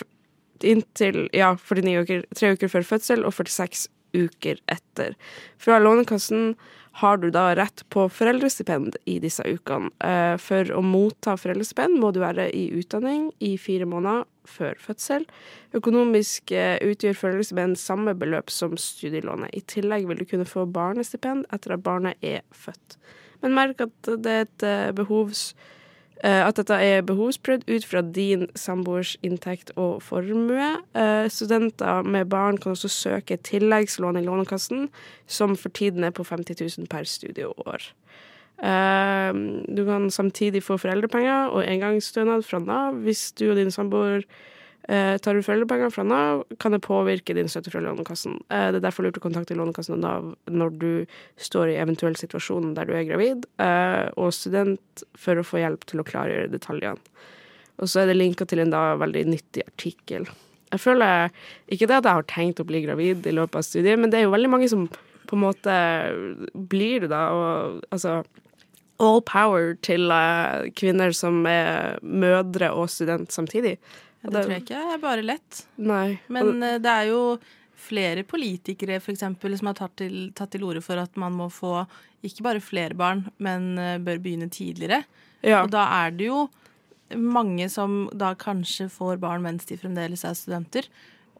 inntil 0.61 1.27
Ja, 1.33 1.55
49 1.57 2.03
uker. 2.03 2.23
Tre 2.35 2.53
uker 2.53 2.71
før 2.71 2.87
fødsel 2.93 3.25
og 3.25 3.33
46 3.33 3.87
uker 4.13 4.61
etter. 4.69 5.15
Fra 5.57 5.79
Lånekassen 5.81 6.53
har 7.01 7.17
du 7.17 7.31
da 7.33 7.55
rett 7.57 7.81
på 7.89 8.05
foreldrestipend 8.13 8.99
i 9.09 9.17
disse 9.19 9.41
ukene. 9.49 9.89
Eh, 10.05 10.35
For 10.37 10.69
å 10.77 10.83
motta 10.85 11.33
foreldrestipend 11.41 11.97
må 11.97 12.11
du 12.13 12.21
være 12.21 12.51
i 12.53 12.67
utdanning 12.77 13.31
i 13.41 13.55
fire 13.57 13.87
måneder 13.89 14.27
før 14.45 14.77
fødsel. 14.77 15.25
Økonomisk 15.73 16.53
eh, 16.53 16.77
utgjør 16.85 17.17
foreldrestipend 17.17 17.79
samme 17.81 18.13
beløp 18.13 18.53
som 18.53 18.77
studielånet. 18.77 19.49
I 19.57 19.65
tillegg 19.73 20.05
vil 20.09 20.21
du 20.21 20.27
kunne 20.29 20.45
få 20.49 20.67
barnestipend 20.69 21.47
etter 21.55 21.73
at 21.73 21.85
barnet 21.85 22.21
er 22.21 22.43
født. 22.53 22.99
Men 23.41 23.57
merk 23.57 23.81
at 23.81 24.11
det 24.23 24.35
er 24.37 24.45
et 24.45 24.67
eh, 24.69 24.91
behovs 24.93 25.49
eh, 25.57 25.71
at 26.21 26.55
dette 26.55 26.75
er 26.79 27.01
behovsprøvd 27.01 27.65
ut 27.67 27.85
fra 27.85 28.01
din 28.01 28.45
samboers 28.55 29.15
inntekt 29.23 29.73
og 29.75 30.01
formue. 30.03 30.69
Eh, 30.95 31.25
Studenter 31.29 32.03
med 32.03 32.29
barn 32.31 32.57
kan 32.57 32.71
også 32.71 32.87
søke 32.87 33.37
tilleggslån 33.37 34.17
i 34.21 34.23
Lånekassen, 34.23 34.87
som 35.27 35.55
for 35.55 35.69
tiden 35.69 36.03
er 36.03 36.11
på 36.15 36.23
50 36.23 36.61
000 36.79 36.87
per 36.87 37.03
studieår. 37.03 37.89
Eh, 38.63 39.33
Du 39.75 39.85
kan 39.85 40.11
samtidig 40.11 40.63
få 40.63 40.77
foreldrepenger 40.77 41.49
og 41.51 41.65
engangsstønad 41.67 42.43
fra 42.43 42.59
Nav. 42.59 42.93
Hvis 43.03 43.31
du 43.31 43.49
og 43.49 43.57
din 43.57 43.71
samboer 43.71 44.23
eh, 44.23 44.23
tar 44.83 45.37
du 45.37 45.43
foreldrepenger 45.45 45.91
fra 45.93 46.03
Nav, 46.03 46.43
kan 46.59 46.73
det 46.75 46.81
påvirke 46.83 47.35
din 47.37 47.47
støtte 47.47 47.71
fra 47.71 47.79
Lånekassen. 47.83 48.39
Eh, 48.49 48.71
Det 48.71 48.81
er 48.81 48.85
derfor 48.87 49.05
lurt 49.05 49.17
å 49.17 49.23
kontakte 49.23 49.55
Lånekassen 49.55 49.95
og 49.95 50.01
Nav 50.03 50.35
når 50.51 50.77
du 50.79 51.05
står 51.39 51.71
i 51.71 51.79
eventuell 51.79 52.17
situasjon 52.19 52.73
der 52.75 52.89
du 52.89 52.93
er 52.93 53.07
gravid 53.07 53.45
eh, 53.63 54.09
og 54.17 54.33
student, 54.35 55.05
for 55.15 55.39
å 55.39 55.45
få 55.47 55.63
hjelp 55.63 55.85
til 55.87 56.03
å 56.03 56.07
klargjøre 56.07 56.51
detaljene. 56.51 56.99
Og 57.79 57.87
så 57.89 58.03
er 58.03 58.11
det 58.11 58.19
linka 58.19 58.45
til 58.45 58.59
en 58.59 58.73
da 58.73 58.93
veldig 58.99 59.23
nyttig 59.31 59.63
artikkel. 59.65 60.27
Jeg 60.73 60.81
føler 60.81 61.31
ikke 61.71 61.87
det 61.87 61.97
at 62.01 62.05
jeg 62.09 62.19
har 62.19 62.29
tenkt 62.29 62.59
å 62.61 62.67
bli 62.67 62.83
gravid 62.83 63.25
i 63.29 63.33
løpet 63.33 63.59
av 63.61 63.65
studiet, 63.65 63.99
men 63.99 64.11
det 64.11 64.19
er 64.19 64.27
jo 64.27 64.35
veldig 64.35 64.51
mange 64.51 64.69
som 64.69 64.87
på 65.29 65.37
en 65.37 65.45
måte 65.45 65.75
blir 66.53 67.05
det, 67.05 67.13
da. 67.13 67.27
Og 67.33 67.83
altså 67.93 68.23
All 69.01 69.23
power 69.25 69.73
til 69.81 70.11
eh, 70.13 70.69
kvinner 70.77 71.11
som 71.17 71.41
er 71.49 71.97
mødre 72.05 72.69
og 72.77 72.91
student 72.93 73.33
samtidig. 73.33 73.79
Ja, 74.23 74.29
Det 74.31 74.43
tror 74.45 74.53
jeg 74.55 74.63
ikke 74.63 74.81
er 74.93 75.01
bare 75.03 75.25
lett. 75.25 75.65
Nei. 75.77 76.19
Men 76.31 76.63
eh, 76.63 76.79
det 76.81 76.89
er 76.91 77.09
jo 77.11 77.21
flere 77.83 78.23
politikere 78.23 79.01
for 79.03 79.11
eksempel, 79.11 79.57
som 79.59 79.67
har 79.67 79.75
tatt 79.75 79.97
til, 79.99 80.31
tatt 80.37 80.53
til 80.55 80.63
orde 80.63 80.81
for 80.85 80.99
at 81.01 81.15
man 81.19 81.35
må 81.35 81.49
få 81.51 81.81
ikke 82.23 82.45
bare 82.45 82.63
flere 82.63 82.95
barn, 82.95 83.25
men 83.43 83.73
eh, 83.77 83.97
bør 83.99 84.21
begynne 84.23 84.47
tidligere. 84.53 85.01
Ja. 85.43 85.63
Og 85.65 85.73
da 85.73 85.83
er 86.05 86.13
det 86.15 86.29
jo 86.29 86.45
mange 87.19 87.67
som 87.69 88.05
da 88.15 88.31
kanskje 88.39 88.87
får 88.89 89.19
barn 89.21 89.43
mens 89.43 89.67
de 89.69 89.75
fremdeles 89.77 90.23
er 90.25 90.37
studenter. 90.39 90.87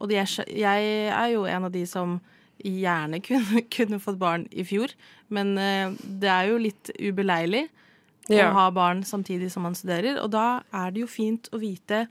Og 0.04 0.12
er, 0.12 0.28
jeg 0.52 0.90
er 1.08 1.30
jo 1.32 1.46
en 1.48 1.70
av 1.70 1.72
de 1.74 1.86
som 1.88 2.18
gjerne 2.64 3.22
kunne, 3.26 3.64
kunne 3.72 4.02
fått 4.04 4.20
barn 4.20 4.44
i 4.52 4.66
fjor, 4.68 4.92
men 5.34 5.56
eh, 5.58 5.96
det 6.04 6.30
er 6.30 6.52
jo 6.52 6.60
litt 6.68 6.92
ubeleilig 7.00 7.70
Ja. 8.32 8.46
å 8.48 8.54
ha 8.56 8.68
barn 8.72 9.02
samtidig 9.04 9.50
som 9.52 9.66
man 9.68 9.74
studerer. 9.76 10.16
Og 10.24 10.30
da 10.32 10.62
er 10.72 10.92
det 10.96 11.02
jo 11.02 11.10
fint 11.12 11.50
å 11.52 11.58
vite 11.60 12.06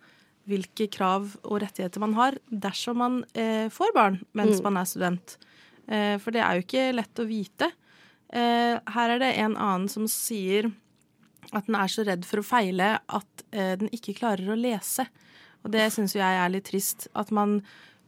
hvilke 0.49 0.89
krav 0.91 1.37
og 1.45 1.61
rettigheter 1.63 2.01
man 2.03 2.15
har 2.19 2.37
dersom 2.51 2.99
man 2.99 3.19
eh, 3.39 3.69
får 3.71 3.93
barn 3.95 4.21
mens 4.35 4.59
Mm. 4.59 4.65
man 4.65 4.77
er 4.81 4.89
student. 4.91 5.37
Eh, 5.89 6.19
for 6.19 6.31
det 6.35 6.43
er 6.43 6.59
jo 6.59 6.65
ikke 6.67 6.87
lett 6.97 7.23
å 7.23 7.27
vite. 7.29 7.71
Eh, 8.33 8.79
her 8.95 9.11
er 9.15 9.19
det 9.23 9.33
en 9.39 9.57
annen 9.57 9.89
som 9.89 10.07
sier 10.09 10.71
at 11.53 11.67
den 11.67 11.75
er 11.77 11.87
så 11.93 12.05
redd 12.07 12.25
for 12.25 12.41
å 12.41 12.47
feile 12.47 12.99
at 13.09 13.45
eh, 13.53 13.77
den 13.77 13.89
ikke 13.93 14.15
klarer 14.19 14.51
å 14.51 14.59
lese. 14.59 15.07
Og 15.65 15.71
det 15.71 15.93
syns 15.93 16.15
jeg 16.17 16.23
er 16.43 16.49
litt 16.51 16.65
trist. 16.71 17.09
At 17.15 17.31
man 17.31 17.61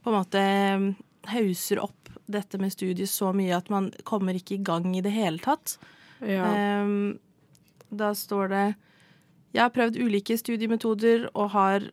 på 0.03 0.11
en 0.11 0.17
måte 0.17 0.39
eh, 0.41 0.87
hauser 1.31 1.79
opp 1.83 2.09
dette 2.27 2.57
med 2.57 2.71
studiet 2.73 3.07
så 3.11 3.31
mye 3.37 3.53
at 3.55 3.69
man 3.69 3.91
kommer 4.03 4.33
ikke 4.33 4.55
i 4.57 4.63
gang 4.65 4.95
i 4.97 5.01
det 5.05 5.11
hele 5.13 5.37
tatt. 5.39 5.77
Ja. 6.25 6.47
Ehm, 6.51 7.19
da 7.91 8.13
står 8.17 8.49
det 8.49 8.63
Jeg 9.53 9.61
har 9.61 9.69
prøvd 9.69 9.95
ulike 10.01 10.35
studiemetoder 10.39 11.29
og 11.35 11.51
har 11.53 11.85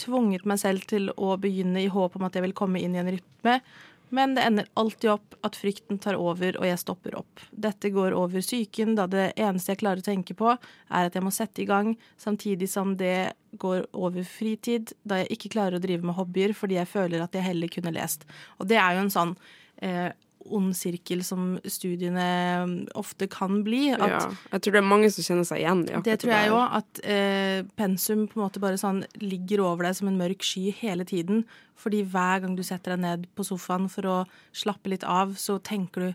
tvunget 0.00 0.44
meg 0.48 0.60
selv 0.62 0.84
til 0.90 1.10
å 1.16 1.36
begynne 1.40 1.82
i 1.82 1.90
håp 1.92 2.16
om 2.18 2.28
at 2.28 2.36
jeg 2.36 2.46
vil 2.46 2.56
komme 2.56 2.82
inn 2.82 2.96
i 2.96 3.02
en 3.02 3.10
rytme, 3.12 3.58
men 4.12 4.34
det 4.36 4.42
ender 4.44 4.66
alltid 4.76 5.08
opp 5.14 5.36
at 5.40 5.56
frykten 5.56 5.96
tar 6.02 6.18
over 6.20 6.58
og 6.60 6.66
jeg 6.68 6.80
stopper 6.82 7.14
opp. 7.16 7.40
Dette 7.50 7.88
går 7.94 8.12
over 8.12 8.44
psyken, 8.44 8.92
da 8.98 9.06
det 9.08 9.30
eneste 9.40 9.72
jeg 9.72 9.80
klarer 9.80 10.02
å 10.02 10.04
tenke 10.04 10.36
på, 10.36 10.52
er 10.52 11.08
at 11.08 11.16
jeg 11.16 11.24
må 11.24 11.32
sette 11.32 11.64
i 11.64 11.68
gang, 11.68 11.94
samtidig 12.20 12.68
som 12.68 12.92
det 13.00 13.32
går 13.62 13.86
over 13.96 14.26
fritid, 14.28 14.92
da 15.08 15.22
jeg 15.22 15.38
ikke 15.38 15.54
klarer 15.56 15.78
å 15.78 15.82
drive 15.82 16.04
med 16.04 16.18
hobbyer 16.18 16.52
fordi 16.56 16.76
jeg 16.76 16.92
føler 16.92 17.24
at 17.24 17.32
jeg 17.32 17.46
heller 17.46 17.72
kunne 17.72 17.94
lest. 17.96 18.28
Og 18.60 18.68
det 18.68 18.76
er 18.82 18.98
jo 18.98 19.06
en 19.06 19.14
sånn 19.16 19.34
eh, 19.80 20.12
ond 20.50 20.74
sirkel 20.76 21.22
som 21.24 21.58
studiene 21.64 22.86
ofte 22.98 23.28
kan 23.30 23.62
bli. 23.66 23.88
Ja. 23.92 24.30
Jeg 24.52 24.62
tror 24.64 24.72
det 24.76 24.80
er 24.82 24.88
mange 24.88 25.10
som 25.12 25.26
kjenner 25.26 25.46
seg 25.48 25.62
igjen 25.62 25.84
i 25.86 25.92
akkurat 25.92 26.08
det 26.08 26.16
tror 26.22 26.32
jeg 26.34 26.54
òg, 26.56 26.78
at 26.80 27.02
eh, 27.04 27.58
pensum 27.78 28.26
på 28.30 28.38
en 28.40 28.44
måte 28.46 28.62
bare 28.62 28.80
sånn 28.80 29.02
ligger 29.22 29.62
over 29.66 29.88
deg 29.88 29.98
som 29.98 30.10
en 30.10 30.18
mørk 30.20 30.42
sky 30.46 30.70
hele 30.82 31.04
tiden. 31.08 31.44
Fordi 31.82 32.02
hver 32.06 32.42
gang 32.44 32.56
du 32.58 32.62
setter 32.66 32.94
deg 32.96 33.04
ned 33.04 33.30
på 33.38 33.46
sofaen 33.46 33.88
for 33.90 34.06
å 34.06 34.18
slappe 34.54 34.92
litt 34.92 35.04
av, 35.08 35.34
så 35.40 35.58
tenker 35.62 36.08
du 36.08 36.12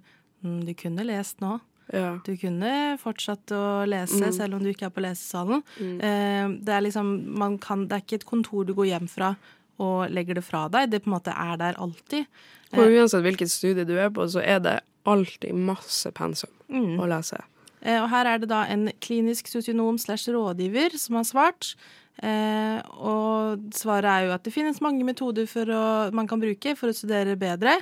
mm, 0.47 0.61
du 0.67 0.73
kunne 0.77 1.03
lest 1.07 1.41
nå. 1.43 1.57
Ja. 1.93 2.17
Du 2.25 2.33
kunne 2.35 2.97
fortsatt 2.99 3.47
å 3.55 3.85
lese, 3.87 4.19
Mm. 4.19 4.33
selv 4.35 4.55
om 4.57 4.63
du 4.63 4.73
ikke 4.73 4.87
er 4.89 4.91
på 4.91 4.99
lesesalen. 5.05 5.61
Mm. 5.79 5.93
Eh, 6.03 6.47
det 6.67 6.73
er 6.75 6.81
liksom, 6.83 7.13
man 7.39 7.57
kan, 7.57 7.85
det 7.87 7.95
er 7.95 8.03
ikke 8.03 8.19
et 8.19 8.25
kontor 8.27 8.65
du 8.67 8.73
går 8.75 8.89
hjem 8.91 9.07
fra 9.07 9.37
og 9.79 10.09
legger 10.11 10.35
det 10.39 10.43
fra 10.43 10.67
deg. 10.69 10.89
Det 10.91 11.03
på 11.03 11.11
en 11.11 11.15
måte 11.19 11.33
er 11.35 11.57
der 11.57 11.77
alltid. 11.81 12.25
Og 12.73 12.87
uansett 12.91 13.23
hvilket 13.23 13.49
studie 13.51 13.85
du 13.87 13.95
er 13.97 14.09
på, 14.09 14.25
så 14.27 14.41
er 14.43 14.59
det 14.59 14.79
alltid 15.07 15.53
masse 15.55 16.11
pensum 16.11 16.49
Mm. 16.69 16.97
å 16.99 17.05
lese. 17.07 17.37
Eh, 17.81 18.01
Og 18.01 18.09
her 18.09 18.25
er 18.25 18.37
det 18.39 18.49
da 18.49 18.63
en 18.65 18.89
klinisk 18.99 19.47
sosionom 19.47 19.97
slash 19.97 20.27
rådgiver 20.33 20.97
som 20.97 21.15
har 21.15 21.23
svart. 21.23 21.75
Eh, 22.21 22.81
og 22.97 23.59
svaret 23.71 24.05
er 24.09 24.25
jo 24.25 24.33
at 24.33 24.43
det 24.43 24.51
finnes 24.53 24.81
mange 24.81 25.05
metoder 25.05 25.45
for 25.47 25.63
å, 25.65 26.11
man 26.11 26.27
kan 26.27 26.41
bruke 26.41 26.75
for 26.75 26.89
å 26.89 26.93
studere 26.97 27.37
bedre. 27.37 27.77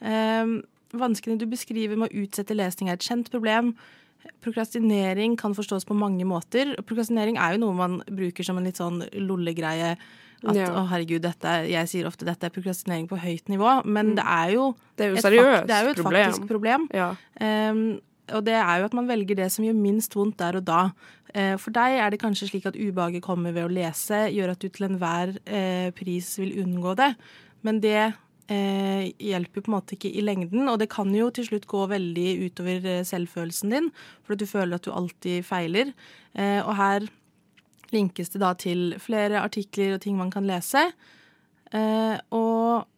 Eh, 0.00 0.46
vanskene 0.94 1.36
du 1.38 1.44
beskriver 1.46 1.96
med 1.98 2.08
å 2.10 2.22
utsette 2.24 2.54
lesning 2.56 2.88
er 2.88 2.94
et 2.94 3.00
kjent 3.00 3.28
problem. 3.30 3.74
Prokrastinering 4.42 5.36
kan 5.36 5.54
forstås 5.54 5.84
på 5.84 5.94
mange 5.98 6.24
måter. 6.24 6.74
Prokrastinering 6.86 7.36
er 7.38 7.54
jo 7.56 7.62
noe 7.66 7.74
man 7.74 8.00
bruker 8.10 8.44
som 8.46 8.58
en 8.58 8.64
litt 8.68 8.78
sånn 8.80 9.02
lollegreie. 9.14 9.96
At 10.44 10.56
Ja. 10.56 10.66
å 10.74 10.88
herregud, 10.90 11.20
dette 11.22 11.68
jeg 11.70 11.86
sier 11.88 12.06
ofte 12.06 12.24
dette 12.26 12.44
er 12.44 12.50
prokrastinering 12.50 13.06
på 13.08 13.18
høyt 13.18 13.46
nivå, 13.48 13.84
men 13.86 14.14
det 14.16 14.24
er 14.26 14.52
jo 14.56 14.74
Det 14.96 15.06
er 15.06 15.10
jo 15.10 15.16
et 15.16 15.24
seriøst 15.24 15.66
det 15.68 15.76
er 15.76 15.84
jo 15.84 15.90
et 15.90 15.96
problem. 16.02 16.30
faktisk 16.32 16.48
problem. 16.48 16.88
Ja. 16.92 17.14
Um, 17.40 18.00
og 18.32 18.44
det 18.44 18.54
er 18.54 18.78
jo 18.80 18.84
at 18.86 18.94
man 18.94 19.06
velger 19.08 19.36
det 19.36 19.50
som 19.52 19.64
gjør 19.64 19.74
minst 19.76 20.14
vondt 20.14 20.36
der 20.38 20.56
og 20.56 20.64
da. 20.64 20.90
Eh, 21.34 21.56
For 21.56 21.70
deg 21.70 21.98
er 21.98 22.10
det 22.10 22.20
kanskje 22.20 22.48
slik 22.50 22.66
at 22.66 22.76
ubehaget 22.76 23.22
kommer 23.22 23.52
ved 23.52 23.64
å 23.64 23.72
lese, 23.72 24.30
gjør 24.32 24.50
at 24.52 24.58
du 24.60 24.68
til 24.68 24.86
enhver 24.88 25.36
eh, 25.46 25.90
pris 25.90 26.38
vil 26.38 26.64
unngå 26.64 26.94
det. 26.96 27.14
Men 27.62 27.80
det 27.80 28.14
eh, 28.48 29.12
hjelper 29.18 29.62
på 29.62 29.68
en 29.70 29.76
måte 29.80 29.94
ikke 29.96 30.12
i 30.14 30.20
lengden, 30.20 30.68
og 30.68 30.78
det 30.78 30.88
kan 30.90 31.12
jo 31.14 31.30
til 31.30 31.44
slutt 31.46 31.66
gå 31.66 31.86
veldig 31.88 32.50
utover 32.50 32.80
selvfølelsen 33.04 33.70
din, 33.70 33.90
for 34.24 34.34
at 34.34 34.38
du 34.42 34.46
føler 34.46 34.74
at 34.74 34.82
du 34.84 34.90
alltid 34.92 35.44
feiler. 35.44 35.92
Eh, 36.34 36.60
og 36.66 36.74
her 36.76 37.08
linkes 37.92 38.30
det 38.32 38.40
da 38.40 38.52
til 38.54 38.94
flere 38.98 39.42
artikler 39.42 39.94
og 39.94 40.00
ting 40.04 40.16
man 40.16 40.30
kan 40.30 40.44
lese. 40.48 40.92
Eh, 41.72 42.18
og 42.32 42.88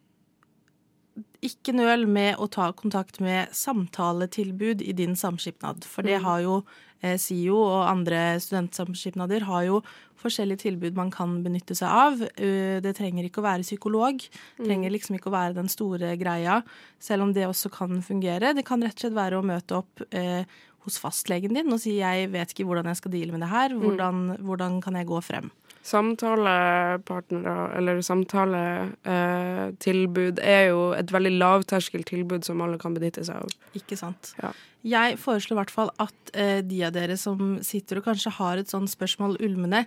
ikke 1.44 1.74
nøl 1.76 2.06
med 2.10 2.38
å 2.40 2.48
ta 2.50 2.70
kontakt 2.72 3.20
med 3.22 3.52
samtaletilbud 3.54 4.80
i 4.82 4.94
din 4.96 5.12
samskipnad. 5.14 5.84
For 5.84 6.02
det 6.02 6.18
Mm. 6.20 6.24
har 6.24 6.40
jo 6.42 6.64
eh, 7.02 7.16
SIO 7.18 7.56
og 7.60 7.88
andre 7.90 8.40
studentsamskipnader 8.40 9.42
har 9.44 9.64
jo 9.66 9.82
forskjellige 10.16 10.62
tilbud 10.64 10.94
man 10.96 11.10
kan 11.10 11.42
benytte 11.44 11.76
seg 11.76 11.86
av. 11.88 12.22
Eh, 12.38 12.80
Det 12.80 12.96
trenger 12.96 13.24
ikke 13.28 13.42
å 13.42 13.48
være 13.50 13.62
psykolog. 13.62 14.16
Det 14.56 14.66
trenger 14.66 14.90
liksom 14.90 15.14
ikke 15.18 15.28
å 15.28 15.36
være 15.36 15.54
den 15.54 15.68
store 15.68 16.16
greia, 16.16 16.62
selv 16.98 17.22
om 17.24 17.32
det 17.34 17.44
også 17.46 17.70
kan 17.70 18.00
fungere. 18.00 18.54
Det 18.54 18.64
kan 18.64 18.80
rett 18.80 18.94
og 18.94 19.00
slett 19.00 19.12
være 19.12 19.38
å 19.38 19.44
møte 19.44 19.76
opp 19.76 20.00
eh, 20.12 20.44
hos 20.84 21.00
fastlegen 21.00 21.54
din 21.56 21.72
og 21.72 21.80
si 21.80 21.98
'jeg 21.98 22.32
vet 22.32 22.52
ikke 22.52 22.66
hvordan 22.68 22.86
jeg 22.86 22.96
skal 22.96 23.12
deale 23.12 23.32
med 23.32 23.40
det 23.40 23.50
her', 23.50 23.74
hvordan, 23.74 24.36
hvordan 24.40 24.82
kan 24.82 24.96
jeg 24.96 25.06
gå 25.06 25.20
frem'? 25.20 25.50
Samtalepartnere, 25.84 27.76
eller 27.76 27.98
samtaletilbud, 28.00 30.38
er 30.40 30.70
jo 30.70 30.94
et 30.96 31.12
veldig 31.12 31.34
lavterskeltilbud 31.38 32.44
som 32.46 32.62
alle 32.64 32.78
kan 32.80 32.94
benytte 32.96 33.24
seg 33.26 33.36
av. 33.36 33.48
Ikke 33.76 33.96
sant. 34.00 34.32
Ja. 34.40 34.50
Jeg 34.84 35.16
foreslår 35.20 35.56
i 35.56 35.60
hvert 35.62 35.72
fall 35.72 35.90
at 36.00 36.30
eh, 36.32 36.60
de 36.64 36.84
av 36.84 36.92
dere 36.92 37.16
som 37.20 37.58
sitter 37.64 37.98
og 38.00 38.04
kanskje 38.08 38.30
har 38.36 38.58
et 38.60 38.72
sånt 38.72 38.90
spørsmål 38.92 39.36
ulmende, 39.44 39.84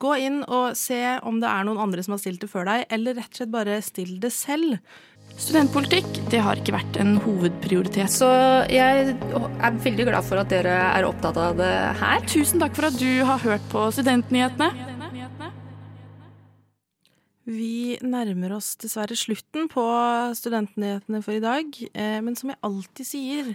gå 0.00 0.12
inn 0.20 0.44
og 0.44 0.76
se 0.76 1.20
om 1.24 1.40
det 1.40 1.48
er 1.48 1.64
noen 1.64 1.80
andre 1.80 2.02
som 2.04 2.12
har 2.16 2.20
stilt 2.20 2.40
det 2.44 2.50
før 2.52 2.64
deg, 2.68 2.84
eller 2.92 3.16
rett 3.20 3.32
og 3.32 3.36
slett 3.40 3.52
bare 3.52 3.80
still 3.84 4.20
det 4.20 4.32
selv. 4.36 4.78
Studentpolitikk 5.34 6.06
det 6.30 6.40
har 6.44 6.58
ikke 6.60 6.76
vært 6.76 6.96
en 7.02 7.16
hovedprioritet. 7.24 8.12
Så 8.12 8.28
jeg 8.70 9.14
er 9.14 9.78
veldig 9.84 10.06
glad 10.08 10.26
for 10.26 10.40
at 10.40 10.50
dere 10.52 10.74
er 10.94 11.06
opptatt 11.08 11.38
av 11.40 11.56
det 11.58 11.72
her. 12.00 12.26
Tusen 12.30 12.62
takk 12.62 12.76
for 12.78 12.88
at 12.88 12.98
du 13.00 13.24
har 13.26 13.42
hørt 13.42 13.64
på 13.72 13.88
Studentnyhetene. 13.96 14.70
Vi 17.44 17.98
nærmer 18.00 18.54
oss 18.56 18.70
dessverre 18.80 19.16
slutten 19.20 19.66
på 19.68 19.82
studentnyhetene 20.38 21.20
for 21.20 21.36
i 21.36 21.42
dag. 21.44 21.76
Eh, 21.92 22.20
men 22.24 22.38
som 22.38 22.54
jeg 22.54 22.62
alltid 22.64 23.08
sier, 23.08 23.50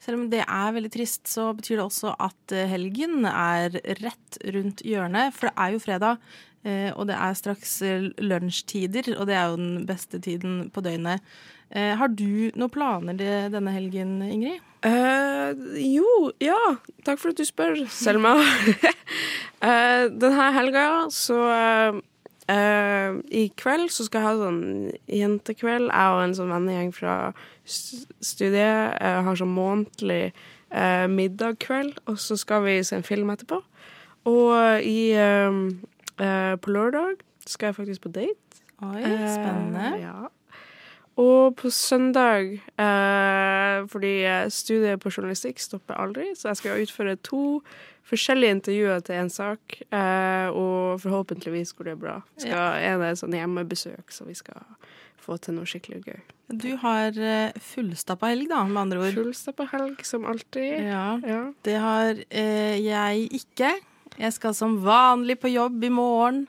Selv 0.00 0.16
om 0.16 0.28
det 0.32 0.42
er 0.46 0.76
veldig 0.76 0.92
trist, 0.94 1.26
så 1.28 1.50
betyr 1.56 1.76
det 1.76 1.84
også 1.84 2.14
at 2.16 2.54
eh, 2.56 2.68
helgen 2.70 3.26
er 3.28 3.74
rett 4.00 4.38
rundt 4.56 4.80
hjørnet. 4.86 5.34
For 5.36 5.50
det 5.50 5.54
er 5.60 5.74
jo 5.74 5.82
fredag, 5.84 6.30
eh, 6.64 6.88
og 6.94 7.10
det 7.10 7.18
er 7.20 7.36
straks 7.36 7.74
eh, 7.84 8.08
lunsjtider, 8.24 9.12
og 9.18 9.28
det 9.28 9.36
er 9.36 9.50
jo 9.50 9.60
den 9.60 9.84
beste 9.88 10.22
tiden 10.22 10.62
på 10.72 10.84
døgnet. 10.84 11.24
Har 11.70 12.10
du 12.10 12.50
noen 12.58 12.72
planer 12.74 13.14
denne 13.14 13.70
helgen, 13.70 14.16
Ingrid? 14.26 14.58
Uh, 14.80 15.52
jo, 15.76 16.32
ja. 16.40 16.56
Takk 17.04 17.20
for 17.20 17.30
at 17.30 17.38
du 17.38 17.44
spør, 17.44 17.82
Selma. 17.92 18.32
uh, 19.66 20.06
denne 20.08 20.46
helga 20.56 20.84
så 21.12 21.40
uh, 21.44 23.10
I 23.28 23.44
kveld 23.60 23.92
så 23.92 24.06
skal 24.08 24.22
jeg 24.22 24.26
ha 24.26 24.32
sånn 24.40 24.62
jentekveld. 25.04 25.90
Jeg 25.92 26.16
og 26.16 26.22
en 26.24 26.36
sånn 26.38 26.54
vennegjeng 26.54 26.94
fra 26.96 27.16
studiet 27.70 28.98
jeg 29.00 29.22
har 29.26 29.38
sånn 29.40 29.54
månedlig 29.54 30.32
eh, 30.70 31.06
middagkveld, 31.10 32.00
og 32.10 32.18
så 32.18 32.36
skal 32.40 32.64
vi 32.66 32.78
se 32.86 32.98
en 33.00 33.06
film 33.06 33.30
etterpå. 33.32 33.60
Og 34.30 34.84
i 34.84 35.12
eh, 35.16 35.60
eh, 36.20 36.56
På 36.60 36.74
lørdag 36.74 37.22
skal 37.46 37.70
jeg 37.70 37.78
faktisk 37.80 38.02
på 38.08 38.12
date. 38.18 38.60
Oi, 38.82 39.00
Eh, 39.00 39.24
spennende. 39.34 39.88
ja. 40.02 40.28
Og 41.20 41.56
på 41.56 41.68
søndag, 41.74 42.54
eh, 42.80 43.86
fordi 43.92 44.12
eh, 44.24 44.46
studiet 44.48 45.00
på 45.02 45.10
journalistikk 45.12 45.58
stopper 45.60 45.98
aldri, 46.00 46.30
så 46.38 46.48
jeg 46.48 46.56
skal 46.56 46.80
utføre 46.84 47.16
to 47.26 47.60
forskjellige 48.08 48.54
intervjuer 48.56 49.02
til 49.04 49.14
en 49.20 49.28
sak, 49.30 49.82
eh, 49.92 50.48
og 50.48 51.00
forhåpentligvis 51.02 51.72
går 51.76 51.90
det 51.90 51.98
bra. 52.00 52.14
Skal, 52.38 52.78
Er 52.80 52.96
det 53.02 53.18
sånn 53.20 53.36
hjemmebesøk, 53.36 54.08
så 54.10 54.24
vi 54.24 54.34
skal 54.38 54.62
få 55.24 55.36
til 55.42 55.56
noe 55.58 55.68
skikkelig 55.68 56.00
gøy. 56.06 56.20
Du 56.50 56.70
har 56.82 57.14
eh, 57.14 57.52
fullstappa 57.62 58.32
helg, 58.32 58.48
da, 58.50 58.64
med 58.66 58.80
andre 58.82 59.04
ord. 59.04 59.18
Fullstappa 59.20 59.68
helg, 59.70 60.00
som 60.06 60.24
alltid. 60.26 60.88
Ja, 60.90 61.18
Det 61.66 61.76
har 61.78 62.24
eh, 62.28 62.76
jeg 62.82 63.28
ikke. 63.40 63.74
Jeg 64.20 64.34
skal 64.36 64.56
som 64.58 64.80
vanlig 64.84 65.38
på 65.40 65.48
jobb 65.52 65.84
i 65.86 65.92
morgen 65.94 66.42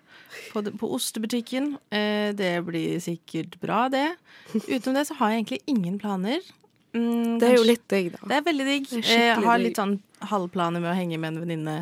på, 0.52 0.64
på 0.80 0.90
ostebutikken. 0.98 1.76
Eh, 1.94 2.32
det 2.36 2.56
blir 2.68 2.98
sikkert 3.04 3.60
bra, 3.62 3.86
det. 3.94 4.08
Utenom 4.56 4.98
det 4.98 5.06
så 5.12 5.20
har 5.22 5.32
jeg 5.36 5.44
egentlig 5.44 5.62
ingen 5.72 6.00
planer. 6.02 6.42
Mm, 6.94 7.38
Det 7.40 7.48
er 7.52 7.56
jo 7.56 7.68
litt 7.68 7.86
digg, 7.92 8.12
da. 8.18 8.26
Det 8.28 8.40
er 8.40 8.48
veldig 8.50 8.66
digg. 8.68 8.90
Eh, 9.00 9.12
Jeg 9.30 9.44
har 9.46 9.62
litt 9.62 9.80
sånn 9.80 10.00
halvplaner 10.32 10.84
med 10.84 10.92
å 10.92 10.98
henge 10.98 11.20
med 11.22 11.36
en 11.36 11.44
venninne 11.46 11.78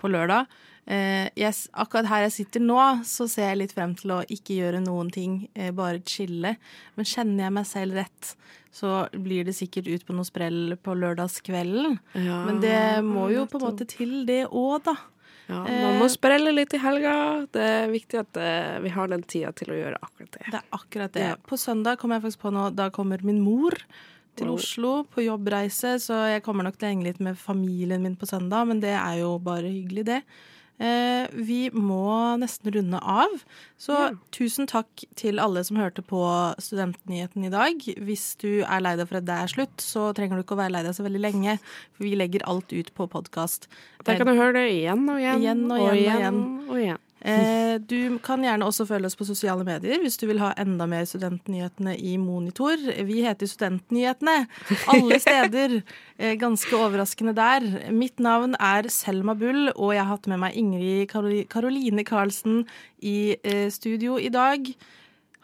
på 0.00 0.08
lørdag. 0.12 0.46
Eh, 0.86 1.30
jeg, 1.38 1.54
akkurat 1.72 2.08
her 2.10 2.26
jeg 2.26 2.34
sitter 2.34 2.64
nå, 2.64 2.80
så 3.08 3.26
ser 3.30 3.50
jeg 3.50 3.62
litt 3.62 3.72
frem 3.76 3.94
til 3.96 4.12
å 4.18 4.20
ikke 4.28 4.58
gjøre 4.58 4.82
noen 4.84 5.10
ting, 5.14 5.48
eh, 5.56 5.72
bare 5.72 6.02
chille. 6.04 6.56
Men 6.96 7.08
kjenner 7.08 7.46
jeg 7.46 7.56
meg 7.56 7.66
selv 7.70 7.96
rett, 8.00 8.34
så 8.74 9.06
blir 9.12 9.46
det 9.46 9.56
sikkert 9.56 9.88
ut 9.88 10.04
på 10.04 10.16
noe 10.16 10.28
sprell 10.28 10.76
på 10.82 10.96
lørdagskvelden. 10.98 11.98
Ja, 12.18 12.44
Men 12.44 12.60
det 12.60 13.02
må 13.06 13.30
jo 13.32 13.46
på 13.46 13.60
en 13.60 13.68
måte 13.70 13.86
til, 13.88 14.24
det 14.26 14.44
òg, 14.50 14.82
da. 14.84 14.96
Ja, 15.46 15.66
Eh, 15.68 15.82
man 15.84 15.98
må 16.00 16.08
sprelle 16.08 16.52
litt 16.54 16.72
i 16.72 16.80
helga. 16.80 17.46
Det 17.52 17.60
er 17.60 17.90
viktig 17.92 18.20
at 18.20 18.36
eh, 18.40 18.80
vi 18.80 18.88
har 18.88 19.08
den 19.12 19.22
tida 19.22 19.52
til 19.52 19.74
å 19.74 19.76
gjøre 19.76 20.00
akkurat 20.00 20.32
det. 20.32 20.44
Det 20.48 20.58
er 20.60 20.68
akkurat 20.72 21.12
det. 21.12 21.26
Ja. 21.34 21.36
På 21.36 21.58
søndag 21.60 21.98
kommer 22.00 22.16
jeg 22.16 22.24
faktisk 22.28 22.46
på 22.46 22.52
nå, 22.54 22.70
da 22.74 22.88
kommer 22.94 23.20
min 23.24 23.42
mor 23.44 23.76
til. 24.34 24.48
Oslo 24.50 25.04
på 25.04 25.22
jobbreise, 25.22 25.98
så 26.02 26.24
jeg 26.32 26.42
kommer 26.42 26.66
nok 26.66 26.78
til 26.78 26.88
å 26.88 26.92
henge 26.94 27.06
litt 27.06 27.20
med 27.22 27.38
familien 27.38 28.02
min 28.02 28.16
på 28.18 28.26
søndag, 28.26 28.66
men 28.66 28.80
det 28.82 28.96
er 28.96 29.20
jo 29.20 29.36
bare 29.38 29.68
hyggelig, 29.70 30.06
det. 30.08 30.20
Eh, 30.82 31.28
vi 31.30 31.68
må 31.70 32.34
nesten 32.42 32.72
runde 32.74 32.98
av, 32.98 33.30
så 33.78 34.18
tusen 34.34 34.66
takk 34.66 35.04
til 35.14 35.38
alle 35.38 35.62
som 35.62 35.78
hørte 35.78 36.02
på 36.02 36.18
Studentnyheten 36.58 37.46
i 37.46 37.52
dag. 37.52 37.78
Hvis 38.02 38.24
du 38.42 38.64
er 38.66 38.82
lei 38.82 38.96
deg 38.98 39.06
for 39.06 39.20
at 39.20 39.28
det 39.28 39.36
er 39.38 39.52
slutt, 39.52 39.76
så 39.78 40.08
trenger 40.16 40.40
du 40.40 40.42
ikke 40.42 40.56
å 40.58 40.62
være 40.64 40.74
lei 40.74 40.82
deg 40.82 40.96
så 40.98 41.06
veldig 41.06 41.22
lenge, 41.22 41.56
for 41.94 42.08
vi 42.08 42.16
legger 42.18 42.42
alt 42.50 42.74
ut 42.74 42.90
på 42.98 43.06
podkast. 43.12 43.68
Der 44.04 44.18
kan 44.18 44.26
du 44.26 44.34
høre 44.34 44.56
det 44.58 44.66
igjen 44.74 45.06
og 45.06 45.22
igjen, 45.22 45.44
Igjen 45.46 45.64
og 45.70 45.78
og 45.78 45.94
igjen 45.94 45.94
og 45.94 46.00
igjen 46.02 46.18
igjen. 46.18 46.44
og 46.68 46.82
igjen. 46.82 47.02
Eh, 47.24 47.80
du 47.80 48.18
kan 48.24 48.42
gjerne 48.44 48.66
også 48.68 48.84
følge 48.84 49.08
oss 49.08 49.16
på 49.16 49.24
sosiale 49.24 49.64
medier 49.64 50.02
hvis 50.02 50.18
du 50.20 50.26
vil 50.28 50.42
ha 50.42 50.50
enda 50.60 50.84
mer 50.90 51.06
Studentnyhetene 51.08 51.94
i 51.96 52.18
monitor. 52.20 52.76
Vi 53.08 53.22
heter 53.24 53.48
Studentnyhetene 53.50 54.42
alle 54.92 55.20
steder. 55.22 55.80
Eh, 56.14 56.36
ganske 56.38 56.70
overraskende 56.78 57.32
der. 57.34 57.64
Mitt 57.90 58.20
navn 58.22 58.52
er 58.62 58.86
Selma 58.86 59.34
Bull, 59.34 59.72
og 59.74 59.96
jeg 59.96 60.04
har 60.04 60.12
hatt 60.12 60.28
med 60.30 60.38
meg 60.44 60.54
Ingrid 60.54 61.10
Karoline 61.50 62.04
Karlsen 62.06 62.60
i 63.02 63.34
eh, 63.42 63.66
studio 63.74 64.14
i 64.14 64.30
dag. 64.30 64.70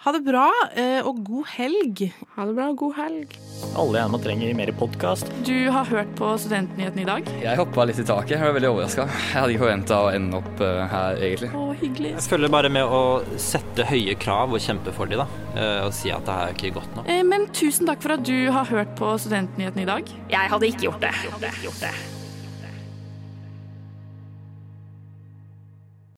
Ha 0.00 0.12
det 0.16 0.22
bra, 0.24 0.46
eh, 0.80 1.04
og 1.04 1.18
god 1.28 1.44
helg. 1.58 1.98
Ha 2.32 2.44
det 2.48 2.54
bra, 2.56 2.70
og 2.72 2.76
god 2.80 2.94
helg. 2.96 3.34
Alle 3.76 3.98
gjerne 4.00 4.20
trenger 4.24 4.54
mer 4.56 4.70
podkast. 4.78 5.28
Du 5.44 5.68
har 5.74 5.84
hørt 5.90 6.14
på 6.16 6.30
Studentnyhetene 6.40 7.02
i 7.02 7.08
dag? 7.10 7.26
Jeg 7.42 7.58
hoppa 7.60 7.84
litt 7.84 8.00
i 8.00 8.06
taket. 8.08 8.32
Jeg 8.38 8.46
var 8.46 8.54
veldig 8.56 8.70
overraska. 8.70 9.04
Jeg 9.12 9.34
hadde 9.36 9.52
ikke 9.52 9.64
forventa 9.66 9.98
å 10.00 10.08
ende 10.16 10.38
opp 10.40 10.62
eh, 10.64 10.80
her, 10.94 11.20
egentlig. 11.28 11.50
Å, 11.52 11.66
hyggelig. 11.82 12.14
Jeg 12.16 12.24
følger 12.32 12.54
bare 12.56 12.70
med 12.72 12.96
å 12.96 13.02
sette 13.36 13.84
høye 13.90 14.14
krav 14.24 14.56
og 14.56 14.64
kjempe 14.64 14.94
for 14.96 15.10
de, 15.12 15.20
da. 15.20 15.28
Eh, 15.52 15.82
Og 15.90 15.92
si 15.92 16.08
at 16.16 16.24
det 16.24 16.38
her 16.38 16.48
er 16.48 16.56
ikke 16.56 16.72
godt 16.80 16.96
nok. 16.96 17.12
Men 17.28 17.44
tusen 17.52 17.90
takk 17.90 18.00
for 18.00 18.16
at 18.16 18.24
du 18.24 18.38
har 18.56 18.64
hørt 18.72 18.96
på 18.96 19.12
Studentnyhetene 19.20 19.84
i 19.84 19.90
dag. 19.92 20.14
Jeg 20.32 20.54
hadde 20.54 20.72
ikke 20.72 20.88
gjort 20.88 21.04
det. 21.04 21.12
Gjort 21.28 21.44
det. 21.44 21.52
Gjort 21.66 21.84
det. 21.84 21.92